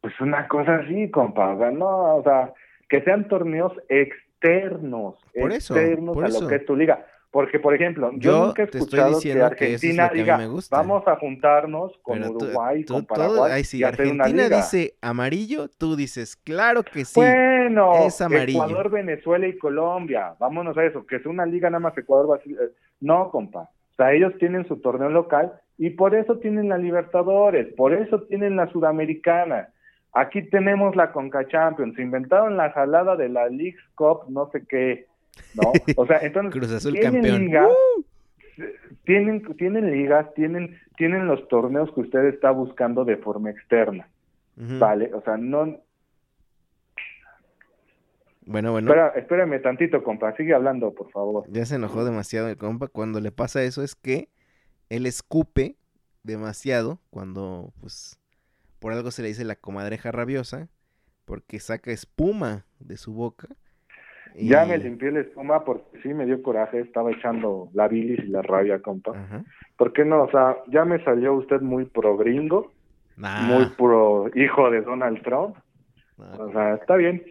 [0.00, 2.52] Pues una cosa así, compa, o sea, no, o sea,
[2.88, 6.42] que sean torneos externos, Por eso, externos por a eso.
[6.42, 7.06] lo que es tu liga.
[7.34, 10.62] Porque, por ejemplo, yo, Yo nunca he escuchado que es Argentina que a mí diga,
[10.70, 14.22] vamos a juntarnos con Pero Uruguay, tú con todo- Paraguay ay, si y hacer una
[14.22, 14.56] Argentina liga.
[14.58, 17.18] dice amarillo, tú dices, claro que sí.
[17.18, 18.62] Bueno, es amarillo.
[18.64, 20.36] Ecuador, Venezuela y Colombia.
[20.38, 22.56] Vámonos a eso, que es una liga nada más Ecuador, Brasil.
[22.62, 22.70] eh,
[23.00, 23.62] No, compa.
[23.62, 28.22] O sea, ellos tienen su torneo local y por eso tienen la Libertadores, por eso
[28.28, 29.70] tienen la Sudamericana.
[30.12, 31.96] Aquí tenemos la Conca Champions.
[31.96, 35.06] Se inventaron la jalada de la League Cup, no sé qué.
[35.54, 35.72] ¿No?
[35.96, 36.52] O sea, entonces.
[36.52, 37.44] Cruz Azul tienen campeón.
[37.44, 37.68] ligas,
[39.04, 44.08] tienen, tienen ligas, tienen, tienen los torneos que usted está buscando de forma externa.
[44.56, 45.10] ¿Vale?
[45.12, 45.80] O sea, no,
[48.46, 48.90] Bueno, bueno.
[48.90, 50.36] Espera, espérame tantito, compa.
[50.36, 51.44] Sigue hablando, por favor.
[51.48, 52.88] Ya se enojó demasiado el compa.
[52.88, 54.28] Cuando le pasa eso es que
[54.90, 55.76] él escupe
[56.22, 58.20] demasiado cuando, pues,
[58.78, 60.68] por algo se le dice la comadreja rabiosa,
[61.24, 63.48] porque saca espuma de su boca.
[64.34, 66.80] Y- Ya me limpié la espuma porque sí me dio coraje.
[66.80, 69.12] Estaba echando la bilis y la rabia, compa.
[69.12, 69.42] Ajá.
[69.76, 70.22] ¿Por qué no?
[70.22, 72.72] O sea, ya me salió usted muy pro gringo,
[73.16, 75.56] Nah, muy pro hijo de Donald Trump.
[76.18, 77.22] O sea, está bien.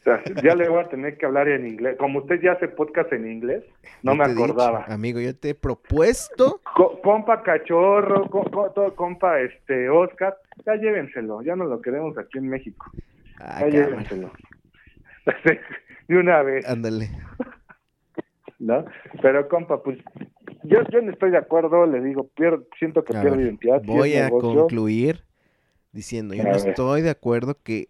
[0.00, 1.96] O sea, ya le voy a tener que hablar en inglés.
[1.96, 3.62] Como usted ya hace podcast en inglés,
[4.02, 4.84] no me dicho, acordaba.
[4.88, 6.60] amigo, yo te he propuesto.
[6.74, 10.36] Co- compa cachorro, co- co- todo compa este Oscar,
[10.66, 12.90] ya llévenselo, ya no lo queremos aquí en México.
[13.38, 14.30] Ah, Ya llévenselo.
[16.12, 17.10] De una vez, Ándale.
[18.58, 18.84] ¿no?
[19.22, 19.98] Pero compa, pues
[20.64, 22.30] yo, yo no estoy de acuerdo, le digo,
[22.78, 23.82] siento que A ver, identidad.
[23.84, 24.60] Voy a negocio.
[24.60, 25.24] concluir
[25.92, 26.68] diciendo, yo A no ver.
[26.68, 27.88] estoy de acuerdo que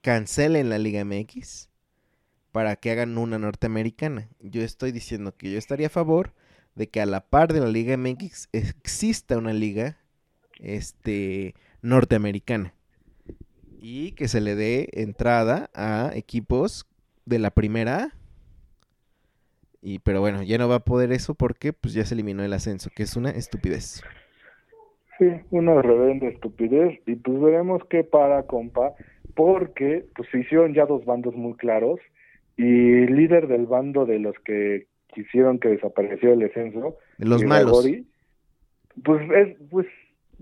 [0.00, 1.70] cancelen la Liga MX
[2.52, 4.28] para que hagan una norteamericana.
[4.40, 6.32] Yo estoy diciendo que yo estaría a favor
[6.74, 9.96] de que a la par de la Liga MX exista una liga
[10.60, 12.74] este norteamericana
[13.80, 16.86] y que se le dé entrada a equipos
[17.26, 18.12] de la primera.
[19.82, 22.52] Y pero bueno, ya no va a poder eso porque pues ya se eliminó el
[22.52, 24.02] ascenso, que es una estupidez.
[25.18, 28.94] Sí, una reverenda estupidez y pues veremos qué para, compa,
[29.34, 32.00] porque pues se hicieron ya dos bandos muy claros
[32.56, 37.86] y líder del bando de los que quisieron que desapareciera el descenso, De los malos.
[39.02, 39.86] Pues es, pues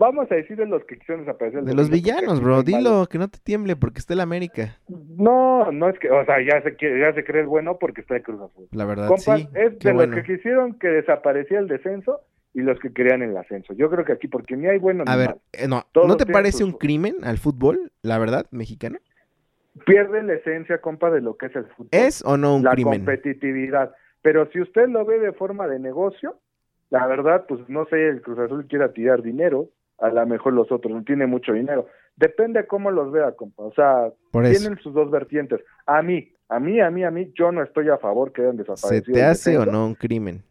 [0.03, 2.51] vamos a decir de los que quisieron desaparecer el De los villanos, bro.
[2.51, 2.65] malos.
[2.65, 4.79] Dilo, que no te tiemble porque está el América.
[4.89, 8.01] No, no es que, o sea, ya se quiere, ya se cree el bueno porque
[8.03, 8.69] está de Cruz Azul.
[8.73, 9.49] La verdad, Compa, sí.
[9.55, 10.15] es de bueno.
[10.17, 12.21] los que quisieron que desapareciera el descenso
[12.55, 13.73] y los que querían el ascenso.
[13.75, 16.17] Yo creo que aquí, porque ni hay bueno ni A ver, eh, no, Todos ¿no
[16.17, 18.99] te parece sus- un crimen al fútbol, la verdad, mexicano?
[19.87, 21.89] Pierde la esencia, compa, de lo que es el fútbol.
[21.93, 22.99] ¿Es o no un la crimen?
[22.99, 23.93] competitividad.
[24.21, 26.37] Pero si usted lo ve de forma de negocio,
[26.91, 29.69] la verdad, pues no sé, el Cruz Azul quiera tirar dinero,
[30.03, 31.87] a lo mejor los otros no tiene mucho dinero.
[32.17, 33.63] Depende cómo los vea, compa.
[33.63, 35.61] O sea, tienen sus dos vertientes.
[35.87, 38.57] A mí, a mí, a mí, a mí, yo no estoy a favor que hayan
[38.57, 39.15] ¿Se desaparecido.
[39.15, 40.43] te el hace o no un crimen?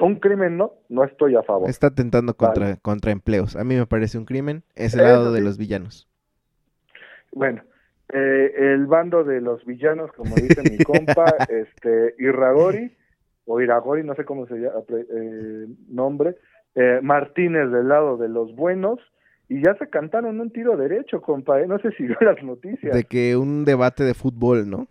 [0.00, 1.68] Un crimen, no, no estoy a favor.
[1.68, 2.78] Está atentando contra, Vale.
[2.82, 3.56] contra empleos.
[3.56, 4.62] A mí me parece un crimen.
[4.74, 6.08] Es el lado de los villanos.
[7.32, 7.62] Bueno,
[8.12, 12.94] eh, el bando de los villanos, como dice mi compa, este, Irragori,
[13.46, 16.36] o Iragori, no sé cómo se llama, eh, nombre,
[16.74, 18.98] eh, Martínez del lado de los buenos,
[19.48, 22.94] y ya se cantaron un tiro derecho, compa, eh, no sé si vio las noticias.
[22.94, 24.86] De que un debate de fútbol, ¿no?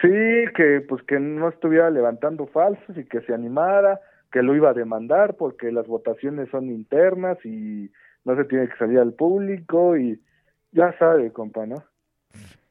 [0.00, 4.00] Sí, que pues que no estuviera levantando falsos y que se animara,
[4.30, 7.90] que lo iba a demandar porque las votaciones son internas y
[8.24, 10.20] no se tiene que salir al público y
[10.72, 11.84] ya sabe, compa, ¿no?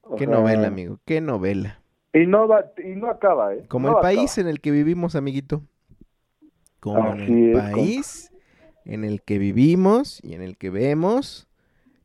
[0.01, 0.99] O Qué sea, novela, amigo.
[1.05, 1.79] Qué novela.
[2.13, 3.65] Y no va, y no acaba, ¿eh?
[3.67, 5.61] Como No el país en el que vivimos, amiguito.
[6.79, 8.30] Como Así el es, país
[8.85, 11.47] en el que vivimos y en el que vemos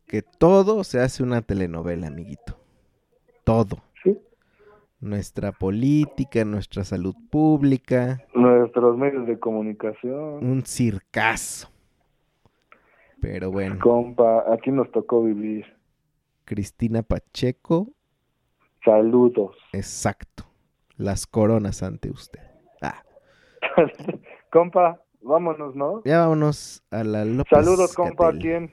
[0.06, 2.58] que todo se hace una telenovela, amiguito.
[3.44, 3.78] Todo.
[4.04, 4.18] Sí.
[5.00, 10.44] Nuestra política, nuestra salud pública, Nuestros medios de comunicación.
[10.46, 11.68] un circazo.
[13.20, 15.64] Pero bueno, Compa, aquí nos tocó vivir.
[16.44, 17.88] Cristina Pacheco,
[18.84, 19.56] Saludos.
[19.72, 20.44] exacto.
[20.96, 22.40] Las coronas ante usted.
[22.80, 23.02] Ah,
[24.52, 26.02] compa, vámonos, ¿no?
[26.04, 28.40] ya vámonos a la López Saludos, compa, ¿a Gatell.
[28.40, 28.72] quién?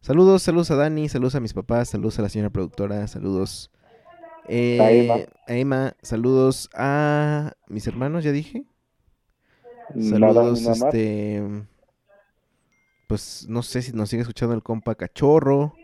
[0.00, 3.70] Saludos, saludos a Dani, saludos a mis papás, saludos a la señora productora, saludos
[4.48, 5.14] eh, A Emma.
[5.46, 8.64] a Emma, saludos a mis hermanos, ya dije.
[9.98, 11.42] Saludos, nada este,
[13.06, 15.74] pues no sé si nos sigue escuchando el compa Cachorro.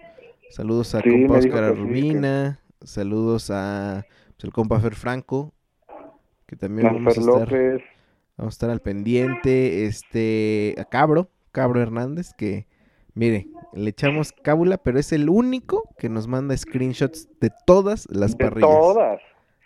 [0.51, 2.61] Saludos a Sí, compa Oscar que sí, Rubina.
[2.83, 5.53] Saludos a pues, el compa Fer Franco,
[6.47, 7.83] que también vamos a, estar, López.
[8.37, 9.85] Vamos a estar al pendiente.
[9.87, 12.67] Este, a Cabro, Cabro Hernández, que
[13.15, 18.37] mire, le echamos cábula, pero es el único que nos manda screenshots de todas las
[18.37, 18.71] de parrillas.
[18.71, 19.21] todas.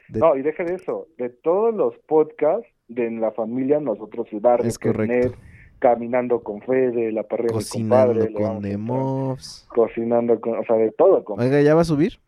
[0.08, 4.26] De- No, y deje de eso, de todos los podcasts de en la familia, nosotros
[4.32, 5.14] el barrio, Es correcto.
[5.14, 5.32] Net,
[5.78, 8.78] caminando con Fede, la parrilla Cocinando compadre, con vamos a The entrar.
[8.98, 9.68] Mobs.
[9.74, 11.44] cocinando con, o sea, de todo, compa.
[11.44, 12.18] Oiga, ¿ya va a subir?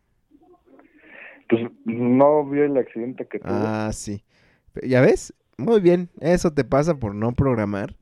[1.48, 3.50] Pues no vio el accidente que tuvo.
[3.52, 4.24] Ah, sí.
[4.82, 5.34] ¿Ya ves?
[5.58, 6.08] Muy bien.
[6.20, 7.94] Eso te pasa por no programar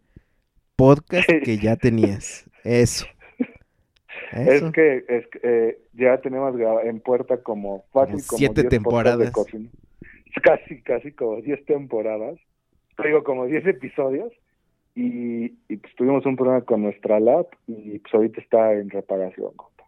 [0.76, 2.48] podcast que ya tenías.
[2.64, 3.06] Eso.
[4.32, 4.66] Eso.
[4.66, 6.54] Es que, es que, eh, ya tenemos
[6.84, 9.32] en puerta como fácil Como como siete 10 podcasts de temporadas.
[10.42, 12.38] Casi, casi como 10 temporadas.
[13.02, 14.32] Digo, como 10 episodios.
[14.94, 19.52] Y, y pues tuvimos un problema con nuestra lab y pues ahorita está en reparación,
[19.56, 19.84] compa.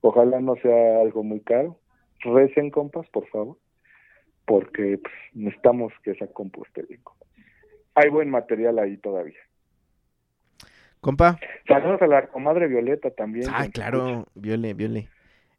[0.00, 1.78] Ojalá no sea algo muy caro.
[2.20, 3.56] Recen, compas, por favor.
[4.44, 7.00] Porque pues, necesitamos que esa compu esté bien.
[7.94, 9.38] Hay buen material ahí todavía.
[11.00, 11.38] Compa.
[11.68, 13.46] Saludos a la comadre Violeta también.
[13.52, 14.26] Ah, claro.
[14.34, 15.08] Viole, viole.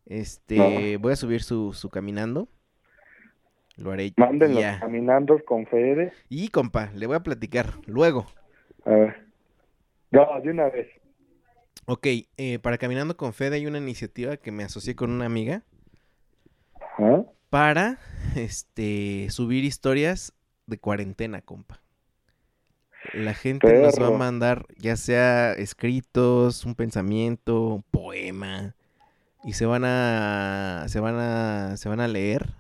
[0.05, 2.47] Este, voy a subir su, su caminando.
[3.77, 4.79] Lo haré Mándenlos ya.
[4.79, 6.13] caminando con Fede.
[6.29, 8.25] Y compa, le voy a platicar luego.
[8.85, 9.25] A ver.
[10.11, 10.87] No, de una vez.
[11.87, 12.07] Ok,
[12.37, 15.61] eh, para Caminando con Fede hay una iniciativa que me asocié con una amiga
[16.79, 17.25] Ajá.
[17.49, 17.99] Para
[18.35, 20.33] este subir historias
[20.67, 21.81] de cuarentena, compa.
[23.13, 28.75] La gente nos va a mandar ya sea escritos, un pensamiento, un poema
[29.43, 32.55] y se van a se van a se van a leer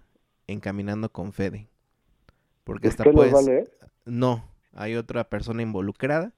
[0.47, 1.67] encaminando con Fede.
[2.63, 3.71] Porque hasta ¿Usted los va a pues leer?
[4.05, 6.33] no, hay otra persona involucrada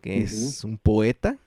[0.00, 1.38] que es un poeta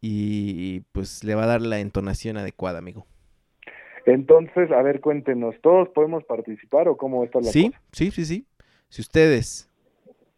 [0.00, 3.06] y pues le va a dar la entonación adecuada, amigo.
[4.06, 7.80] Entonces, a ver, cuéntenos, ¿todos podemos participar o cómo está la Sí, cosa?
[7.92, 8.46] sí, sí, sí.
[8.88, 9.70] Si ustedes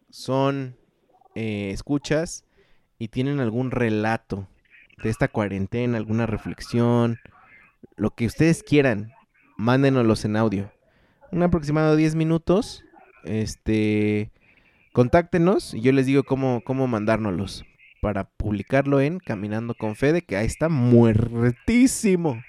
[0.09, 0.75] son
[1.35, 2.45] eh, escuchas
[2.97, 4.47] y tienen algún relato
[5.03, 7.17] de esta cuarentena, alguna reflexión,
[7.95, 9.11] lo que ustedes quieran,
[9.57, 10.71] mándenoslos en audio.
[11.31, 12.85] Un aproximado de 10 minutos,
[13.25, 14.31] este,
[14.93, 17.65] contáctenos y yo les digo cómo, cómo mandárnoslos
[18.01, 22.41] para publicarlo en Caminando con Fede, que ahí está muertísimo.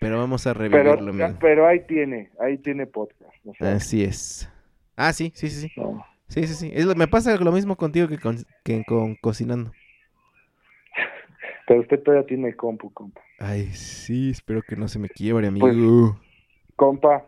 [0.00, 1.38] Pero vamos a Pero, revivirlo, amigo.
[1.40, 3.32] pero ahí tiene, ahí tiene podcast.
[3.46, 4.50] o sea, Así es.
[4.96, 5.72] Ah, sí, sí, sí, sí.
[5.76, 6.04] no.
[6.26, 6.70] Sí, sí, sí.
[6.74, 9.70] Es lo- me pasa lo mismo contigo que con, que con cocinando.
[11.68, 13.20] Pero usted todavía tiene compu, compa.
[13.38, 15.66] Ay, sí, espero que no se me quiebre, amigo.
[15.68, 15.76] Pues-
[16.76, 17.26] Compa,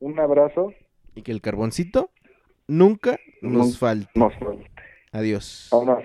[0.00, 0.74] un abrazo,
[1.14, 2.10] Y que el carboncito
[2.68, 4.10] nunca nos falte.
[4.14, 4.66] nos vemos.
[5.12, 5.68] Adiós.
[5.72, 6.04] Vámonos.